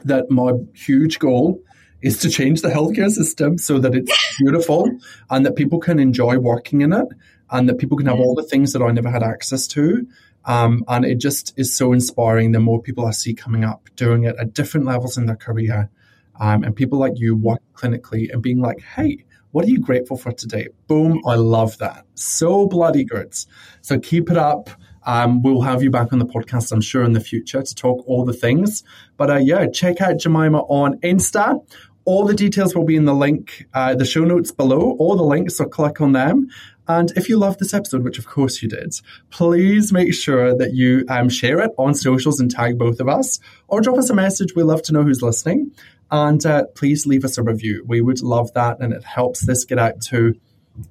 that 0.03 0.31
my 0.31 0.53
huge 0.73 1.19
goal 1.19 1.61
is 2.01 2.17
to 2.21 2.29
change 2.31 2.63
the 2.63 2.69
healthcare 2.69 3.11
system 3.11 3.59
so 3.59 3.77
that 3.77 3.93
it's 3.93 4.37
beautiful 4.39 4.89
and 5.29 5.45
that 5.45 5.55
people 5.55 5.77
can 5.77 5.99
enjoy 5.99 6.39
working 6.39 6.81
in 6.81 6.93
it 6.93 7.07
and 7.51 7.69
that 7.69 7.77
people 7.77 7.95
can 7.95 8.07
have 8.07 8.19
all 8.19 8.33
the 8.33 8.41
things 8.41 8.73
that 8.73 8.81
I 8.81 8.89
never 8.89 9.11
had 9.11 9.21
access 9.21 9.67
to. 9.67 10.07
Um, 10.45 10.83
and 10.87 11.05
it 11.05 11.19
just 11.19 11.53
is 11.57 11.77
so 11.77 11.93
inspiring 11.93 12.53
the 12.53 12.59
more 12.59 12.81
people 12.81 13.05
I 13.05 13.11
see 13.11 13.35
coming 13.35 13.63
up 13.63 13.87
doing 13.95 14.23
it 14.23 14.35
at 14.39 14.51
different 14.55 14.87
levels 14.87 15.15
in 15.15 15.27
their 15.27 15.35
career. 15.35 15.91
Um, 16.39 16.63
and 16.63 16.75
people 16.75 16.97
like 16.97 17.19
you 17.19 17.35
work 17.35 17.61
clinically 17.75 18.33
and 18.33 18.41
being 18.41 18.61
like, 18.61 18.81
hey, 18.81 19.25
what 19.55 19.63
are 19.63 19.69
you 19.69 19.79
grateful 19.79 20.17
for 20.17 20.33
today? 20.33 20.67
Boom, 20.87 21.21
I 21.25 21.35
love 21.35 21.77
that. 21.77 22.05
So 22.15 22.67
bloody 22.67 23.05
good. 23.05 23.33
So 23.79 23.97
keep 23.97 24.29
it 24.29 24.35
up. 24.35 24.69
Um, 25.03 25.43
we'll 25.43 25.61
have 25.61 25.81
you 25.81 25.89
back 25.89 26.11
on 26.11 26.19
the 26.19 26.25
podcast, 26.25 26.73
I'm 26.73 26.81
sure, 26.81 27.05
in 27.05 27.13
the 27.13 27.21
future 27.21 27.61
to 27.61 27.73
talk 27.73 28.03
all 28.05 28.25
the 28.25 28.33
things. 28.33 28.83
But 29.15 29.29
uh, 29.29 29.37
yeah, 29.37 29.67
check 29.67 30.01
out 30.01 30.17
Jemima 30.17 30.59
on 30.63 30.99
Insta. 30.99 31.65
All 32.03 32.25
the 32.25 32.33
details 32.33 32.75
will 32.75 32.83
be 32.83 32.97
in 32.97 33.05
the 33.05 33.15
link, 33.15 33.65
uh, 33.73 33.95
the 33.95 34.03
show 34.03 34.25
notes 34.25 34.51
below, 34.51 34.97
all 34.99 35.15
the 35.15 35.23
links, 35.23 35.55
so 35.55 35.63
click 35.63 36.01
on 36.01 36.11
them. 36.11 36.49
And 36.87 37.11
if 37.15 37.29
you 37.29 37.37
loved 37.37 37.59
this 37.59 37.73
episode, 37.73 38.03
which 38.03 38.19
of 38.19 38.27
course 38.27 38.61
you 38.61 38.67
did, 38.67 38.93
please 39.31 39.93
make 39.93 40.13
sure 40.13 40.55
that 40.55 40.73
you 40.73 41.05
um, 41.07 41.29
share 41.29 41.59
it 41.59 41.71
on 41.77 41.95
socials 41.95 42.41
and 42.41 42.51
tag 42.51 42.77
both 42.77 42.99
of 42.99 43.07
us, 43.07 43.39
or 43.69 43.79
drop 43.79 43.97
us 43.97 44.09
a 44.09 44.13
message. 44.13 44.53
We 44.53 44.63
love 44.63 44.81
to 44.83 44.93
know 44.93 45.03
who's 45.03 45.21
listening. 45.21 45.71
And 46.11 46.45
uh, 46.45 46.65
please 46.75 47.05
leave 47.05 47.25
us 47.25 47.37
a 47.37 47.43
review. 47.43 47.83
We 47.87 48.01
would 48.01 48.21
love 48.21 48.53
that, 48.53 48.79
and 48.79 48.93
it 48.93 49.03
helps 49.03 49.45
this 49.45 49.65
get 49.65 49.79
out 49.79 50.01
to 50.01 50.35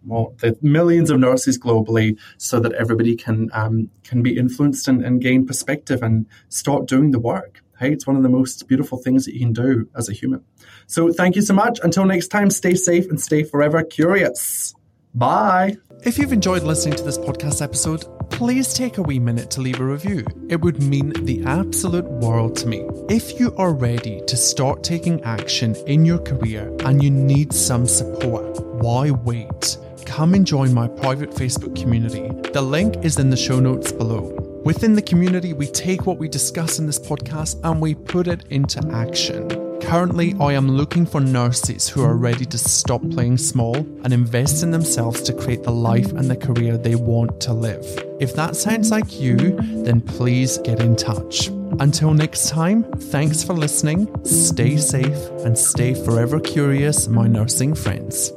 well, 0.07 0.35
the 0.39 0.57
millions 0.63 1.11
of 1.11 1.21
nurses 1.21 1.59
globally 1.59 2.19
so 2.39 2.59
that 2.61 2.73
everybody 2.73 3.17
can 3.17 3.51
um, 3.53 3.91
can 4.03 4.23
be 4.23 4.37
influenced 4.37 4.89
and, 4.89 5.05
and 5.05 5.21
gain 5.21 5.47
perspective 5.47 6.03
and 6.03 6.27
start 6.49 6.87
doing 6.87 7.11
the 7.11 7.19
work. 7.19 7.63
Hey, 7.79 7.93
it's 7.93 8.07
one 8.07 8.17
of 8.17 8.23
the 8.23 8.29
most 8.29 8.67
beautiful 8.69 8.99
things 8.99 9.25
that 9.25 9.35
you 9.35 9.41
can 9.41 9.53
do 9.53 9.89
as 9.97 10.09
a 10.09 10.13
human. 10.13 10.45
So 10.87 11.13
thank 11.13 11.37
you 11.37 11.43
so 11.43 11.55
much. 11.55 11.81
Until 11.83 12.05
next 12.05 12.29
time, 12.29 12.51
stay 12.51 12.75
safe 12.75 13.09
and 13.11 13.21
stay 13.21 13.43
forever 13.43 13.83
curious. 13.83 14.75
Bye. 15.15 15.77
If 16.03 16.19
you've 16.19 16.33
enjoyed 16.33 16.63
listening 16.63 16.97
to 16.97 17.03
this 17.03 17.17
podcast 17.17 17.63
episode, 17.63 18.05
please 18.31 18.75
take 18.75 18.99
a 18.99 19.03
wee 19.03 19.19
minute 19.19 19.51
to 19.53 19.61
leave 19.61 19.81
a 19.81 19.85
review. 19.85 20.25
It 20.51 20.61
would 20.61 20.83
mean 20.83 21.13
the 21.25 21.43
absolute 21.47 22.05
world 22.05 22.57
to 22.57 22.67
me. 22.67 22.87
If 23.09 23.41
you 23.41 23.55
are 23.57 23.73
ready 23.73 24.21
to 24.27 24.37
start 24.37 24.83
taking 24.83 25.23
action 25.23 25.75
in 25.87 26.05
your 26.05 26.19
career 26.19 26.75
and 26.81 27.03
you 27.03 27.11
need 27.11 27.53
some 27.53 27.87
support, 27.87 28.63
why 28.83 29.11
wait? 29.11 29.79
Come 30.05 30.35
and 30.35 30.47
join 30.47 30.75
my 30.75 30.89
private 30.89 31.31
Facebook 31.31 31.81
community. 31.81 32.29
The 32.51 32.63
link 32.63 33.05
is 33.05 33.19
in 33.19 33.31
the 33.31 33.37
show 33.37 33.59
notes 33.59 33.91
below. 33.91 34.63
Within 34.65 34.95
the 34.95 35.03
community, 35.03 35.53
we 35.55 35.67
take 35.67 36.07
what 36.07 36.19
we 36.19 36.29
discuss 36.29 36.79
in 36.79 36.87
this 36.87 36.99
podcast 36.99 37.61
and 37.65 37.81
we 37.81 37.95
put 37.95 38.29
it 38.29 38.45
into 38.51 38.87
action. 38.93 39.64
Currently, 39.85 40.35
I 40.41 40.55
am 40.55 40.69
looking 40.69 41.07
for 41.07 41.21
nurses 41.21 41.89
who 41.89 42.03
are 42.03 42.17
ready 42.17 42.45
to 42.47 42.59
stop 42.59 43.03
playing 43.11 43.39
small 43.39 43.77
and 43.77 44.13
invest 44.13 44.63
in 44.63 44.71
themselves 44.71 45.23
to 45.23 45.33
create 45.33 45.63
the 45.63 45.71
life 45.71 46.11
and 46.13 46.29
the 46.29 46.37
career 46.37 46.77
they 46.77 46.95
want 46.95 47.39
to 47.43 47.53
live. 47.53 47.85
If 48.19 48.35
that 48.35 48.57
sounds 48.57 48.91
like 48.91 49.21
you, 49.21 49.37
then 49.85 50.01
please 50.01 50.59
get 50.59 50.81
in 50.81 50.97
touch. 50.97 51.49
Until 51.81 52.15
next 52.15 52.49
time, 52.49 52.85
thanks 52.85 53.45
for 53.45 53.53
listening, 53.53 54.09
stay 54.25 54.79
safe, 54.79 55.29
and 55.45 55.57
stay 55.57 55.95
forever 55.95 56.41
curious, 56.41 57.07
my 57.07 57.27
nursing 57.29 57.75
friends. 57.75 58.33